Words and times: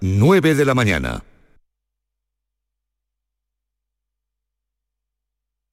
9 0.00 0.54
de 0.54 0.64
la 0.64 0.74
mañana. 0.74 1.24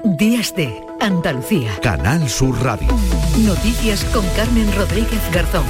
Días 0.03 0.55
de 0.55 0.81
Andalucía. 1.01 1.79
Canal 1.81 2.29
Sur 2.29 2.63
Radio. 2.63 2.87
Noticias 3.45 4.03
con 4.05 4.25
Carmen 4.29 4.71
Rodríguez 4.75 5.21
Garzón. 5.31 5.65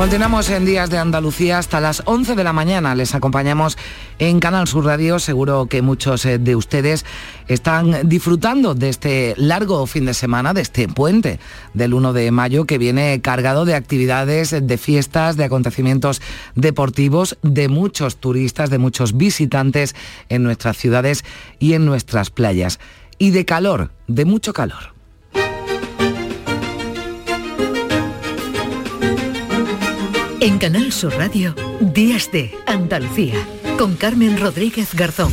Continuamos 0.00 0.48
en 0.48 0.64
Días 0.64 0.88
de 0.88 0.96
Andalucía 0.96 1.58
hasta 1.58 1.78
las 1.78 2.02
11 2.06 2.34
de 2.34 2.42
la 2.42 2.54
mañana. 2.54 2.94
Les 2.94 3.14
acompañamos 3.14 3.76
en 4.18 4.40
Canal 4.40 4.66
Sur 4.66 4.86
Radio. 4.86 5.18
Seguro 5.18 5.66
que 5.66 5.82
muchos 5.82 6.24
eh, 6.24 6.38
de 6.38 6.56
ustedes 6.56 7.04
están 7.48 8.08
disfrutando 8.08 8.74
de 8.74 8.88
este 8.88 9.34
largo 9.36 9.86
fin 9.86 10.06
de 10.06 10.14
semana, 10.14 10.54
de 10.54 10.62
este 10.62 10.88
puente 10.88 11.38
del 11.74 11.92
1 11.92 12.14
de 12.14 12.30
mayo 12.30 12.64
que 12.64 12.78
viene 12.78 13.20
cargado 13.20 13.66
de 13.66 13.74
actividades, 13.74 14.56
de 14.66 14.78
fiestas, 14.78 15.36
de 15.36 15.44
acontecimientos 15.44 16.22
deportivos, 16.54 17.36
de 17.42 17.68
muchos 17.68 18.16
turistas, 18.16 18.70
de 18.70 18.78
muchos 18.78 19.18
visitantes 19.18 19.94
en 20.30 20.44
nuestras 20.44 20.78
ciudades 20.78 21.26
y 21.58 21.74
en 21.74 21.84
nuestras 21.84 22.30
playas. 22.30 22.80
Y 23.18 23.32
de 23.32 23.44
calor, 23.44 23.90
de 24.08 24.24
mucho 24.24 24.54
calor. 24.54 24.99
En 30.42 30.56
Canal 30.56 30.90
Sur 30.90 31.14
Radio, 31.18 31.54
Días 31.80 32.32
de 32.32 32.54
Andalucía, 32.66 33.34
con 33.76 33.94
Carmen 33.94 34.40
Rodríguez 34.40 34.94
Garzón. 34.94 35.30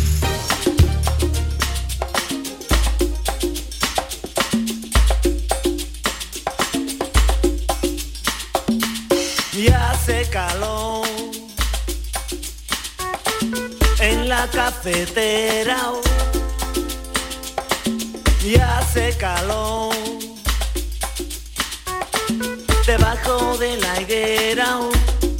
Ya 9.53 9.91
hace 9.91 10.29
calor 10.29 11.07
en 14.01 14.27
la 14.27 14.45
cafetera. 14.47 15.93
Ya 18.45 18.79
hace 18.79 19.15
calor 19.17 20.16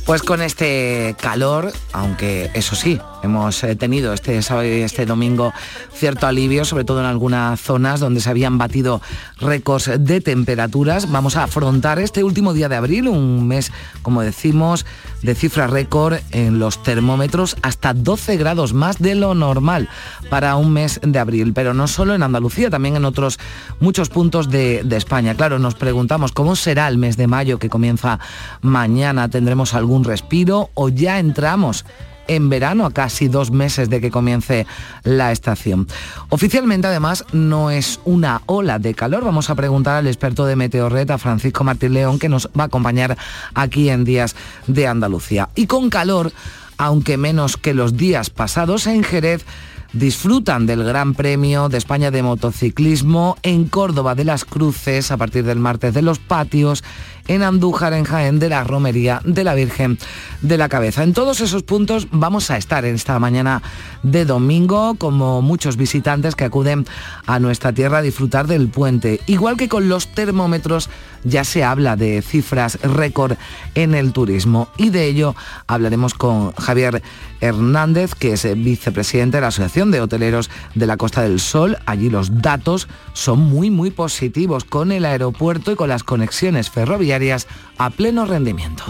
Pues 0.08 0.22
con 0.22 0.42
este 0.42 1.18
calor, 1.20 1.74
aunque 1.92 2.50
eso 2.54 2.78
sí, 2.78 2.98
hemos 3.24 3.62
eh, 3.66 3.76
tenido 3.76 4.14
este 4.14 4.42
sábado 4.42 4.66
y 4.66 4.82
este 4.82 5.06
domingo 5.06 5.52
cierto 5.94 6.28
alivio, 6.28 6.64
sobre 6.64 6.86
todo 6.86 7.02
en 7.02 7.06
algunas 7.06 7.60
zonas 7.60 8.00
donde 8.00 8.22
se 8.22 8.30
habían 8.30 8.58
batido 8.58 9.02
récords 9.42 9.92
de 10.00 10.22
temperaturas. 10.22 11.12
Vamos 11.12 11.36
a 11.36 11.44
afrontar 11.44 12.00
este 12.00 12.24
último 12.24 12.54
día 12.54 12.70
de 12.70 12.78
abril, 12.78 13.10
un 13.10 13.50
mes, 13.50 13.74
como 14.02 14.22
decimos, 14.22 14.86
de 15.28 15.36
cifra 15.36 15.68
récord 15.68 16.16
en 16.32 16.58
los 16.58 16.82
termómetros, 16.82 17.58
hasta 17.62 17.94
12 17.94 18.38
grados 18.38 18.72
más 18.72 18.98
de 18.98 19.14
lo 19.14 19.36
normal 19.36 19.90
para 20.30 20.56
un 20.56 20.72
mes 20.72 21.02
de 21.04 21.20
abril, 21.20 21.52
pero 21.54 21.74
no 21.74 21.90
solo 21.90 22.16
en 22.16 22.24
Andalucía, 22.24 22.70
también 22.70 22.96
en 22.96 23.04
otros 23.04 23.38
muchos 23.82 24.08
puntos 24.08 24.50
de, 24.50 24.84
de 24.86 24.96
España. 24.96 25.36
Claro, 25.36 25.60
nos 25.60 25.76
preguntamos 25.76 26.32
cómo 26.32 26.56
será 26.56 26.88
el 26.88 26.98
mes 26.98 27.18
de 27.18 27.28
mayo 27.28 27.60
que 27.60 27.68
comienza 27.68 28.20
mañana. 28.62 29.28
¿Tendremos 29.28 29.74
algún 29.74 30.06
respiro 30.06 30.70
o 30.76 30.88
ya 30.88 31.20
entramos 31.20 31.84
en 32.28 32.50
verano, 32.50 32.86
a 32.86 32.92
casi 32.92 33.28
dos 33.28 33.52
meses 33.52 33.90
de 33.90 34.02
que 34.02 34.12
comience 34.12 34.66
la 35.04 35.32
estación. 35.32 35.88
Oficialmente, 36.30 36.88
además, 36.88 37.26
no 37.32 37.72
es 37.72 38.00
una 38.06 38.42
ola 38.46 38.80
de 38.80 38.94
calor. 38.94 39.24
Vamos 39.24 39.50
a 39.50 39.56
preguntar 39.56 39.98
al 39.98 40.08
experto 40.08 40.46
de 40.46 40.56
Meteorred, 40.56 41.10
a 41.12 41.18
Francisco 41.18 41.64
Martín 41.64 41.94
León, 41.94 42.20
que 42.20 42.30
nos 42.30 42.48
va 42.48 42.64
a 42.64 42.68
acompañar 42.68 43.18
aquí 43.54 43.90
en 43.90 44.04
Días 44.04 44.36
de 44.68 44.88
Andalucía. 44.88 45.50
Y 45.56 45.68
con 45.68 45.90
calor, 45.90 46.32
aunque 46.78 47.18
menos 47.18 47.58
que 47.58 47.74
los 47.74 47.98
días 47.98 48.30
pasados, 48.30 48.88
en 48.88 49.04
Jerez 49.04 49.46
disfrutan 49.94 50.66
del 50.66 50.84
Gran 50.84 51.14
Premio 51.14 51.70
de 51.70 51.78
España 51.78 52.12
de 52.12 52.24
Motociclismo 52.24 53.38
en 53.44 53.66
Córdoba 53.66 54.16
de 54.16 54.26
las 54.26 54.46
Cruces 54.46 55.12
a 55.12 55.18
partir 55.18 55.44
del 55.46 55.60
martes 55.60 55.94
de 55.94 56.02
los 56.02 56.20
patios 56.20 56.84
en 57.28 57.44
Andújar, 57.44 57.94
en 57.94 58.06
Jaén, 58.06 58.40
de 58.40 58.50
la 58.50 58.64
Romería 58.64 59.22
de 59.26 59.44
la 59.44 59.54
Virgen 59.54 59.98
de 60.42 60.58
la 60.58 60.70
Cabeza. 60.70 61.04
En 61.04 61.14
todos 61.14 61.42
esos 61.42 61.64
puntos 61.64 62.08
vamos 62.12 62.50
a 62.52 62.58
estar 62.58 62.86
en 62.86 62.96
esta 62.96 63.20
mañana 63.20 63.62
de 64.04 64.26
domingo, 64.26 64.96
como 64.96 65.42
muchos 65.42 65.78
visitantes 65.78 66.36
que 66.36 66.46
acuden 66.46 66.86
a 67.26 67.40
nuestra 67.40 67.74
tierra 67.74 68.00
a 68.00 68.02
disfrutar 68.02 68.48
del 68.48 68.70
puente. 68.70 69.20
Igual 69.28 69.58
que 69.58 69.70
con 69.70 69.90
los 69.90 70.08
termómetros 70.08 70.90
ya 71.28 71.44
se 71.44 71.64
habla 71.64 71.96
de 71.96 72.22
cifras 72.22 72.80
récord 72.82 73.38
en 73.76 73.94
el 73.96 74.14
turismo 74.14 74.70
y 74.78 74.90
de 74.90 75.06
ello 75.06 75.36
hablaremos 75.68 76.14
con 76.14 76.54
Javier 76.54 77.02
Hernández, 77.42 78.16
que 78.16 78.34
es 78.34 78.44
vicepresidente 78.56 79.38
de 79.38 79.42
la 79.42 79.48
Asociación 79.48 79.92
de 79.92 80.02
Hoteleros 80.02 80.50
de 80.76 80.88
la 80.88 80.98
Costa 80.98 81.22
del 81.22 81.40
Sol. 81.40 81.78
Allí 81.86 82.10
los 82.10 82.42
datos 82.42 82.88
son 83.14 83.40
muy, 83.40 83.70
muy 83.70 83.92
positivos 83.92 84.64
con 84.64 84.92
el 84.92 85.06
aeropuerto 85.06 85.72
y 85.72 85.76
con 85.76 85.90
las 85.90 86.04
conexiones 86.04 86.70
ferroviarias 86.70 87.48
a 87.78 87.90
pleno 87.90 88.26
rendimiento. 88.26 88.84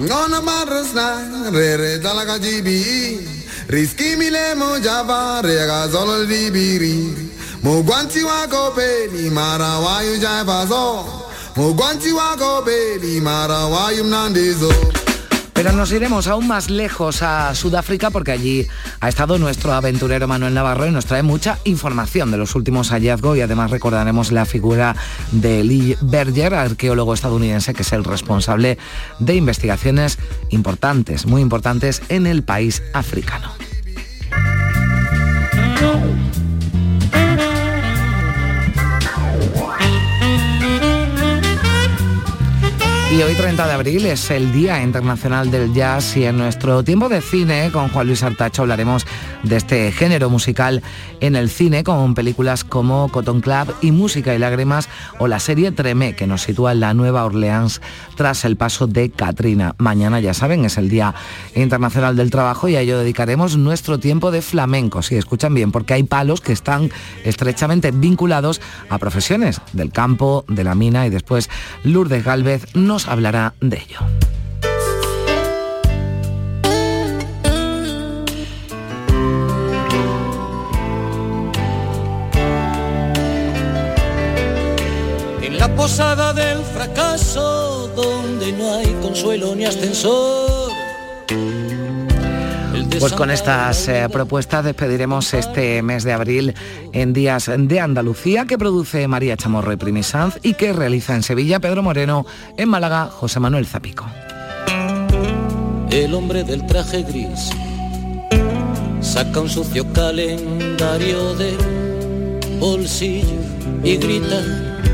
Pero 15.53 15.71
nos 15.71 15.91
iremos 15.91 16.27
aún 16.27 16.47
más 16.47 16.69
lejos 16.69 17.23
a 17.23 17.55
Sudáfrica 17.55 18.11
porque 18.11 18.31
allí 18.31 18.67
ha 18.99 19.09
estado 19.09 19.39
nuestro 19.39 19.73
aventurero 19.73 20.27
Manuel 20.27 20.53
Navarro 20.53 20.85
y 20.85 20.91
nos 20.91 21.07
trae 21.07 21.23
mucha 21.23 21.57
información 21.63 22.29
de 22.29 22.37
los 22.37 22.53
últimos 22.53 22.91
hallazgos 22.91 23.39
y 23.39 23.41
además 23.41 23.71
recordaremos 23.71 24.31
la 24.31 24.45
figura 24.45 24.95
de 25.31 25.63
Lee 25.63 25.97
Berger, 25.99 26.53
arqueólogo 26.53 27.15
estadounidense 27.15 27.73
que 27.73 27.81
es 27.81 27.91
el 27.91 28.03
responsable 28.03 28.77
de 29.17 29.33
investigaciones 29.33 30.19
importantes, 30.51 31.25
muy 31.25 31.41
importantes 31.41 32.03
en 32.09 32.27
el 32.27 32.43
país 32.43 32.83
africano. 32.93 33.51
Y 43.09 43.21
hoy 43.21 43.35
30 43.35 43.65
de 43.65 43.73
abril 43.73 44.05
es 44.05 44.29
el 44.31 44.51
Día 44.51 44.83
Internacional 44.83 45.49
del 45.49 45.73
Jazz 45.73 46.17
y 46.17 46.25
en 46.25 46.37
nuestro 46.37 46.83
tiempo 46.83 47.07
de 47.07 47.21
cine 47.21 47.69
con 47.71 47.87
Juan 47.87 48.05
Luis 48.05 48.21
Artacho 48.21 48.63
hablaremos 48.63 49.07
de 49.43 49.55
este 49.55 49.93
género 49.93 50.29
musical 50.29 50.83
en 51.21 51.37
el 51.37 51.49
cine 51.49 51.85
con 51.85 52.15
películas 52.15 52.65
como 52.65 53.07
Cotton 53.07 53.39
Club 53.39 53.73
y 53.81 53.91
Música 53.91 54.35
y 54.35 54.39
Lágrimas 54.39 54.89
o 55.19 55.27
la 55.27 55.39
serie 55.39 55.71
Tremé 55.71 56.17
que 56.17 56.27
nos 56.27 56.41
sitúa 56.41 56.73
en 56.73 56.81
la 56.81 56.93
Nueva 56.93 57.23
Orleans 57.23 57.81
tras 58.15 58.43
el 58.43 58.57
paso 58.57 58.87
de 58.87 59.09
Katrina. 59.09 59.73
Mañana 59.77 60.19
ya 60.19 60.33
saben 60.33 60.65
es 60.65 60.77
el 60.77 60.89
Día 60.89 61.15
Internacional 61.55 62.17
del 62.17 62.29
Trabajo 62.29 62.67
y 62.67 62.75
a 62.75 62.81
ello 62.81 62.99
dedicaremos 62.99 63.55
nuestro 63.55 63.99
tiempo 63.99 64.31
de 64.31 64.41
flamenco, 64.41 65.01
si 65.01 65.15
escuchan 65.15 65.53
bien, 65.53 65.71
porque 65.71 65.93
hay 65.93 66.03
palos 66.03 66.41
que 66.41 66.51
están 66.51 66.91
estrechamente 67.23 67.91
vinculados 67.91 68.59
a 68.89 68.97
profesiones 68.97 69.61
del 69.71 69.93
campo, 69.93 70.43
de 70.49 70.65
la 70.65 70.75
mina 70.75 71.07
y 71.07 71.09
después 71.09 71.49
Lourdes 71.85 72.25
Galvez 72.25 72.65
hablará 73.05 73.53
de 73.61 73.77
ello. 73.77 73.99
En 85.41 85.57
la 85.59 85.75
posada 85.75 86.33
del 86.33 86.63
fracaso, 86.63 87.89
donde 87.95 88.51
no 88.53 88.75
hay 88.75 88.91
consuelo 89.01 89.55
ni 89.55 89.65
ascensor. 89.65 90.71
Pues 92.99 93.13
con 93.13 93.29
estas 93.29 93.87
eh, 93.87 94.07
propuestas 94.11 94.65
despediremos 94.65 95.33
este 95.33 95.81
mes 95.81 96.03
de 96.03 96.13
abril 96.13 96.55
en 96.93 97.13
Días 97.13 97.51
de 97.55 97.79
Andalucía 97.79 98.45
que 98.45 98.57
produce 98.57 99.07
María 99.07 99.37
Chamorro 99.37 99.71
y 99.71 99.77
Primi 99.77 100.03
Sanz 100.03 100.39
y 100.41 100.55
que 100.55 100.73
realiza 100.73 101.15
en 101.15 101.21
Sevilla 101.21 101.59
Pedro 101.59 101.83
Moreno, 101.83 102.25
en 102.57 102.69
Málaga 102.69 103.05
José 103.05 103.39
Manuel 103.39 103.67
Zapico. 103.67 104.05
El 105.91 106.13
hombre 106.13 106.43
del 106.43 106.65
traje 106.65 107.03
gris 107.03 107.49
saca 109.01 109.41
un 109.41 109.49
sucio 109.49 109.85
calendario 109.93 111.35
del 111.35 111.57
bolsillo 112.59 113.39
y 113.83 113.97
grita, 113.97 114.41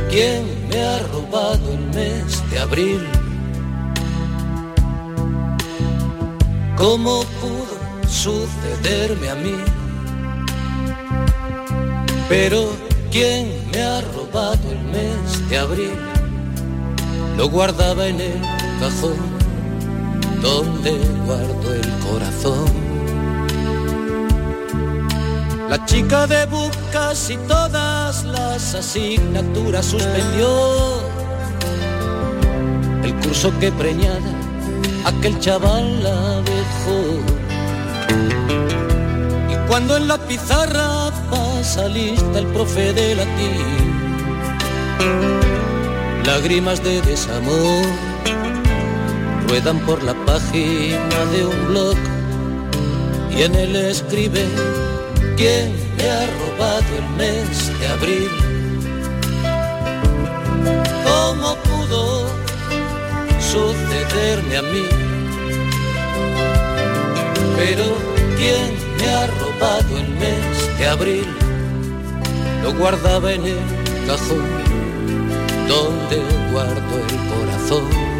¿quién 0.09 0.43
me 0.69 0.81
ha 0.83 0.99
robado 0.99 1.71
el 1.71 1.79
mes 1.95 2.43
de 2.51 2.59
abril? 2.59 3.01
¿Cómo 6.75 7.23
pudo 7.39 7.82
sucederme 8.13 9.29
a 9.29 9.35
mí? 9.35 9.55
Pero 12.29 12.69
¿quién 13.11 13.51
me 13.71 13.81
ha 13.81 14.01
robado 14.01 14.71
el 14.71 14.81
mes 14.83 15.49
de 15.49 15.57
abril? 15.57 15.97
Lo 17.37 17.49
guardaba 17.49 18.07
en 18.07 18.21
el 18.21 18.39
cajón 18.79 19.17
donde 20.41 20.91
guardo 21.25 21.73
el 21.73 21.89
corazón. 22.07 22.65
La 25.69 25.83
chica 25.85 26.27
de 26.27 26.45
buscas 26.45 27.29
y 27.31 27.37
todas 27.47 28.23
las 28.25 28.75
asignaturas 28.75 29.85
suspendió. 29.85 30.47
El 33.03 33.15
curso 33.15 33.51
que 33.59 33.71
preñada 33.71 34.33
aquel 35.05 35.39
chaval 35.39 36.03
la 36.03 36.41
dejó. 36.41 37.42
Y 39.51 39.67
cuando 39.67 39.97
en 39.97 40.07
la 40.07 40.17
pizarra 40.17 41.11
pasa 41.29 41.87
lista 41.87 42.39
el 42.39 42.47
profe 42.47 42.93
de 42.93 43.15
latín, 43.15 43.93
lágrimas 46.25 46.83
de 46.83 47.01
desamor 47.01 47.85
ruedan 49.47 49.79
por 49.79 50.01
la 50.03 50.13
página 50.25 51.25
de 51.31 51.45
un 51.45 51.67
blog 51.67 51.97
y 53.37 53.43
en 53.43 53.55
él 53.55 53.75
escribe 53.75 54.47
¿Quién 55.37 55.75
me 55.97 56.09
ha 56.09 56.27
robado 56.27 56.85
el 56.97 57.09
mes 57.17 57.79
de 57.79 57.87
abril? 57.87 58.29
¿Cómo 61.03 61.55
pudo 61.55 62.27
sucederme 63.39 64.57
a 64.57 64.61
mí? 64.61 65.12
Pero 67.57 67.83
¿quién 68.37 68.73
me 68.97 69.09
ha 69.09 69.27
robado 69.27 69.97
el 69.97 70.09
mes 70.15 70.77
de 70.77 70.87
abril? 70.87 71.25
Lo 72.63 72.73
guardaba 72.73 73.33
en 73.33 73.45
el 73.45 73.57
cajón 74.07 74.45
donde 75.67 76.17
guardo 76.51 76.95
el 77.09 77.17
corazón. 77.29 78.12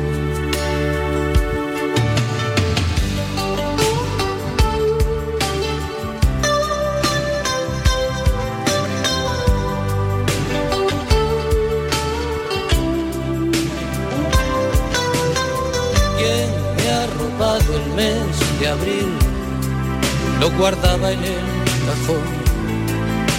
Lo 20.44 20.52
guardaba 20.58 21.10
en 21.10 21.20
el 21.24 21.46
cajón 21.88 22.26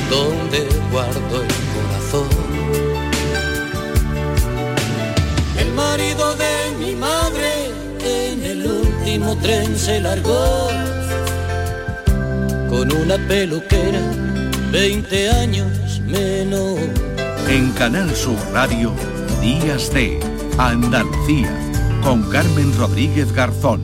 donde 0.09 0.67
guardo 0.91 1.43
el 1.43 1.55
corazón. 1.75 2.29
El 5.59 5.71
marido 5.75 6.35
de 6.37 6.55
mi 6.79 6.95
madre 6.95 7.51
en 8.01 8.43
el 8.43 8.67
último 8.67 9.37
tren 9.37 9.77
se 9.77 10.01
largó 10.01 10.71
con 12.71 12.91
una 12.91 13.19
peluquera 13.29 14.01
20 14.73 15.31
años 15.31 16.01
menos. 16.07 16.79
En 17.51 17.71
Canal 17.73 18.17
Sur 18.17 18.39
Radio, 18.55 18.95
Días 19.43 19.93
de 19.93 20.21
Andalucía, 20.57 21.53
con 22.03 22.23
Carmen 22.31 22.75
Rodríguez 22.79 23.31
Garzón. 23.31 23.83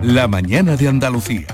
La 0.00 0.28
mañana 0.28 0.76
de 0.76 0.86
Andalucía 0.86 1.53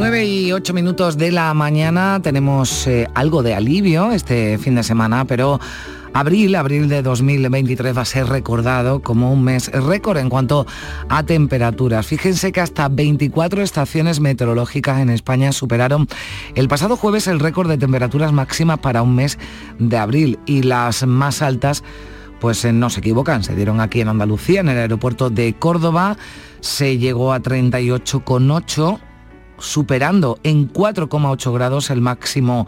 9 0.00 0.24
y 0.24 0.50
8 0.50 0.72
minutos 0.72 1.18
de 1.18 1.30
la 1.30 1.52
mañana. 1.52 2.20
Tenemos 2.22 2.86
eh, 2.86 3.06
algo 3.12 3.42
de 3.42 3.54
alivio 3.54 4.12
este 4.12 4.56
fin 4.56 4.74
de 4.74 4.82
semana, 4.82 5.26
pero 5.26 5.60
abril, 6.14 6.54
abril 6.54 6.88
de 6.88 7.02
2023 7.02 7.94
va 7.94 8.00
a 8.00 8.06
ser 8.06 8.26
recordado 8.26 9.02
como 9.02 9.30
un 9.30 9.44
mes 9.44 9.70
récord 9.70 10.16
en 10.16 10.30
cuanto 10.30 10.66
a 11.10 11.22
temperaturas. 11.24 12.06
Fíjense 12.06 12.50
que 12.50 12.62
hasta 12.62 12.88
24 12.88 13.60
estaciones 13.60 14.20
meteorológicas 14.20 15.00
en 15.00 15.10
España 15.10 15.52
superaron 15.52 16.08
el 16.54 16.66
pasado 16.66 16.96
jueves 16.96 17.26
el 17.26 17.38
récord 17.38 17.68
de 17.68 17.76
temperaturas 17.76 18.32
máximas 18.32 18.78
para 18.78 19.02
un 19.02 19.14
mes 19.14 19.38
de 19.78 19.98
abril 19.98 20.38
y 20.46 20.62
las 20.62 21.06
más 21.06 21.42
altas 21.42 21.84
pues 22.40 22.64
eh, 22.64 22.72
no 22.72 22.88
se 22.88 23.00
equivocan, 23.00 23.44
se 23.44 23.54
dieron 23.54 23.82
aquí 23.82 24.00
en 24.00 24.08
Andalucía, 24.08 24.60
en 24.60 24.70
el 24.70 24.78
aeropuerto 24.78 25.28
de 25.28 25.52
Córdoba, 25.52 26.16
se 26.60 26.96
llegó 26.96 27.34
a 27.34 27.40
38,8 27.42 28.98
superando 29.60 30.38
en 30.42 30.72
4,8 30.72 31.52
grados 31.52 31.90
el 31.90 32.00
máximo 32.00 32.66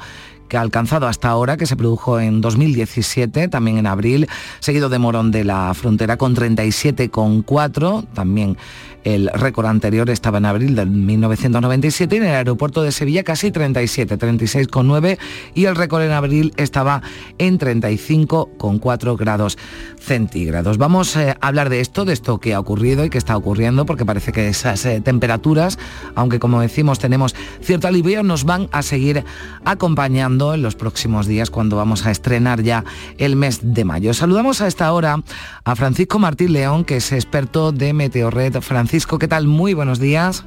que 0.53 0.59
ha 0.59 0.61
alcanzado 0.61 1.07
hasta 1.07 1.31
ahora, 1.31 1.57
que 1.57 1.65
se 1.65 1.77
produjo 1.77 2.21
en 2.21 2.43
2017, 2.43 3.49
también 3.49 3.79
en 3.79 3.87
abril, 3.87 4.29
seguido 4.61 4.91
de 4.91 4.99
Morón 4.99 5.31
de 5.31 5.45
la 5.45 5.73
Frontera 5.73 6.19
con 6.19 6.37
37,4, 6.37 8.07
también 8.13 8.59
el 9.05 9.31
récord 9.35 9.67
anterior 9.67 10.09
estaba 10.11 10.39
en 10.39 10.47
abril 10.47 10.77
del 10.77 10.91
1997 10.91 12.15
y 12.15 12.19
en 12.19 12.25
el 12.25 12.35
aeropuerto 12.35 12.83
de 12.83 12.93
Sevilla 12.93 13.25
casi 13.25 13.51
37, 13.51 14.19
36,9 14.19 15.19
y 15.55 15.65
el 15.65 15.77
récord 15.77 16.03
en 16.03 16.13
abril 16.13 16.53
estaba 16.57 17.03
en 17.39 17.59
35,4 17.59 19.17
grados 19.17 19.59
centígrados. 19.99 20.79
Vamos 20.79 21.17
eh, 21.17 21.37
a 21.41 21.47
hablar 21.47 21.69
de 21.69 21.81
esto, 21.81 22.05
de 22.05 22.13
esto 22.13 22.39
que 22.39 22.55
ha 22.55 22.61
ocurrido 22.61 23.05
y 23.05 23.11
que 23.11 23.19
está 23.19 23.37
ocurriendo, 23.37 23.87
porque 23.87 24.05
parece 24.05 24.33
que 24.33 24.49
esas 24.49 24.85
eh, 24.85 25.01
temperaturas, 25.01 25.79
aunque 26.15 26.39
como 26.39 26.61
decimos 26.61 26.99
tenemos 26.99 27.35
cierto 27.61 27.89
alivio, 27.89 28.23
nos 28.23 28.45
van 28.45 28.69
a 28.73 28.83
seguir 28.83 29.25
acompañando 29.65 30.55
en 30.55 30.63
los 30.63 30.77
próximos 30.77 31.27
días 31.27 31.51
cuando 31.51 31.77
vamos 31.77 32.07
a 32.07 32.11
estrenar 32.11 32.63
ya 32.63 32.85
el 33.19 33.37
mes 33.37 33.61
de 33.63 33.85
mayo. 33.85 34.15
Saludamos 34.15 34.61
a 34.61 34.67
esta 34.67 34.93
hora 34.93 35.23
a 35.65 35.77
Francisco 35.77 36.19
Martín 36.19 36.53
León, 36.53 36.85
que 36.85 36.97
es 36.97 37.13
experto 37.13 37.73
de 37.73 37.93
Meteorred 37.93 38.61
Francisco 38.61 38.92
Francisco, 38.93 39.19
¿qué 39.19 39.27
tal? 39.27 39.47
Muy 39.47 39.73
buenos 39.73 40.01
días. 40.01 40.45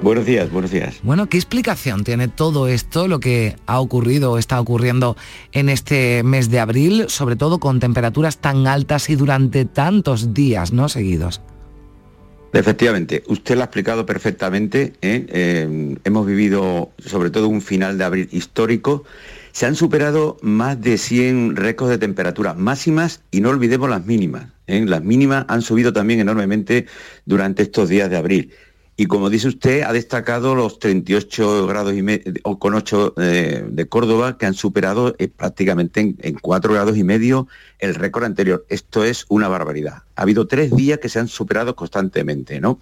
Buenos 0.00 0.24
días, 0.24 0.50
buenos 0.50 0.70
días. 0.70 1.00
Bueno, 1.02 1.28
¿qué 1.28 1.36
explicación 1.36 2.02
tiene 2.02 2.28
todo 2.28 2.66
esto, 2.66 3.08
lo 3.08 3.20
que 3.20 3.56
ha 3.66 3.78
ocurrido 3.78 4.32
o 4.32 4.38
está 4.38 4.58
ocurriendo 4.58 5.18
en 5.52 5.68
este 5.68 6.22
mes 6.22 6.48
de 6.48 6.60
abril, 6.60 7.04
sobre 7.08 7.36
todo 7.36 7.58
con 7.58 7.78
temperaturas 7.78 8.38
tan 8.38 8.66
altas 8.66 9.10
y 9.10 9.16
durante 9.16 9.66
tantos 9.66 10.32
días, 10.32 10.72
¿no? 10.72 10.88
Seguidos. 10.88 11.42
Efectivamente, 12.54 13.22
usted 13.26 13.56
lo 13.56 13.60
ha 13.60 13.64
explicado 13.64 14.06
perfectamente. 14.06 14.94
¿eh? 15.02 15.26
Eh, 15.28 15.96
hemos 16.04 16.26
vivido 16.26 16.90
sobre 17.04 17.28
todo 17.28 17.48
un 17.48 17.60
final 17.60 17.98
de 17.98 18.04
abril 18.04 18.28
histórico. 18.32 19.04
Se 19.52 19.66
han 19.66 19.74
superado 19.74 20.38
más 20.40 20.80
de 20.80 20.96
100 20.96 21.56
récords 21.56 21.90
de 21.90 21.98
temperaturas 21.98 22.56
máximas 22.56 23.20
y 23.30 23.42
no 23.42 23.50
olvidemos 23.50 23.90
las 23.90 24.06
mínimas. 24.06 24.46
¿Eh? 24.72 24.84
Las 24.86 25.02
mínimas 25.02 25.44
han 25.48 25.62
subido 25.62 25.92
también 25.92 26.20
enormemente 26.20 26.86
durante 27.24 27.62
estos 27.62 27.88
días 27.88 28.10
de 28.10 28.16
abril. 28.16 28.52
Y 28.94 29.06
como 29.06 29.30
dice 29.30 29.48
usted, 29.48 29.82
ha 29.82 29.92
destacado 29.92 30.54
los 30.54 30.78
38 30.78 31.66
grados 31.66 31.94
y 31.94 32.02
medio, 32.02 32.34
con 32.58 32.74
8 32.74 33.14
eh, 33.16 33.64
de 33.66 33.88
Córdoba, 33.88 34.36
que 34.36 34.44
han 34.44 34.52
superado 34.52 35.14
eh, 35.18 35.28
prácticamente 35.28 36.00
en, 36.00 36.18
en, 36.20 36.34
4 36.34 36.74
grados 36.74 36.96
y 36.98 37.02
medio 37.02 37.48
el 37.78 37.94
récord 37.94 38.24
anterior. 38.24 38.66
Esto 38.68 39.02
es 39.02 39.24
una 39.28 39.48
barbaridad. 39.48 40.02
Ha 40.14 40.22
habido 40.22 40.46
tres 40.46 40.76
días 40.76 40.98
que 40.98 41.08
se 41.08 41.18
han 41.18 41.28
superado 41.28 41.74
constantemente, 41.74 42.60
¿no? 42.60 42.78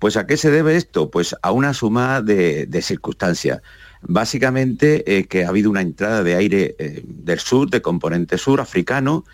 Pues 0.00 0.16
¿a 0.16 0.26
qué 0.26 0.36
se 0.36 0.50
debe 0.50 0.76
esto? 0.76 1.12
Pues 1.12 1.36
a 1.42 1.52
una 1.52 1.74
suma 1.74 2.22
de, 2.22 2.66
de 2.66 2.82
circunstancias. 2.82 3.62
Básicamente 4.02 5.26
que 5.28 5.44
ha 5.44 5.48
habido 5.48 5.70
una 5.70 5.80
entrada 5.80 6.24
de 6.24 6.34
aire 6.34 6.74
del 7.04 7.38
sur, 7.38 7.70
de 7.70 7.82
componente 7.82 8.36
sur 8.36 8.60
africano, 8.60 9.24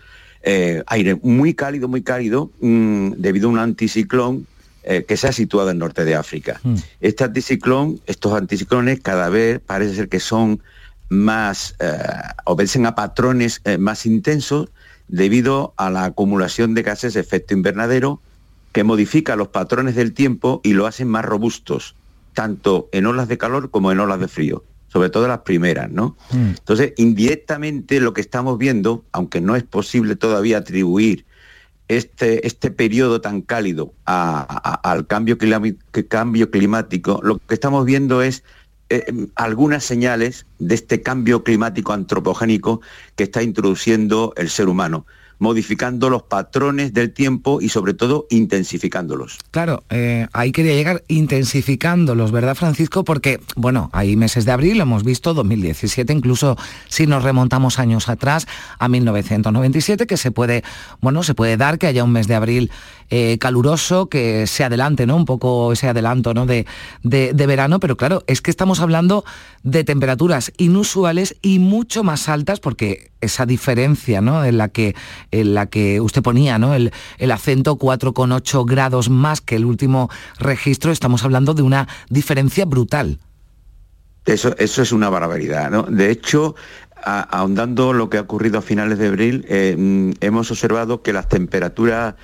eh, 0.43 0.83
aire 0.87 1.15
muy 1.21 1.53
cálido, 1.53 1.87
muy 1.87 2.01
cálido, 2.01 2.51
mmm, 2.59 3.11
debido 3.17 3.49
a 3.49 3.51
un 3.51 3.59
anticiclón 3.59 4.47
eh, 4.83 5.05
que 5.07 5.17
se 5.17 5.27
ha 5.27 5.31
situado 5.31 5.69
en 5.69 5.75
el 5.75 5.79
norte 5.79 6.05
de 6.05 6.15
África. 6.15 6.59
Mm. 6.63 6.75
Este 7.01 7.23
anticiclón, 7.23 7.99
estos 8.05 8.33
anticiclones 8.33 8.99
cada 9.01 9.29
vez 9.29 9.59
parece 9.59 9.95
ser 9.95 10.09
que 10.09 10.19
son 10.19 10.61
más, 11.09 11.75
eh, 11.79 11.97
obedecen 12.45 12.85
a 12.85 12.95
patrones 12.95 13.61
más 13.79 14.05
intensos 14.05 14.69
debido 15.07 15.73
a 15.75 15.89
la 15.89 16.05
acumulación 16.05 16.73
de 16.75 16.83
gases 16.83 17.15
de 17.15 17.19
efecto 17.19 17.53
invernadero 17.53 18.21
que 18.71 18.83
modifica 18.83 19.35
los 19.35 19.47
patrones 19.47 19.95
del 19.95 20.13
tiempo 20.13 20.61
y 20.63 20.73
lo 20.73 20.85
hacen 20.85 21.07
más 21.07 21.25
robustos, 21.25 21.95
tanto 22.33 22.87
en 22.91 23.07
olas 23.07 23.27
de 23.27 23.37
calor 23.37 23.71
como 23.71 23.91
en 23.91 23.99
olas 23.99 24.19
de 24.19 24.27
frío, 24.27 24.63
sobre 24.89 25.09
todo 25.09 25.27
las 25.27 25.39
primeras, 25.39 25.89
¿no? 25.89 26.17
Mm. 26.31 26.49
Entonces, 26.57 26.93
indirectamente 26.97 27.99
lo 27.99 28.13
que 28.13 28.21
estamos 28.21 28.57
viendo, 28.57 29.05
aunque 29.11 29.39
no 29.39 29.55
es 29.55 29.63
posible 29.63 30.15
todavía 30.15 30.57
atribuir 30.57 31.25
este, 31.87 32.45
este 32.45 32.69
periodo 32.69 33.19
tan 33.21 33.41
cálido 33.41 33.93
a- 34.05 34.45
a- 34.63 34.91
al 34.91 35.07
cambio, 35.07 35.37
cambio 36.07 36.51
climático, 36.51 37.19
lo 37.23 37.39
que 37.39 37.53
estamos 37.55 37.85
viendo 37.85 38.21
es 38.21 38.43
eh, 38.91 39.05
algunas 39.35 39.83
señales 39.83 40.47
de 40.57 40.73
este 40.75 41.01
cambio 41.03 41.43
climático 41.43 41.93
antropogénico 41.93 42.81
que 43.15 43.23
está 43.25 43.43
introduciendo 43.43 44.33
el 44.35 44.49
ser 44.49 44.67
humano, 44.67 45.05
modificando 45.39 46.09
los 46.09 46.23
patrones 46.23 46.93
del 46.93 47.11
tiempo 47.11 47.61
y 47.61 47.69
sobre 47.69 47.93
todo 47.93 48.27
intensificándolos. 48.29 49.39
Claro, 49.51 49.83
eh, 49.89 50.27
ahí 50.33 50.51
quería 50.51 50.73
llegar 50.73 51.03
intensificándolos, 51.07 52.31
¿verdad, 52.31 52.55
Francisco? 52.55 53.03
Porque, 53.03 53.39
bueno, 53.55 53.89
hay 53.93 54.15
meses 54.15 54.45
de 54.45 54.51
abril, 54.51 54.77
lo 54.77 54.83
hemos 54.83 55.03
visto, 55.03 55.33
2017, 55.33 56.13
incluso 56.13 56.57
si 56.89 57.07
nos 57.07 57.23
remontamos 57.23 57.79
años 57.79 58.09
atrás, 58.09 58.47
a 58.77 58.87
1997, 58.89 60.05
que 60.05 60.17
se 60.17 60.31
puede, 60.31 60.63
bueno, 61.01 61.23
se 61.23 61.33
puede 61.33 61.57
dar 61.57 61.79
que 61.79 61.87
haya 61.87 62.03
un 62.03 62.11
mes 62.11 62.27
de 62.27 62.35
abril 62.35 62.71
eh, 63.09 63.37
caluroso, 63.39 64.07
que 64.07 64.45
se 64.47 64.63
adelante, 64.63 65.05
¿no? 65.05 65.15
Un 65.15 65.25
poco 65.25 65.71
ese 65.73 65.87
adelanto, 65.87 66.33
¿no? 66.33 66.45
De, 66.45 66.65
de- 67.03 67.33
verano, 67.47 67.79
pero 67.79 67.97
claro, 67.97 68.23
es 68.27 68.41
que 68.41 68.51
estamos 68.51 68.79
hablando 68.79 69.25
de 69.63 69.83
temperaturas 69.83 70.51
inusuales 70.57 71.35
y 71.41 71.59
mucho 71.59 72.03
más 72.03 72.29
altas, 72.29 72.59
porque 72.59 73.11
esa 73.21 73.45
diferencia, 73.45 74.21
¿no? 74.21 74.45
En 74.45 74.57
la 74.57 74.67
que, 74.69 74.95
en 75.31 75.55
la 75.55 75.65
que 75.65 75.99
usted 76.01 76.21
ponía, 76.21 76.59
¿no? 76.59 76.75
El, 76.75 76.91
el 77.17 77.31
acento 77.31 77.77
4,8 77.77 78.65
grados 78.65 79.09
más 79.09 79.41
que 79.41 79.55
el 79.55 79.65
último 79.65 80.09
registro, 80.37 80.91
estamos 80.91 81.23
hablando 81.23 81.53
de 81.53 81.63
una 81.63 81.87
diferencia 82.09 82.65
brutal. 82.65 83.19
Eso, 84.25 84.55
eso 84.59 84.81
es 84.83 84.91
una 84.91 85.09
barbaridad. 85.09 85.71
¿no? 85.71 85.83
De 85.83 86.11
hecho, 86.11 86.55
ahondando 87.03 87.93
lo 87.93 88.09
que 88.09 88.17
ha 88.17 88.21
ocurrido 88.21 88.59
a 88.59 88.61
finales 88.61 88.99
de 88.99 89.07
abril, 89.07 89.45
eh, 89.49 89.75
mm, 89.77 90.11
hemos 90.21 90.51
observado 90.51 91.01
que 91.01 91.13
las 91.13 91.27
temperaturas 91.29 92.15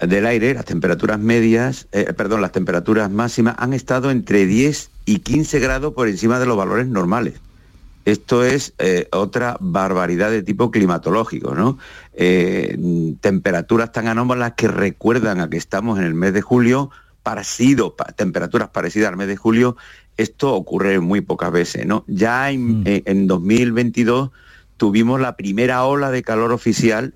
del 0.00 0.26
aire, 0.26 0.54
las 0.54 0.64
temperaturas 0.64 1.18
medias, 1.18 1.88
eh, 1.92 2.12
perdón, 2.16 2.40
las 2.40 2.52
temperaturas 2.52 3.10
máximas 3.10 3.56
han 3.58 3.72
estado 3.72 4.10
entre 4.10 4.46
10 4.46 4.90
y 5.06 5.18
15 5.20 5.58
grados 5.58 5.94
por 5.94 6.08
encima 6.08 6.38
de 6.38 6.46
los 6.46 6.56
valores 6.56 6.86
normales. 6.86 7.34
Esto 8.04 8.42
es 8.44 8.72
eh, 8.78 9.08
otra 9.12 9.56
barbaridad 9.60 10.30
de 10.30 10.42
tipo 10.42 10.70
climatológico, 10.70 11.54
¿no? 11.54 11.78
Eh, 12.14 12.74
mm, 12.78 13.14
temperaturas 13.20 13.92
tan 13.92 14.08
anómalas 14.08 14.52
que 14.56 14.68
recuerdan 14.68 15.40
a 15.40 15.50
que 15.50 15.56
estamos 15.58 15.98
en 15.98 16.04
el 16.04 16.14
mes 16.14 16.32
de 16.32 16.40
julio, 16.40 16.90
parecido, 17.22 17.96
pa- 17.96 18.06
temperaturas 18.12 18.68
parecidas 18.70 19.10
al 19.10 19.16
mes 19.18 19.28
de 19.28 19.36
julio, 19.36 19.76
esto 20.16 20.54
ocurre 20.54 21.00
muy 21.00 21.20
pocas 21.20 21.52
veces, 21.52 21.84
¿no? 21.86 22.04
Ya 22.06 22.50
en, 22.50 22.82
en- 22.86 23.02
en 23.04 23.26
2022 23.26 24.30
tuvimos 24.78 25.20
la 25.20 25.36
primera 25.36 25.84
ola 25.84 26.10
de 26.10 26.22
calor 26.22 26.52
oficial 26.52 27.12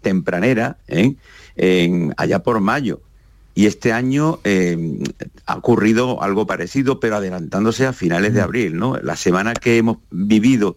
tempranera, 0.00 0.78
¿eh? 0.88 1.14
en, 1.56 2.14
allá 2.16 2.42
por 2.42 2.60
mayo. 2.60 3.00
Y 3.54 3.66
este 3.66 3.92
año 3.92 4.38
eh, 4.44 5.02
ha 5.46 5.56
ocurrido 5.56 6.22
algo 6.22 6.46
parecido, 6.46 7.00
pero 7.00 7.16
adelantándose 7.16 7.86
a 7.86 7.92
finales 7.92 8.32
de 8.32 8.40
abril. 8.40 8.76
¿no? 8.76 8.96
La 8.96 9.16
semana 9.16 9.54
que 9.54 9.76
hemos 9.76 9.98
vivido 10.10 10.76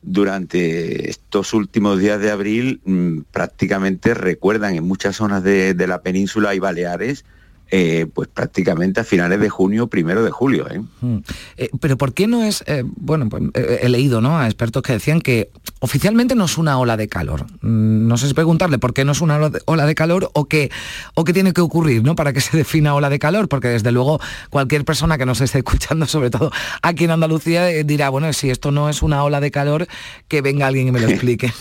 durante 0.00 1.08
estos 1.08 1.54
últimos 1.54 1.98
días 1.98 2.20
de 2.20 2.30
abril 2.30 2.80
mm, 2.84 3.20
prácticamente 3.32 4.14
recuerdan 4.14 4.74
en 4.74 4.84
muchas 4.84 5.16
zonas 5.16 5.42
de, 5.42 5.74
de 5.74 5.86
la 5.86 6.02
península 6.02 6.54
y 6.54 6.58
Baleares, 6.58 7.24
eh, 7.70 8.06
pues 8.12 8.28
prácticamente 8.28 9.00
a 9.00 9.04
finales 9.04 9.40
de 9.40 9.48
junio, 9.48 9.86
primero 9.88 10.22
de 10.22 10.30
julio. 10.30 10.70
¿eh? 10.70 10.80
Mm. 11.00 11.18
Eh, 11.56 11.70
pero 11.80 11.96
¿por 11.96 12.12
qué 12.12 12.26
no 12.26 12.44
es, 12.44 12.62
eh, 12.66 12.84
bueno, 12.84 13.28
pues, 13.28 13.42
he 13.54 13.88
leído 13.88 14.20
¿no? 14.20 14.38
a 14.38 14.46
expertos 14.46 14.82
que 14.82 14.92
decían 14.92 15.20
que 15.20 15.50
oficialmente 15.80 16.34
no 16.34 16.44
es 16.44 16.58
una 16.58 16.78
ola 16.78 16.96
de 16.96 17.08
calor. 17.08 17.46
Mm, 17.62 18.06
No 18.06 18.16
sé 18.16 18.28
si 18.28 18.34
preguntarle 18.34 18.78
por 18.78 18.94
qué 18.94 19.04
no 19.04 19.12
es 19.12 19.20
una 19.20 19.36
ola 19.36 19.50
de, 19.50 19.60
ola 19.64 19.86
de 19.86 19.94
calor 19.94 20.30
o 20.34 20.44
qué, 20.46 20.70
o 21.14 21.24
qué 21.24 21.32
tiene 21.32 21.52
que 21.52 21.60
ocurrir 21.60 22.02
¿no? 22.02 22.14
para 22.14 22.32
que 22.32 22.40
se 22.40 22.56
defina 22.56 22.94
ola 22.94 23.10
de 23.10 23.18
calor, 23.18 23.48
porque 23.48 23.68
desde 23.68 23.92
luego 23.92 24.20
cualquier 24.50 24.84
persona 24.84 25.18
que 25.18 25.26
nos 25.26 25.40
esté 25.40 25.58
escuchando, 25.58 26.06
sobre 26.06 26.30
todo 26.30 26.50
aquí 26.82 27.04
en 27.04 27.10
Andalucía, 27.10 27.66
dirá, 27.66 28.08
bueno, 28.10 28.32
si 28.32 28.50
esto 28.50 28.70
no 28.70 28.88
es 28.88 29.02
una 29.02 29.24
ola 29.24 29.40
de 29.40 29.50
calor, 29.50 29.86
que 30.28 30.42
venga 30.42 30.66
alguien 30.66 30.88
y 30.88 30.92
me 30.92 31.00
lo 31.00 31.08
explique. 31.14 31.52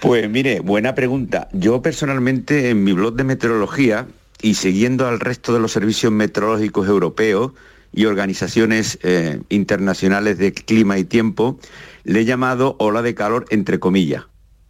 Pues 0.00 0.28
mire, 0.30 0.60
buena 0.60 0.94
pregunta. 0.94 1.48
Yo 1.52 1.82
personalmente 1.82 2.70
en 2.70 2.82
mi 2.84 2.92
blog 2.92 3.14
de 3.14 3.24
meteorología 3.24 4.06
y 4.42 4.54
siguiendo 4.54 5.06
al 5.06 5.20
resto 5.20 5.52
de 5.52 5.60
los 5.60 5.72
servicios 5.72 6.12
meteorológicos 6.12 6.88
europeos 6.88 7.52
y 7.92 8.04
organizaciones 8.06 8.98
eh, 9.02 9.40
internacionales 9.48 10.38
de 10.38 10.52
clima 10.52 10.98
y 10.98 11.04
tiempo, 11.04 11.58
le 12.04 12.20
he 12.20 12.24
llamado 12.24 12.76
ola 12.78 13.02
de 13.02 13.14
calor 13.14 13.46
entre 13.50 13.80
comillas, 13.80 14.24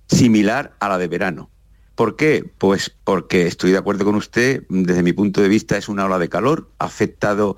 similar 0.08 0.74
a 0.80 0.88
la 0.88 0.98
de 0.98 1.08
verano. 1.08 1.50
¿Por 1.94 2.16
qué? 2.16 2.50
Pues 2.56 2.90
porque 3.04 3.46
estoy 3.46 3.72
de 3.72 3.78
acuerdo 3.78 4.04
con 4.04 4.14
usted, 4.14 4.64
desde 4.70 5.02
mi 5.02 5.12
punto 5.12 5.42
de 5.42 5.48
vista 5.48 5.76
es 5.76 5.88
una 5.88 6.06
ola 6.06 6.18
de 6.18 6.30
calor, 6.30 6.70
ha 6.78 6.86
afectado 6.86 7.56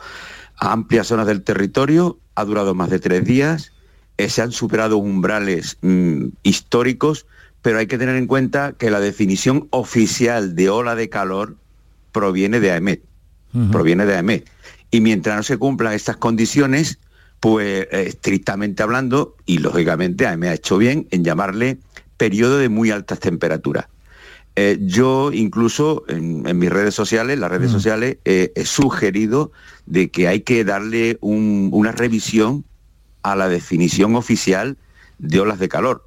a 0.57 0.73
amplias 0.73 1.07
zonas 1.07 1.27
del 1.27 1.43
territorio, 1.43 2.19
ha 2.35 2.45
durado 2.45 2.75
más 2.75 2.91
de 2.91 2.99
tres 2.99 3.25
días, 3.25 3.73
eh, 4.19 4.29
se 4.29 4.43
han 4.43 4.53
superado 4.53 4.97
umbrales 4.97 5.79
mm, 5.83 6.27
históricos, 6.43 7.27
pero 7.63 7.79
hay 7.79 7.87
que 7.87 7.99
tener 7.99 8.17
en 8.17 8.27
cuenta 8.27 8.73
que 8.73 8.91
la 8.91 8.99
definición 8.99 9.69
oficial 9.71 10.57
de 10.57 10.71
ola 10.71 10.97
de 10.97 11.09
calor 11.09 11.57
proviene 12.13 12.61
de 12.61 12.71
AEMET, 12.73 13.03
proviene 13.71 14.07
de 14.07 14.15
AEMET. 14.17 14.49
Y 14.91 15.01
mientras 15.01 15.37
no 15.37 15.43
se 15.43 15.57
cumplan 15.59 15.93
estas 15.95 16.17
condiciones, 16.19 16.99
pues 17.41 17.87
eh, 17.91 18.05
estrictamente 18.07 18.83
hablando, 18.83 19.37
y 19.47 19.59
lógicamente 19.59 20.27
AEMET 20.27 20.51
ha 20.51 20.55
hecho 20.55 20.79
bien 20.79 21.09
en 21.11 21.25
llamarle 21.25 21.79
periodo 22.17 22.59
de 22.59 22.69
muy 22.69 22.91
altas 22.91 23.19
temperaturas. 23.19 23.87
Eh, 24.55 24.79
yo 24.83 25.33
incluso 25.33 26.05
en, 26.09 26.47
en 26.47 26.59
mis 26.59 26.69
redes 26.71 26.95
sociales, 26.95 27.39
las 27.39 27.51
redes 27.51 27.71
sociales, 27.71 28.19
eh, 28.27 28.53
he 28.55 28.67
sugerido 28.67 29.51
de 29.87 30.11
que 30.11 30.29
hay 30.29 30.41
que 30.43 30.63
darle 30.63 31.17
un- 31.23 31.71
una 31.73 31.91
revisión 31.91 32.65
a 33.23 33.35
la 33.35 33.49
definición 33.49 34.15
oficial 34.15 34.77
de 35.19 35.41
olas 35.41 35.59
de 35.59 35.69
calor, 35.71 36.05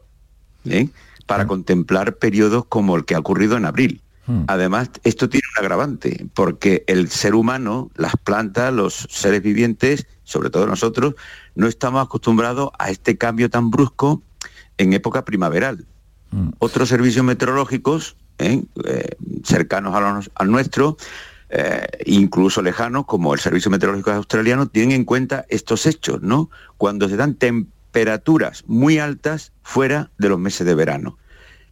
¿eh? 0.65 0.89
para 1.25 1.47
contemplar 1.47 2.17
periodos 2.17 2.65
como 2.65 2.95
el 2.95 3.05
que 3.05 3.15
ha 3.15 3.19
ocurrido 3.19 3.57
en 3.57 3.65
abril. 3.65 4.01
Además, 4.47 4.89
esto 5.03 5.29
tiene 5.29 5.43
un 5.55 5.63
agravante, 5.63 6.27
porque 6.33 6.83
el 6.87 7.09
ser 7.09 7.35
humano, 7.35 7.91
las 7.95 8.13
plantas, 8.23 8.73
los 8.73 9.07
seres 9.09 9.41
vivientes, 9.43 10.07
sobre 10.23 10.49
todo 10.49 10.65
nosotros, 10.65 11.13
no 11.53 11.67
estamos 11.67 12.03
acostumbrados 12.03 12.71
a 12.79 12.89
este 12.89 13.17
cambio 13.17 13.49
tan 13.49 13.69
brusco 13.69 14.23
en 14.77 14.93
época 14.93 15.25
primaveral. 15.25 15.85
Otros 16.59 16.89
servicios 16.89 17.23
meteorológicos, 17.23 18.17
¿eh? 18.39 18.63
Eh, 18.83 19.15
cercanos 19.43 19.95
a 19.95 20.01
los- 20.01 20.31
al 20.35 20.51
nuestro, 20.51 20.97
eh, 21.49 21.87
incluso 22.05 22.61
lejanos, 22.61 23.05
como 23.05 23.33
el 23.33 23.39
Servicio 23.39 23.71
Meteorológico 23.71 24.11
Australiano, 24.11 24.67
tienen 24.67 24.91
en 24.93 25.05
cuenta 25.05 25.45
estos 25.49 25.85
hechos, 25.85 26.21
¿no? 26.21 26.49
Cuando 26.77 27.07
se 27.07 27.15
dan 27.15 27.35
temperaturas 27.35 28.63
muy 28.67 28.97
altas 28.97 29.53
fuera 29.61 30.11
de 30.17 30.29
los 30.29 30.39
meses 30.39 30.65
de 30.65 30.75
verano. 30.75 31.17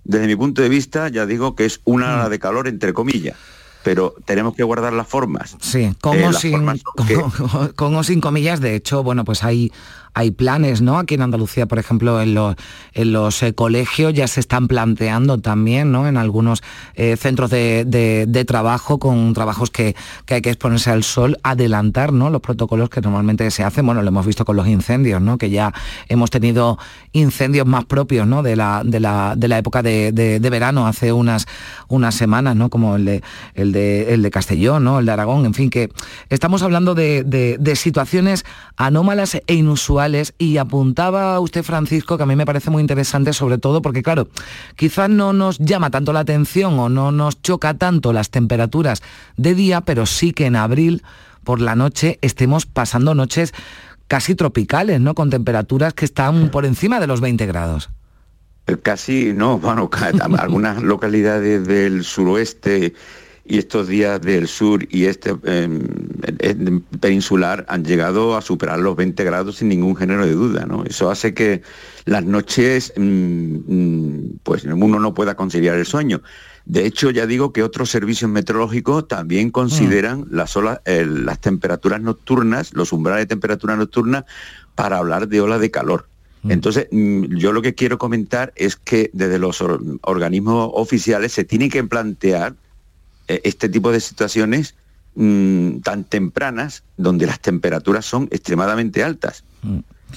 Desde 0.03 0.27
mi 0.27 0.35
punto 0.35 0.61
de 0.61 0.69
vista, 0.69 1.07
ya 1.09 1.25
digo 1.25 1.55
que 1.55 1.65
es 1.65 1.79
una 1.85 2.15
ola 2.15 2.29
de 2.29 2.39
calor 2.39 2.67
entre 2.67 2.93
comillas, 2.93 3.37
pero 3.83 4.13
tenemos 4.25 4.55
que 4.55 4.63
guardar 4.63 4.93
las 4.93 5.07
formas. 5.07 5.55
Sí, 5.61 5.93
con, 6.01 6.17
Eh, 6.17 6.27
o 6.27 6.33
sin, 6.33 6.65
que- 7.07 7.15
con- 7.15 7.69
con 7.75 7.95
o 7.95 8.03
sin 8.03 8.19
comillas, 8.21 8.59
de 8.59 8.75
hecho, 8.75 9.03
bueno, 9.03 9.23
pues 9.25 9.43
hay, 9.43 9.71
hay 10.15 10.31
planes, 10.31 10.81
¿no? 10.81 10.99
Aquí 10.99 11.15
en 11.15 11.21
Andalucía, 11.23 11.65
por 11.65 11.79
ejemplo, 11.79 12.21
en 12.21 12.33
los, 12.35 12.55
en 12.93 13.11
los 13.13 13.41
eh, 13.41 13.53
colegios 13.53 14.13
ya 14.13 14.27
se 14.27 14.39
están 14.39 14.67
planteando 14.67 15.39
también, 15.39 15.91
¿no? 15.91 16.07
En 16.07 16.17
algunos 16.17 16.61
eh, 16.95 17.17
centros 17.17 17.49
de, 17.49 17.83
de- 17.85 18.43
trabajo, 18.45 18.99
con 18.99 19.33
trabajos 19.33 19.71
que, 19.71 19.95
que 20.25 20.35
hay 20.35 20.41
que 20.41 20.49
exponerse 20.49 20.91
al 20.91 21.03
sol, 21.03 21.37
adelantar, 21.43 22.11
¿no? 22.13 22.29
Los 22.29 22.41
protocolos 22.41 22.89
que 22.89 22.99
normalmente 23.01 23.49
se 23.51 23.63
hacen, 23.63 23.85
bueno, 23.85 24.01
lo 24.01 24.07
hemos 24.09 24.25
visto 24.25 24.43
con 24.45 24.55
los 24.57 24.67
incendios, 24.67 25.21
¿no? 25.21 25.37
Que 25.37 25.49
ya 25.49 25.73
hemos 26.09 26.29
tenido 26.29 26.77
incendios 27.13 27.65
más 27.65 27.85
propios, 27.85 28.27
¿no? 28.27 28.43
De 28.43 28.55
la, 28.55 28.81
de 28.83 28.99
la, 28.99 29.35
de 29.37 29.47
la 29.47 29.57
época 29.57 29.81
de, 29.81 30.11
de- 30.11 30.39
verano, 30.49 30.85
hace 30.85 31.11
unas, 31.13 31.47
unas 31.87 32.13
semanas, 32.13 32.55
¿no? 32.55 32.69
Como 32.69 32.97
el 32.97 33.05
de, 33.05 33.23
el 33.55 33.71
de, 33.71 34.13
el 34.13 34.21
de 34.21 34.29
Castellón, 34.29 34.83
¿no? 34.83 34.99
El 34.99 35.05
de 35.07 35.11
Aragón, 35.13 35.45
en 35.45 35.53
fin, 35.55 35.69
que 35.71 35.89
estamos 36.29 36.61
hablando 36.61 36.93
de 36.93 37.73
situaciones 37.75 38.45
anómalas 38.77 39.35
e 39.47 39.53
inusuales 39.53 40.02
y 40.37 40.57
apuntaba 40.57 41.39
usted, 41.39 41.63
Francisco, 41.63 42.17
que 42.17 42.23
a 42.23 42.25
mí 42.25 42.35
me 42.35 42.45
parece 42.45 42.69
muy 42.69 42.81
interesante, 42.81 43.33
sobre 43.33 43.57
todo 43.57 43.81
porque, 43.81 44.03
claro, 44.03 44.27
quizás 44.75 45.09
no 45.09 45.33
nos 45.33 45.59
llama 45.59 45.91
tanto 45.91 46.13
la 46.13 46.21
atención 46.21 46.77
o 46.79 46.89
no 46.89 47.11
nos 47.11 47.41
choca 47.41 47.75
tanto 47.75 48.13
las 48.13 48.29
temperaturas 48.29 49.01
de 49.37 49.55
día, 49.55 49.81
pero 49.81 50.05
sí 50.05 50.31
que 50.31 50.45
en 50.45 50.55
abril 50.55 51.03
por 51.43 51.61
la 51.61 51.75
noche 51.75 52.19
estemos 52.21 52.65
pasando 52.65 53.15
noches 53.15 53.53
casi 54.07 54.35
tropicales, 54.35 54.99
¿no? 54.99 55.15
Con 55.15 55.29
temperaturas 55.29 55.93
que 55.93 56.05
están 56.05 56.49
por 56.49 56.65
encima 56.65 56.99
de 56.99 57.07
los 57.07 57.21
20 57.21 57.45
grados. 57.45 57.89
Eh, 58.67 58.77
casi, 58.81 59.33
no, 59.33 59.57
bueno, 59.59 59.89
algunas 60.37 60.81
localidades 60.81 61.67
del 61.67 62.03
suroeste 62.03 62.93
y 63.45 63.57
estos 63.57 63.87
días 63.87 64.21
del 64.21 64.47
sur 64.47 64.87
y 64.89 65.05
este 65.05 65.35
em, 65.43 66.81
peninsular 67.01 67.65
han 67.67 67.83
llegado 67.83 68.37
a 68.37 68.41
superar 68.41 68.79
los 68.79 68.95
20 68.95 69.21
grados 69.23 69.57
sin 69.57 69.69
ningún 69.69 69.95
género 69.95 70.25
de 70.25 70.31
duda, 70.31 70.65
¿no? 70.65 70.85
Eso 70.85 71.11
hace 71.11 71.33
que 71.33 71.61
las 72.05 72.23
noches, 72.23 72.93
mm, 72.95 73.01
mm, 73.01 74.39
pues 74.43 74.63
uno 74.63 74.99
no 74.99 75.13
pueda 75.13 75.35
conciliar 75.35 75.77
el 75.77 75.85
sueño. 75.85 76.21
De 76.65 76.85
hecho, 76.85 77.11
ya 77.11 77.25
digo 77.25 77.51
que 77.51 77.63
otros 77.63 77.89
servicios 77.89 78.31
meteorológicos 78.31 79.09
también 79.09 79.51
consideran 79.51 80.21
mm. 80.21 80.27
las, 80.31 80.55
las 80.85 81.39
temperaturas 81.41 82.01
nocturnas, 82.01 82.73
los 82.73 82.93
umbrales 82.93 83.23
de 83.23 83.27
temperatura 83.27 83.75
nocturna, 83.75 84.25
para 84.75 84.97
hablar 84.97 85.27
de 85.27 85.41
ola 85.41 85.59
de 85.59 85.69
calor. 85.69 86.07
Entonces, 86.49 86.89
yo 86.91 87.53
lo 87.53 87.61
que 87.61 87.73
quiero 87.73 87.97
comentar 87.97 88.51
es 88.57 88.75
que 88.75 89.09
desde 89.13 89.39
los 89.39 89.61
organismos 90.01 90.71
oficiales 90.73 91.31
se 91.31 91.45
tiene 91.45 91.69
que 91.69 91.81
plantear 91.85 92.51
eh, 92.51 92.55
este 93.27 93.69
tipo 93.69 93.91
de 93.91 93.99
situaciones 93.99 94.75
tan 95.15 96.03
tempranas 96.05 96.83
donde 96.97 97.25
las 97.25 97.39
temperaturas 97.39 98.05
son 98.05 98.27
extremadamente 98.31 99.03
altas. 99.03 99.43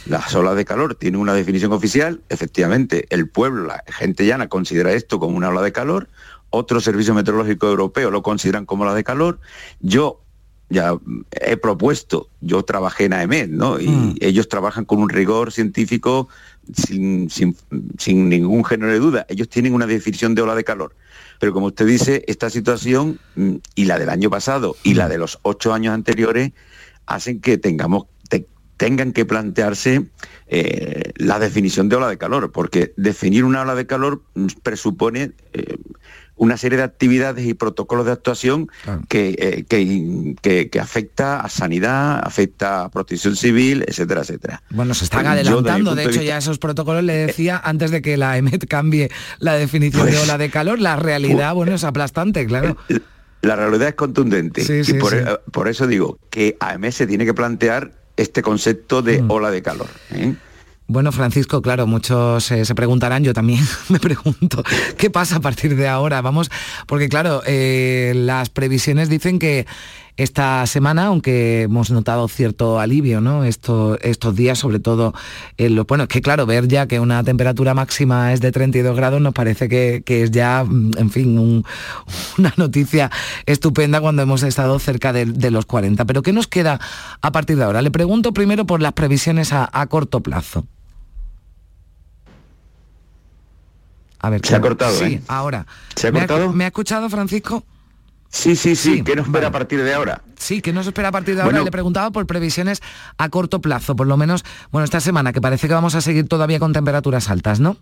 Las 0.06 0.34
olas 0.34 0.56
de 0.56 0.64
calor 0.64 0.94
tienen 0.94 1.20
una 1.20 1.34
definición 1.34 1.72
oficial, 1.72 2.20
efectivamente, 2.28 3.06
el 3.10 3.28
pueblo, 3.28 3.64
la 3.64 3.82
gente 3.86 4.26
llana 4.26 4.48
considera 4.48 4.92
esto 4.92 5.18
como 5.18 5.36
una 5.36 5.48
ola 5.48 5.62
de 5.62 5.72
calor, 5.72 6.08
otros 6.50 6.84
servicios 6.84 7.16
meteorológicos 7.16 7.68
europeos 7.68 8.12
lo 8.12 8.22
consideran 8.22 8.66
como 8.66 8.84
la 8.84 8.94
de 8.94 9.04
calor. 9.04 9.40
Yo 9.80 10.20
ya 10.68 10.96
he 11.30 11.56
propuesto, 11.56 12.28
yo 12.40 12.64
trabajé 12.64 13.04
en 13.04 13.12
AEMED, 13.12 13.48
¿no? 13.48 13.80
Y 13.80 13.88
mm. 13.88 14.14
ellos 14.20 14.48
trabajan 14.48 14.84
con 14.84 14.98
un 14.98 15.08
rigor 15.08 15.52
científico 15.52 16.28
sin, 16.74 17.30
sin, 17.30 18.28
ningún 18.28 18.64
género 18.64 18.92
de 18.92 18.98
duda. 18.98 19.26
Ellos 19.28 19.48
tienen 19.48 19.74
una 19.74 19.86
definición 19.86 20.34
de 20.34 20.42
ola 20.42 20.54
de 20.54 20.64
calor. 20.64 20.94
Pero 21.38 21.52
como 21.52 21.66
usted 21.66 21.86
dice, 21.86 22.24
esta 22.26 22.50
situación 22.50 23.18
mm, 23.34 23.54
y 23.74 23.84
la 23.84 23.98
del 23.98 24.08
año 24.08 24.30
pasado 24.30 24.76
y 24.82 24.94
la 24.94 25.06
mm. 25.06 25.10
de 25.10 25.18
los 25.18 25.38
ocho 25.42 25.72
años 25.72 25.94
anteriores 25.94 26.52
hacen 27.06 27.40
que 27.40 27.58
tengamos 27.58 28.06
tengan 28.76 29.12
que 29.12 29.24
plantearse 29.24 30.06
eh, 30.48 31.12
la 31.16 31.38
definición 31.38 31.88
de 31.88 31.96
ola 31.96 32.08
de 32.08 32.18
calor, 32.18 32.52
porque 32.52 32.92
definir 32.96 33.44
una 33.44 33.62
ola 33.62 33.74
de 33.74 33.86
calor 33.86 34.22
presupone 34.62 35.32
eh, 35.52 35.78
una 36.36 36.56
serie 36.56 36.78
de 36.78 36.84
actividades 36.84 37.46
y 37.46 37.54
protocolos 37.54 38.06
de 38.06 38.12
actuación 38.12 38.68
eh, 39.10 39.64
que, 39.68 40.68
que, 40.70 40.80
afecta 40.80 41.40
a 41.40 41.48
sanidad, 41.48 42.20
afecta 42.22 42.84
a 42.84 42.90
protección 42.90 43.36
civil, 43.36 43.84
etcétera, 43.86 44.20
etcétera. 44.20 44.62
Bueno, 44.70 44.94
se 44.94 45.04
están 45.04 45.26
adelantando, 45.26 45.94
de, 45.94 46.04
hecho 46.04 46.22
ya 46.22 46.38
esos 46.38 46.58
protocolos 46.58 47.04
le 47.04 47.14
decía 47.14 47.60
antes 47.64 47.90
de 47.90 48.02
que 48.02 48.16
la 48.16 48.36
EMET 48.36 48.66
cambie 48.68 49.10
la 49.38 49.54
definición 49.54 50.06
de 50.06 50.12
pues, 50.12 50.24
ola 50.24 50.38
de 50.38 50.50
calor, 50.50 50.78
la 50.78 50.96
realidad, 50.96 51.54
bueno, 51.54 51.74
es 51.74 51.84
aplastante, 51.84 52.46
claro. 52.46 52.76
La 53.42 53.56
realidad 53.56 53.88
es 53.88 53.94
contundente. 53.94 54.62
y 54.86 54.92
por, 55.52 55.68
eso 55.68 55.86
digo 55.86 56.18
que 56.30 56.56
AEMET 56.60 56.92
se 56.92 57.06
tiene 57.06 57.24
que 57.24 57.34
plantear 57.34 57.92
este 58.16 58.42
concepto 58.42 59.02
de 59.02 59.22
mm. 59.22 59.30
ola 59.30 59.50
de 59.50 59.62
calor. 59.62 59.88
¿eh? 60.10 60.34
Bueno, 60.88 61.10
Francisco, 61.10 61.62
claro, 61.62 61.86
muchos 61.86 62.50
eh, 62.52 62.64
se 62.64 62.74
preguntarán, 62.74 63.24
yo 63.24 63.34
también 63.34 63.60
me 63.88 63.98
pregunto, 63.98 64.62
¿qué 64.96 65.10
pasa 65.10 65.36
a 65.36 65.40
partir 65.40 65.74
de 65.74 65.88
ahora? 65.88 66.20
Vamos, 66.20 66.50
porque 66.86 67.08
claro, 67.08 67.42
eh, 67.44 68.12
las 68.14 68.50
previsiones 68.50 69.08
dicen 69.08 69.38
que 69.38 69.66
esta 70.16 70.66
semana, 70.66 71.06
aunque 71.06 71.62
hemos 71.62 71.90
notado 71.90 72.26
cierto 72.28 72.80
alivio, 72.80 73.20
¿no? 73.20 73.44
estos 73.44 74.36
días, 74.36 74.58
sobre 74.58 74.78
todo, 74.78 75.12
en 75.58 75.76
bueno, 75.86 76.04
es 76.04 76.08
que 76.08 76.22
claro, 76.22 76.46
ver 76.46 76.68
ya 76.68 76.86
que 76.86 77.00
una 77.00 77.22
temperatura 77.22 77.74
máxima 77.74 78.32
es 78.32 78.40
de 78.40 78.50
32 78.50 78.96
grados 78.96 79.20
nos 79.20 79.34
parece 79.34 79.68
que, 79.68 80.02
es 80.06 80.30
ya, 80.30 80.64
mm, 80.64 80.92
en 80.96 81.10
fin, 81.10 81.38
una 82.38 82.54
noticia 82.56 83.10
estupenda 83.44 84.00
cuando 84.00 84.22
hemos 84.22 84.42
estado 84.42 84.78
cerca 84.78 85.12
de, 85.12 85.50
los 85.50 85.66
40. 85.66 86.04
Pero 86.06 86.22
¿qué 86.22 86.32
nos 86.32 86.46
queda 86.46 86.80
a 87.20 87.32
partir 87.32 87.56
de 87.56 87.64
ahora? 87.64 87.82
Le 87.82 87.90
pregunto 87.90 88.32
primero 88.32 88.66
por 88.66 88.80
las 88.80 88.92
previsiones 88.92 89.52
a, 89.52 89.86
corto 89.88 90.20
plazo. 90.20 90.66
A 94.26 94.30
ver, 94.30 94.40
se 94.44 94.56
ha 94.56 94.60
cortado. 94.60 94.92
Sí, 94.92 95.04
¿eh? 95.04 95.22
ahora. 95.28 95.66
¿Se 95.94 96.08
ha 96.08 96.12
cortado? 96.12 96.52
¿Me 96.52 96.64
ha 96.64 96.66
escuchado, 96.66 97.08
Francisco? 97.08 97.62
Sí, 98.28 98.56
sí, 98.56 98.74
sí, 98.74 99.02
¿qué 99.04 99.14
nos 99.14 99.26
espera 99.26 99.46
a 99.46 99.50
partir 99.52 99.82
de 99.84 99.94
ahora? 99.94 100.20
Sí, 100.36 100.60
¿qué 100.60 100.72
nos 100.72 100.84
espera 100.84 101.08
a 101.08 101.12
partir 101.12 101.36
de 101.36 101.42
ahora? 101.42 101.62
Le 101.62 101.70
preguntaba 101.70 102.10
por 102.10 102.26
previsiones 102.26 102.82
a 103.18 103.28
corto 103.28 103.60
plazo, 103.60 103.94
por 103.94 104.08
lo 104.08 104.16
menos, 104.16 104.44
bueno, 104.72 104.84
esta 104.84 104.98
semana, 104.98 105.32
que 105.32 105.40
parece 105.40 105.68
que 105.68 105.74
vamos 105.74 105.94
a 105.94 106.00
seguir 106.00 106.26
todavía 106.26 106.58
con 106.58 106.72
temperaturas 106.72 107.30
altas, 107.30 107.60
¿no? 107.60 107.76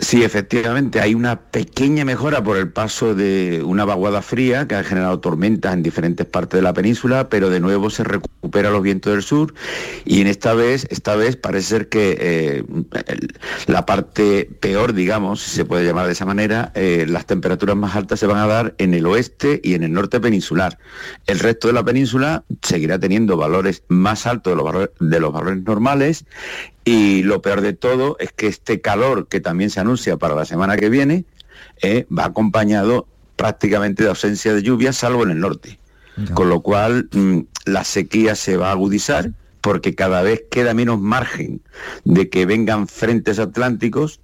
Sí, 0.00 0.22
efectivamente, 0.22 1.00
hay 1.00 1.12
una 1.16 1.40
pequeña 1.40 2.04
mejora 2.04 2.40
por 2.40 2.56
el 2.56 2.70
paso 2.72 3.16
de 3.16 3.62
una 3.64 3.84
vaguada 3.84 4.22
fría 4.22 4.68
que 4.68 4.76
ha 4.76 4.84
generado 4.84 5.18
tormentas 5.18 5.74
en 5.74 5.82
diferentes 5.82 6.24
partes 6.24 6.58
de 6.58 6.62
la 6.62 6.72
península, 6.72 7.28
pero 7.28 7.50
de 7.50 7.58
nuevo 7.58 7.90
se 7.90 8.04
recupera 8.04 8.70
los 8.70 8.80
vientos 8.80 9.12
del 9.12 9.24
sur 9.24 9.54
y 10.04 10.20
en 10.20 10.28
esta 10.28 10.54
vez, 10.54 10.86
esta 10.90 11.16
vez 11.16 11.34
parece 11.34 11.66
ser 11.66 11.88
que 11.88 12.16
eh, 12.20 12.64
la 13.66 13.86
parte 13.86 14.48
peor, 14.60 14.92
digamos, 14.92 15.42
si 15.42 15.50
se 15.50 15.64
puede 15.64 15.84
llamar 15.84 16.06
de 16.06 16.12
esa 16.12 16.24
manera, 16.24 16.70
eh, 16.76 17.04
las 17.08 17.26
temperaturas 17.26 17.74
más 17.74 17.96
altas 17.96 18.20
se 18.20 18.28
van 18.28 18.38
a 18.38 18.46
dar 18.46 18.76
en 18.78 18.94
el 18.94 19.04
oeste 19.04 19.60
y 19.64 19.74
en 19.74 19.82
el 19.82 19.92
norte 19.92 20.20
peninsular. 20.20 20.78
El 21.26 21.40
resto 21.40 21.66
de 21.66 21.74
la 21.74 21.84
península 21.84 22.44
seguirá 22.62 23.00
teniendo 23.00 23.36
valores 23.36 23.82
más 23.88 24.28
altos 24.28 24.56
de 24.56 24.62
los 24.62 24.90
de 25.00 25.20
los 25.20 25.32
valores 25.32 25.64
normales 25.64 26.24
y 26.88 27.22
lo 27.22 27.42
peor 27.42 27.60
de 27.60 27.74
todo 27.74 28.16
es 28.18 28.32
que 28.32 28.46
este 28.46 28.80
calor 28.80 29.28
que 29.28 29.40
también 29.40 29.68
se 29.68 29.78
anuncia 29.78 30.16
para 30.16 30.34
la 30.34 30.46
semana 30.46 30.78
que 30.78 30.88
viene 30.88 31.26
eh, 31.82 32.06
va 32.10 32.24
acompañado 32.24 33.06
prácticamente 33.36 34.04
de 34.04 34.08
ausencia 34.08 34.54
de 34.54 34.62
lluvia, 34.62 34.94
salvo 34.94 35.22
en 35.22 35.32
el 35.32 35.40
norte. 35.40 35.78
Con 36.32 36.48
lo 36.48 36.62
cual 36.62 37.10
mm, 37.12 37.40
la 37.66 37.84
sequía 37.84 38.34
se 38.34 38.56
va 38.56 38.68
a 38.68 38.72
agudizar 38.72 39.32
porque 39.60 39.94
cada 39.94 40.22
vez 40.22 40.44
queda 40.50 40.72
menos 40.72 40.98
margen 40.98 41.60
de 42.04 42.30
que 42.30 42.46
vengan 42.46 42.88
frentes 42.88 43.38
atlánticos 43.38 44.18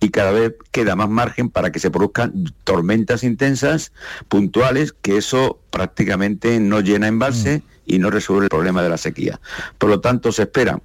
y 0.00 0.10
cada 0.10 0.30
vez 0.30 0.54
queda 0.72 0.96
más 0.96 1.08
margen 1.08 1.50
para 1.50 1.72
que 1.72 1.78
se 1.78 1.90
produzcan 1.90 2.52
tormentas 2.64 3.22
intensas, 3.24 3.92
puntuales, 4.28 4.92
que 4.92 5.16
eso 5.16 5.60
prácticamente 5.70 6.60
no 6.60 6.80
llena 6.80 7.08
embalse. 7.08 7.58
Mm 7.58 7.76
y 7.86 7.98
no 7.98 8.10
resuelve 8.10 8.46
el 8.46 8.50
problema 8.50 8.82
de 8.82 8.88
la 8.88 8.98
sequía. 8.98 9.40
Por 9.78 9.88
lo 9.88 10.00
tanto, 10.00 10.32
se 10.32 10.42
esperan 10.42 10.82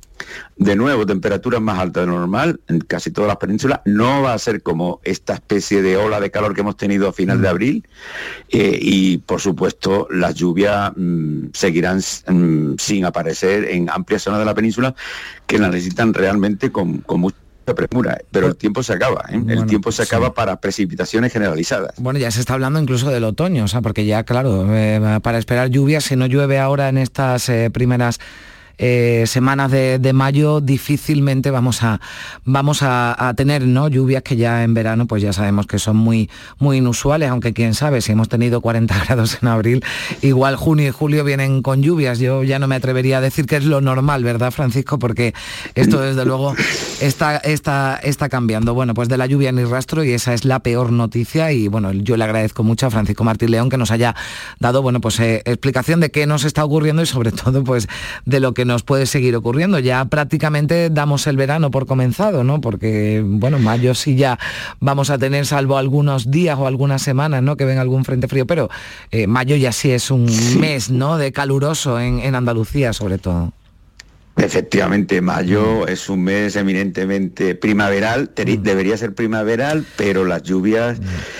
de 0.55 0.75
nuevo 0.75 1.05
temperaturas 1.05 1.59
más 1.59 1.79
altas 1.79 2.03
de 2.05 2.11
lo 2.11 2.19
normal 2.19 2.59
en 2.67 2.79
casi 2.79 3.11
todas 3.11 3.27
las 3.27 3.37
penínsulas. 3.37 3.81
No 3.85 4.21
va 4.21 4.33
a 4.33 4.39
ser 4.39 4.61
como 4.61 5.01
esta 5.03 5.33
especie 5.33 5.81
de 5.81 5.97
ola 5.97 6.19
de 6.19 6.29
calor 6.29 6.53
que 6.53 6.61
hemos 6.61 6.77
tenido 6.77 7.09
a 7.09 7.13
final 7.13 7.41
de 7.41 7.47
mm. 7.47 7.51
abril 7.51 7.87
eh, 8.49 8.77
y, 8.79 9.17
por 9.17 9.41
supuesto, 9.41 10.07
las 10.11 10.35
lluvias 10.35 10.93
mm, 10.95 11.47
seguirán 11.53 12.01
sin 12.01 13.05
aparecer 13.05 13.65
en 13.65 13.89
amplias 13.89 14.21
zonas 14.21 14.39
de 14.39 14.45
la 14.45 14.53
península 14.53 14.95
que 15.47 15.57
la 15.57 15.69
necesitan 15.69 16.13
realmente 16.13 16.71
con, 16.71 16.99
con 16.99 17.21
mucho 17.21 17.37
premura, 17.75 18.19
pero 18.31 18.47
el 18.47 18.55
tiempo 18.55 18.83
se 18.83 18.93
acaba, 18.93 19.25
¿eh? 19.29 19.41
el 19.47 19.65
tiempo 19.65 19.91
se 19.91 20.03
acaba 20.03 20.33
para 20.33 20.59
precipitaciones 20.59 21.31
generalizadas. 21.31 21.93
Bueno, 21.97 22.19
ya 22.19 22.31
se 22.31 22.39
está 22.39 22.53
hablando 22.53 22.79
incluso 22.79 23.09
del 23.09 23.23
otoño, 23.23 23.65
o 23.65 23.67
sea, 23.67 23.81
porque 23.81 24.05
ya, 24.05 24.23
claro, 24.23 24.65
eh, 24.75 25.19
para 25.21 25.37
esperar 25.37 25.69
lluvias, 25.69 26.03
si 26.05 26.15
no 26.15 26.25
llueve 26.25 26.59
ahora 26.59 26.89
en 26.89 26.97
estas 26.97 27.49
eh, 27.49 27.69
primeras 27.71 28.19
eh, 28.83 29.25
semanas 29.27 29.69
de, 29.69 30.11
mayo 30.11 30.59
difícilmente 30.59 31.51
vamos 31.51 31.83
a, 31.83 32.01
vamos 32.45 32.79
a, 32.81 33.33
tener 33.37 33.65
¿no? 33.67 33.87
lluvias 33.87 34.23
que 34.23 34.35
ya 34.35 34.63
en 34.63 34.73
verano 34.73 35.05
pues 35.05 35.21
ya 35.21 35.33
sabemos 35.33 35.67
que 35.67 35.77
son 35.77 35.97
muy, 35.97 36.31
muy 36.57 36.77
inusuales, 36.77 37.29
aunque 37.29 37.53
quién 37.53 37.75
sabe, 37.75 38.01
si 38.01 38.11
hemos 38.11 38.27
tenido 38.27 38.59
40 38.59 39.03
grados 39.05 39.37
en 39.39 39.47
abril, 39.49 39.85
igual 40.23 40.55
junio 40.55 40.87
y 40.87 40.91
julio 40.91 41.23
vienen 41.23 41.61
con 41.61 41.83
lluvias. 41.83 42.17
Yo 42.17 42.43
ya 42.43 42.57
no 42.57 42.67
me 42.67 42.75
atrevería 42.75 43.19
a 43.19 43.21
decir 43.21 43.45
que 43.45 43.57
es 43.57 43.65
lo 43.65 43.81
normal, 43.81 44.23
¿verdad, 44.23 44.49
Francisco? 44.49 44.97
Porque 44.97 45.35
esto 45.75 46.01
desde 46.01 46.25
luego 46.25 46.55
está, 47.01 47.37
está, 47.37 47.99
está 48.01 48.29
cambiando. 48.29 48.73
Bueno, 48.73 48.95
pues 48.95 49.09
de 49.09 49.17
la 49.17 49.27
lluvia 49.27 49.51
ni 49.51 49.63
rastro 49.63 50.03
y 50.03 50.11
esa 50.11 50.33
es 50.33 50.43
la 50.43 50.59
peor 50.59 50.91
noticia 50.91 51.51
y 51.51 51.67
bueno, 51.67 51.91
yo 51.91 52.17
le 52.17 52.23
agradezco 52.23 52.63
mucho 52.63 52.87
a 52.87 52.89
Francisco 52.89 53.23
Martín 53.23 53.51
León 53.51 53.69
que 53.69 53.77
nos 53.77 53.91
haya 53.91 54.15
dado, 54.59 54.81
bueno, 54.81 55.01
pues 55.01 55.19
eh, 55.19 55.43
explicación 55.45 55.99
de 55.99 56.09
qué 56.09 56.25
nos 56.25 56.45
está 56.45 56.65
ocurriendo 56.65 57.03
y 57.03 57.05
sobre 57.05 57.31
todo 57.31 57.63
pues 57.63 57.87
de 58.25 58.39
lo 58.39 58.55
que 58.55 58.65
nos 58.65 58.70
puede 58.79 59.05
seguir 59.05 59.35
ocurriendo. 59.35 59.79
Ya 59.79 60.05
prácticamente 60.05 60.89
damos 60.89 61.27
el 61.27 61.37
verano 61.37 61.71
por 61.71 61.85
comenzado, 61.85 62.43
¿no? 62.43 62.61
Porque, 62.61 63.23
bueno, 63.25 63.59
mayo 63.59 63.93
sí 63.95 64.15
ya 64.15 64.39
vamos 64.79 65.09
a 65.09 65.17
tener, 65.17 65.45
salvo 65.45 65.77
algunos 65.77 66.31
días 66.31 66.57
o 66.57 66.67
algunas 66.67 67.01
semanas, 67.01 67.43
¿no? 67.43 67.57
Que 67.57 67.65
venga 67.65 67.81
algún 67.81 68.05
frente 68.05 68.27
frío, 68.27 68.47
pero 68.47 68.69
eh, 69.11 69.27
mayo 69.27 69.55
ya 69.55 69.71
sí 69.71 69.91
es 69.91 70.11
un 70.11 70.25
mes, 70.59 70.89
¿no? 70.89 71.17
De 71.17 71.31
caluroso 71.31 71.99
en, 71.99 72.35
Andalucía, 72.35 72.93
sobre 72.93 73.17
todo. 73.17 73.51
Efectivamente, 74.41 75.21
mayo 75.21 75.85
es 75.87 76.09
un 76.09 76.23
mes 76.23 76.55
eminentemente 76.55 77.53
primaveral, 77.53 78.31
debería 78.35 78.97
ser 78.97 79.13
primaveral, 79.13 79.85
pero 79.97 80.25
las 80.25 80.41
lluvias 80.41 80.99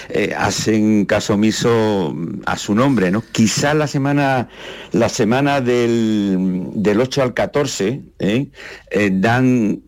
eh, 0.10 0.36
hacen 0.38 1.06
caso 1.06 1.34
omiso 1.34 2.16
a 2.46 2.58
su 2.58 2.76
nombre, 2.76 3.10
¿no? 3.10 3.24
Quizá 3.32 3.74
la 3.74 3.88
semana, 3.88 4.50
la 4.92 5.10
semana 5.10 5.62
del, 5.62 6.72
8 6.86 7.24
al 7.24 7.34
14 7.34 8.02
¿eh? 8.20 8.52
Eh, 8.92 9.10
dan 9.12 9.82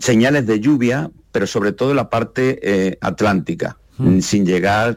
señales 0.00 0.46
de 0.46 0.60
lluvia, 0.60 1.10
pero 1.30 1.46
sobre 1.46 1.72
todo 1.72 1.90
en 1.90 1.96
la 1.96 2.08
parte 2.08 2.96
atlántica, 3.02 3.76
sin 4.20 4.46
llegar 4.46 4.96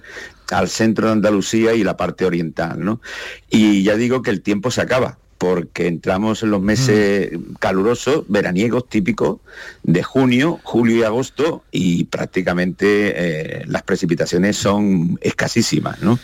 al 0.50 0.70
centro 0.70 1.08
de 1.08 1.14
Andalucía 1.14 1.74
y 1.74 1.84
la 1.84 1.98
parte 1.98 2.24
oriental, 2.24 2.80
¿no? 2.80 3.02
Y 3.50 3.84
ya 3.84 3.98
digo 3.98 4.22
que 4.22 4.30
el 4.30 4.42
tiempo 4.42 4.72
se 4.72 4.80
acaba 4.80 5.18
porque 5.38 5.88
entramos 5.88 6.44
en 6.44 6.52
los 6.52 6.62
meses 6.62 7.32
mm. 7.32 7.54
calurosos, 7.60 8.26
veraniegos 8.28 8.88
típicos 8.90 9.40
de 9.84 10.04
junio, 10.04 10.60
julio 10.64 10.98
y 10.98 11.04
agosto 11.04 11.64
y 11.72 12.06
prácticamente 12.06 13.14
eh, 13.16 13.64
las 13.68 13.84
precipitaciones 13.84 14.58
son 14.58 15.18
escasísimas. 15.22 16.02
¿no? 16.02 16.20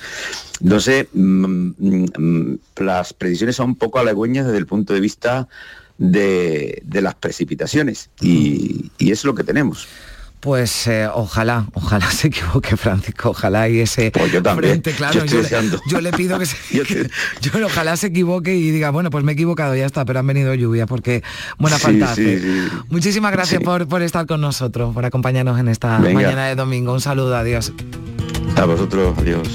Entonces, 0.62 1.08
mm, 1.14 1.72
mm, 1.78 2.60
las 2.78 3.14
predicciones 3.14 3.56
son 3.56 3.70
un 3.70 3.76
poco 3.76 4.00
halagüeñas 4.00 4.46
desde 4.46 4.60
el 4.60 4.66
punto 4.66 4.94
de 4.94 5.00
vista 5.00 5.48
de, 5.98 6.84
las 6.92 7.16
precipitaciones 7.16 8.10
y, 8.22 8.92
y 8.98 9.12
es 9.12 9.24
lo 9.26 9.36
que 9.36 9.44
tenemos. 9.44 9.88
Pues 10.44 10.88
eh, 10.88 11.08
ojalá, 11.08 11.68
ojalá 11.74 12.12
se 12.12 12.28
equivoque 12.28 12.76
Francisco, 12.76 13.30
ojalá 13.30 13.70
y 13.70 13.80
ese 13.80 14.12
pues 14.12 14.30
yo 14.30 14.44
también, 14.44 14.82
claro, 14.82 15.24
yo, 15.24 16.02
le, 16.02 16.12
pido 16.12 16.38
que 16.38 16.46
se 16.46 16.58
yo, 17.42 17.66
ojalá 17.66 17.96
se 17.96 18.08
equivoque 18.08 18.54
y 18.54 18.72
diga, 18.72 18.90
bueno, 18.90 19.10
pues 19.10 19.24
me 19.24 19.32
he 19.32 19.36
equivocado, 19.36 19.74
ya 19.74 19.86
está, 19.86 20.04
pero 20.04 20.20
han 20.20 20.28
venido 20.28 20.54
lluvia, 20.54 20.86
porque 20.86 21.24
buena 21.58 21.80
falta 21.80 22.14
Muchísimas 22.90 23.32
gracias 23.32 23.64
por, 23.64 23.88
por, 23.88 24.02
estar 24.02 24.26
con 24.26 24.42
nosotros, 24.42 24.94
por 24.94 25.06
acompañarnos 25.06 25.58
en 25.62 25.70
esta 25.70 25.98
mañana 26.00 26.48
de 26.48 26.56
domingo. 26.56 26.92
Un 26.92 27.00
saludo, 27.00 27.38
adiós. 27.38 27.72
A 28.58 28.66
vosotros, 28.66 29.18
adiós. 29.18 29.48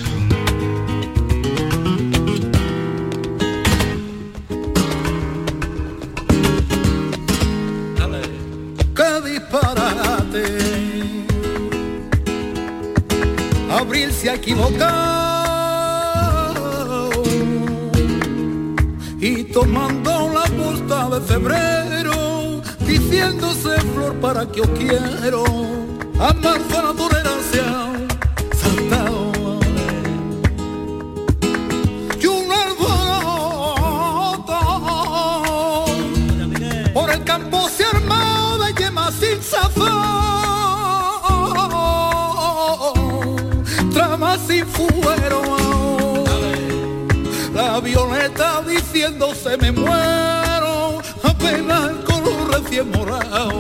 Equivocado. 14.39 15.09
Y 19.21 19.45
tomando 19.45 20.31
la 20.33 20.45
posta 20.61 21.09
de 21.11 21.21
febrero 21.27 22.63
diciéndose 22.87 23.81
flor 23.93 24.15
para 24.21 24.47
que 24.47 24.61
os 24.61 24.69
quiero 24.79 25.45
a 26.21 26.33
marzo 26.35 26.83
la 26.87 26.93
tolerancia 27.03 27.65
saltado. 28.63 29.59
Y 32.21 32.27
un 32.27 32.53
alboroto 32.53 33.01
por 36.95 37.11
el 37.11 37.25
campo 37.25 37.69
se 37.69 37.85
armado 37.85 38.59
de 38.59 38.73
yemas 38.75 39.15
sin 39.15 39.43
sazón 39.43 40.48
fueron. 44.65 46.25
La 47.55 47.81
violeta 47.81 48.63
diciéndose 48.63 49.57
me 49.57 49.73
muero 49.73 51.01
apenas 51.23 51.91
el 51.91 52.05
color 52.05 52.53
recién 52.53 52.91
morado. 52.91 53.51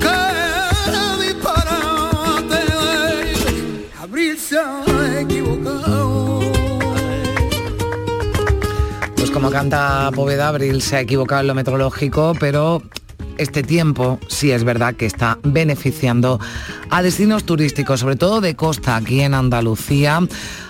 Que 0.00 1.24
disparate. 1.24 2.62
Abril 4.00 4.38
se 4.38 4.58
ha 4.58 5.20
equivocado. 5.20 6.40
Pues 9.16 9.30
como 9.30 9.50
canta 9.50 10.10
Poveda, 10.14 10.48
Abril 10.48 10.80
se 10.82 10.96
ha 10.96 11.00
equivocado 11.00 11.40
en 11.40 11.46
lo 11.48 11.54
meteorológico, 11.54 12.34
pero 12.38 12.82
este 13.38 13.62
tiempo 13.62 14.18
sí 14.28 14.50
es 14.50 14.64
verdad 14.64 14.94
que 14.94 15.06
está 15.06 15.38
beneficiando 15.42 16.40
a 16.90 17.02
destinos 17.02 17.44
turísticos, 17.44 18.00
sobre 18.00 18.16
todo 18.16 18.40
de 18.40 18.54
costa 18.54 18.96
aquí 18.96 19.20
en 19.20 19.34
Andalucía. 19.34 20.20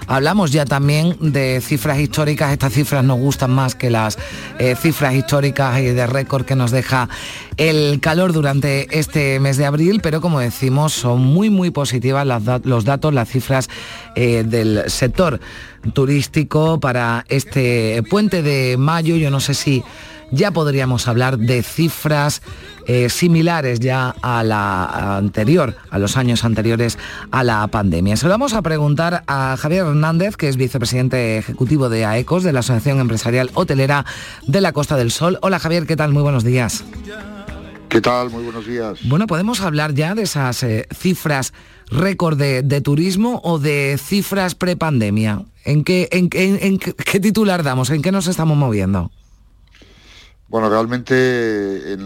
Hablamos 0.08 0.52
ya 0.52 0.64
también 0.64 1.16
de 1.20 1.60
cifras 1.60 1.98
históricas, 1.98 2.52
estas 2.52 2.72
cifras 2.72 3.02
nos 3.02 3.18
gustan 3.18 3.50
más 3.50 3.74
que 3.74 3.90
las 3.90 4.18
eh, 4.58 4.76
cifras 4.76 5.14
históricas 5.14 5.80
y 5.80 5.86
de 5.86 6.06
récord 6.06 6.44
que 6.44 6.54
nos 6.54 6.70
deja 6.70 7.08
el 7.56 7.98
calor 8.00 8.32
durante 8.32 8.98
este 8.98 9.40
mes 9.40 9.56
de 9.56 9.66
abril, 9.66 10.00
pero 10.02 10.20
como 10.20 10.38
decimos 10.38 10.92
son 10.92 11.22
muy 11.22 11.50
muy 11.50 11.70
positivas 11.70 12.26
los 12.64 12.84
datos, 12.84 13.14
las 13.14 13.28
cifras 13.28 13.68
eh, 14.14 14.44
del 14.46 14.84
sector 14.88 15.40
turístico 15.92 16.78
para 16.80 17.24
este 17.28 18.02
puente 18.08 18.42
de 18.42 18.76
mayo. 18.76 19.16
Yo 19.16 19.30
no 19.30 19.40
sé 19.40 19.54
si 19.54 19.82
ya 20.30 20.50
podríamos 20.50 21.08
hablar 21.08 21.38
de 21.38 21.62
cifras 21.62 22.42
eh, 22.86 23.08
similares 23.08 23.80
ya 23.80 24.14
a 24.22 24.44
la 24.44 25.16
anterior, 25.16 25.76
a 25.90 25.98
los 25.98 26.16
años 26.16 26.44
anteriores 26.44 26.98
a 27.30 27.42
la 27.42 27.66
pandemia. 27.68 28.16
Se 28.16 28.26
lo 28.26 28.30
vamos 28.30 28.54
a 28.54 28.62
preguntar 28.62 29.24
a 29.26 29.56
Javier 29.56 29.86
Hernández, 29.86 30.36
que 30.36 30.48
es 30.48 30.56
vicepresidente 30.56 31.38
ejecutivo 31.38 31.88
de 31.88 32.04
AECOS, 32.04 32.44
de 32.44 32.52
la 32.52 32.60
Asociación 32.60 33.00
Empresarial 33.00 33.50
Hotelera 33.54 34.04
de 34.46 34.60
la 34.60 34.72
Costa 34.72 34.96
del 34.96 35.10
Sol. 35.10 35.38
Hola 35.42 35.58
Javier, 35.58 35.86
¿qué 35.86 35.96
tal? 35.96 36.12
Muy 36.12 36.22
buenos 36.22 36.44
días. 36.44 36.84
¿Qué 37.88 38.00
tal? 38.00 38.30
Muy 38.30 38.44
buenos 38.44 38.66
días. 38.66 38.98
Bueno, 39.04 39.26
podemos 39.26 39.60
hablar 39.60 39.94
ya 39.94 40.14
de 40.14 40.22
esas 40.22 40.62
eh, 40.62 40.86
cifras 40.94 41.52
récord 41.88 42.36
de, 42.36 42.80
turismo 42.80 43.40
o 43.44 43.58
de 43.58 43.98
cifras 43.98 44.54
prepandemia. 44.54 45.42
¿En 45.64 45.82
qué, 45.82 46.08
en, 46.12 46.28
en 46.32 46.78
qué 46.78 47.20
titular 47.20 47.62
damos? 47.62 47.90
¿En 47.90 48.02
qué 48.02 48.12
nos 48.12 48.26
estamos 48.26 48.56
moviendo? 48.56 49.10
Bueno, 50.48 50.70
realmente 50.70 51.96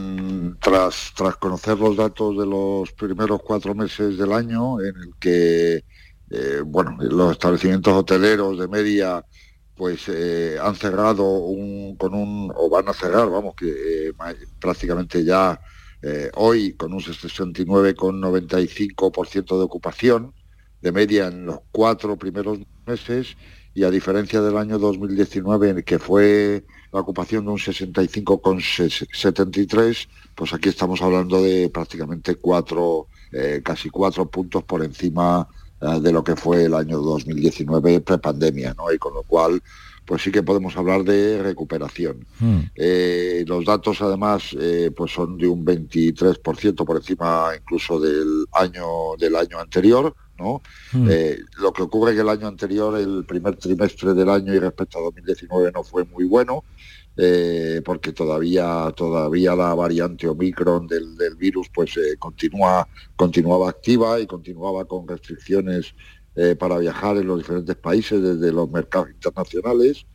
tras, 0.61 1.13
tras 1.15 1.37
conocer 1.37 1.79
los 1.79 1.95
datos 1.97 2.39
de 2.39 2.47
los 2.47 2.91
primeros 2.93 3.43
cuatro 3.43 3.75
meses 3.75 4.17
del 4.17 4.33
año, 4.33 4.81
en 4.81 4.97
el 4.97 5.15
que 5.21 5.85
eh, 6.31 6.63
bueno, 6.65 6.97
los 7.01 7.33
establecimientos 7.33 7.93
hoteleros 7.93 8.59
de 8.59 8.69
media 8.69 9.23
pues 9.75 10.09
eh, 10.09 10.57
han 10.63 10.75
cerrado 10.77 11.25
un, 11.25 11.97
con 11.97 12.15
un, 12.15 12.53
o 12.55 12.71
van 12.71 12.89
a 12.89 12.95
cerrar, 12.95 13.29
vamos, 13.29 13.55
que 13.57 14.09
eh, 14.09 14.13
prácticamente 14.61 15.25
ya 15.25 15.61
hoy 16.37 16.75
con 16.77 16.95
un 16.95 17.01
69,95% 17.01 19.59
de 19.59 19.65
ocupación 19.65 20.33
de 20.81 20.93
media 20.93 21.27
en 21.27 21.45
los 21.45 21.59
cuatro 21.73 22.17
primeros 22.17 22.59
meses 22.87 23.37
y 23.75 23.85
a 23.85 23.91
diferencia 23.91 24.41
del 24.41 24.57
año 24.57 24.79
2019 24.79 25.69
en 25.69 25.77
el 25.77 25.85
que 25.85 25.99
fue 25.99 26.65
la 26.93 27.01
ocupación 27.01 27.45
de 27.45 27.51
un 27.53 27.59
65,73, 27.59 30.09
pues 30.35 30.53
aquí 30.53 30.69
estamos 30.69 31.01
hablando 31.03 31.41
de 31.43 31.71
prácticamente 31.71 32.35
cuatro, 32.37 33.07
eh, 33.33 33.63
casi 33.65 33.91
cuatro 33.91 34.27
puntos 34.27 34.63
por 34.65 34.85
encima 34.85 35.49
eh, 35.81 36.01
de 36.01 36.13
lo 36.13 36.23
que 36.25 36.35
fue 36.37 36.65
el 36.65 36.75
año 36.75 36.99
2019 36.99 38.01
prepandemia, 38.01 38.75
¿no? 38.75 38.93
Y 38.93 38.99
con 38.99 39.15
lo 39.15 39.23
cual, 39.23 39.63
pues 40.05 40.23
sí 40.23 40.33
que 40.33 40.43
podemos 40.43 40.77
hablar 40.77 41.05
de 41.05 41.41
recuperación. 41.41 42.27
Hmm. 42.41 42.63
Eh, 42.75 43.45
los 43.47 43.65
datos 43.65 44.03
además 44.03 44.57
pues 44.97 45.13
son 45.13 45.39
de 45.39 45.47
un 45.47 45.65
23% 45.65 46.85
por 46.85 46.97
encima 46.97 47.53
incluso 47.57 48.01
del 48.01 48.47
año 48.53 49.15
del 49.17 49.37
año 49.37 49.61
anterior, 49.61 50.13
¿no? 50.41 50.63
Hmm. 50.93 51.09
lo 51.59 51.73
que 51.73 51.83
ocurre 51.83 52.15
que 52.15 52.21
el 52.23 52.29
año 52.29 52.49
anterior, 52.49 52.99
el 52.99 53.25
primer 53.27 53.57
trimestre 53.57 54.15
del 54.15 54.29
año 54.29 54.55
y 54.55 54.59
respecto 54.59 54.99
a 54.99 55.03
2019 55.03 55.71
no 55.73 55.85
fue 55.85 56.05
muy 56.05 56.25
bueno, 56.25 56.65
eh, 57.23 57.83
porque 57.85 58.13
todavía, 58.13 58.93
todavía 58.97 59.55
la 59.55 59.75
variante 59.75 60.27
Omicron 60.27 60.87
del, 60.87 61.17
virus 61.37 61.69
pues 61.69 61.97
eh, 61.97 62.17
continúa, 62.19 62.89
continuaba 63.17 63.69
activa 63.69 64.19
y 64.21 64.27
continuaba 64.27 64.87
con 64.87 65.07
restricciones 65.07 65.95
eh, 66.37 66.57
para 66.57 66.79
viajar 66.79 67.17
en 67.17 67.27
los 67.27 67.39
diferentes 67.39 67.77
países 67.77 68.23
desde 68.23 68.53
los 68.53 68.71
mercados 68.71 69.11
internacionales, 69.11 70.07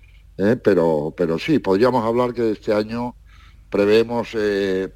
pero, 0.63 1.13
pero 1.15 1.37
sí, 1.37 1.59
podríamos 1.59 2.03
hablar 2.03 2.33
que 2.33 2.51
este 2.51 2.73
año 2.73 3.15
prevemos, 3.69 4.31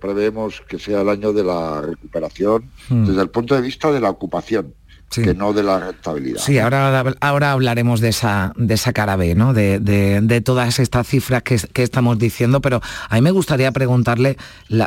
prevemos 0.01 0.61
que 0.67 0.79
sea 0.79 1.01
el 1.01 1.09
año 1.09 1.31
de 1.31 1.43
la 1.43 1.81
recuperación 1.81 2.71
hmm. 2.89 3.05
desde 3.05 3.21
el 3.21 3.29
punto 3.29 3.55
de 3.55 3.61
vista 3.61 3.91
de 3.91 3.99
la 3.99 4.09
ocupación 4.09 4.73
que 5.09 5.33
no 5.33 5.53
de 5.53 5.63
la 5.63 5.79
rentabilidad. 5.79 6.39
Sí, 6.39 6.59
ahora, 6.59 7.03
ahora 7.19 7.51
hablaremos 7.51 7.99
de 7.99 8.09
esa, 8.09 8.53
de 8.55 8.73
esa 8.75 8.93
cara 8.93 9.15
B, 9.15 9.35
¿no? 9.35 9.53
de, 9.53 10.41
todas 10.45 10.79
estas 10.79 11.07
cifras 11.07 11.43
que, 11.43 11.83
estamos 11.83 12.19
diciendo, 12.19 12.61
pero 12.61 12.81
a 13.09 13.15
mí 13.15 13.21
me 13.21 13.31
gustaría 13.31 13.71
preguntarle 13.71 14.37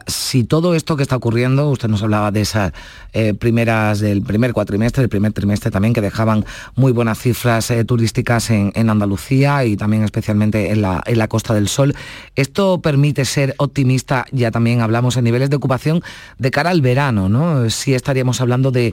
si 0.06 0.44
todo 0.44 0.74
esto 0.74 0.96
que 0.96 1.02
está 1.02 1.16
ocurriendo, 1.16 1.68
usted 1.68 1.88
nos 1.88 2.02
hablaba 2.02 2.30
de 2.30 2.42
esas 2.42 2.72
eh, 3.12 3.34
primeras 3.34 4.00
del 4.00 4.22
primer 4.22 4.52
cuatrimestre, 4.52 5.02
del 5.02 5.10
primer 5.10 5.32
trimestre 5.32 5.70
también, 5.70 5.94
que 5.94 6.00
dejaban 6.00 6.44
muy 6.74 6.92
buenas 6.92 7.18
cifras 7.18 7.70
eh, 7.70 7.84
turísticas 7.84 8.50
en, 8.50 8.72
Andalucía 8.92 9.64
y 9.64 9.76
también 9.76 10.02
especialmente 10.02 10.70
en 10.70 10.82
la, 10.82 11.02
en 11.06 11.16
la 11.16 11.28
Costa 11.28 11.54
del 11.54 11.68
Sol. 11.68 11.94
¿Esto 12.36 12.80
permite 12.80 13.24
ser 13.24 13.54
optimista? 13.58 14.26
Ya 14.32 14.50
también 14.50 14.80
hablamos 14.80 15.16
en 15.16 15.24
niveles 15.24 15.50
de 15.50 15.56
ocupación 15.56 16.02
de 16.38 16.50
cara 16.50 16.70
al 16.70 16.82
verano, 16.82 17.28
¿no? 17.28 17.70
Si 17.70 17.94
estaríamos 17.94 18.40
hablando 18.40 18.70
de 18.70 18.92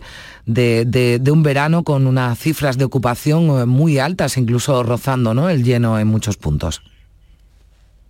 de, 0.49 1.18
un 1.27 1.43
verano 1.43 1.83
con 1.83 2.07
unas 2.07 2.39
cifras 2.39 2.77
de 2.77 2.85
ocupación 2.85 3.61
eh, 3.61 3.65
muy 3.65 3.99
altas, 3.99 4.37
incluso 4.37 4.83
rozando 4.83 5.33
¿no? 5.33 5.49
el 5.49 5.63
lleno 5.63 5.99
en 5.99 6.07
muchos 6.07 6.37
puntos. 6.37 6.81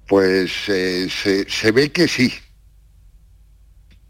Pues 0.08 0.52
eh, 0.67 1.08
se, 1.10 1.72
ve 1.72 1.91
que 1.91 2.08
sí. 2.08 2.32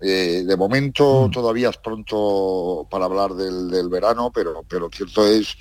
Eh, 0.01 0.43
de 0.45 0.57
momento 0.57 1.27
mm. 1.27 1.31
todavía 1.31 1.69
es 1.69 1.77
pronto 1.77 2.88
para 2.89 3.05
hablar 3.05 3.33
del, 3.33 3.69
del, 3.69 3.89
verano, 3.89 4.31
pero, 4.33 4.63
pero 4.67 4.89
cierto 4.93 5.27
es 5.27 5.57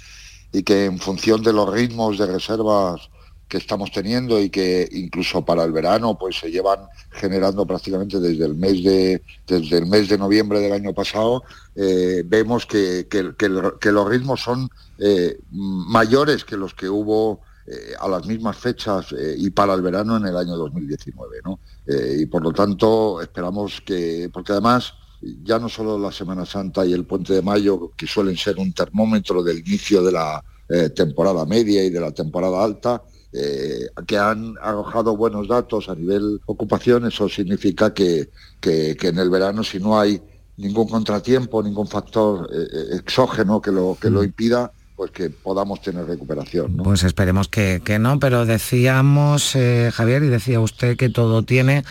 y 0.53 0.63
que 0.63 0.85
en 0.87 0.99
función 0.99 1.43
de 1.43 1.53
los 1.53 1.73
ritmos 1.73 2.19
de 2.19 2.27
reservas 2.27 3.11
que 3.49 3.57
estamos 3.57 3.91
teniendo 3.91 4.41
y 4.41 4.51
que 4.51 4.89
incluso 4.93 5.45
para 5.45 5.65
el 5.65 5.73
verano 5.73 6.19
pues 6.19 6.39
se 6.39 6.51
llevan 6.51 6.81
generando 7.11 7.67
prácticamente 7.67 8.21
desde 8.21 8.45
el 8.45 8.55
mes 8.55 8.85
de 8.85 9.23
desde 9.47 9.79
el 9.79 9.87
mes 9.87 10.09
de 10.09 10.19
noviembre 10.19 10.61
del 10.61 10.73
año 10.73 10.93
pasado 10.93 11.43
eh, 11.75 12.23
vemos 12.27 12.67
que, 12.67 13.07
los 13.11 14.09
ritmos 14.09 14.43
son 14.43 14.69
eh, 14.99 15.39
mayores 15.51 16.45
que 16.45 16.57
los 16.57 16.75
que 16.75 16.89
hubo 16.89 17.41
eh, 17.67 17.95
a 17.99 18.09
las 18.09 18.27
mismas 18.27 18.59
fechas 18.59 19.15
y 19.37 19.49
para 19.51 19.75
el 19.75 19.83
verano 19.83 20.19
en 20.19 20.27
el 20.27 20.37
año 20.37 20.57
2019 20.57 21.39
¿no? 21.45 21.59
y 21.87 22.27
por 22.27 22.43
lo 22.43 22.53
tanto 22.53 23.23
esperamos 23.23 23.81
que 23.81 24.29
porque 24.33 24.53
además 24.53 24.93
ya 25.43 25.59
no 25.59 25.69
solo 25.69 25.99
la 25.99 26.13
Semana 26.13 26.45
Santa 26.45 26.85
y 26.85 26.93
el 26.93 27.07
Puente 27.07 27.33
de 27.33 27.43
Mayo 27.43 27.93
que 27.97 28.07
suelen 28.07 28.37
ser 28.37 28.59
un 28.59 28.73
termómetro 28.73 29.43
del 29.43 29.61
inicio 29.61 30.03
de 30.03 30.13
la 30.13 30.45
temporada 30.95 31.47
media 31.47 31.83
y 31.83 31.89
de 31.89 31.99
la 31.99 32.13
temporada 32.13 32.63
alta 32.63 33.03
eh, 33.33 33.89
que 34.07 34.17
han 34.17 34.55
arrojado 34.63 35.15
buenos 35.15 35.49
datos 35.49 35.91
a 35.91 35.95
nivel 35.95 36.41
ocupación, 36.47 37.07
eso 37.07 37.29
significa 37.29 37.93
que, 37.93 38.31
que, 38.59 38.97
en 39.01 39.19
el 39.19 39.29
verano 39.29 39.63
si 39.63 39.79
no 39.79 40.01
hay 40.01 40.23
ningún 40.57 40.89
contratiempo, 40.89 41.63
ningún 41.63 41.87
factor 41.87 42.49
eh, 42.51 42.67
eh, 42.73 42.97
exógeno 42.97 43.61
que 43.61 43.71
lo, 43.71 43.99
que 44.01 44.09
lo 44.09 44.23
mm. 44.23 44.25
impida, 44.25 44.73
pues 44.97 45.11
que 45.11 45.29
podamos 45.29 45.83
tener 45.83 46.07
recuperación. 46.07 46.79
Pues 46.79 47.05
esperemos 47.05 47.49
que, 47.49 47.81
no, 48.01 48.19
pero 48.19 48.47
decíamos, 48.47 49.57
Javier, 49.93 50.25
y 50.25 50.29
decía 50.29 50.59
usted 50.61 50.97
que 50.97 51.11
todo 51.11 51.43
tiene 51.43 51.85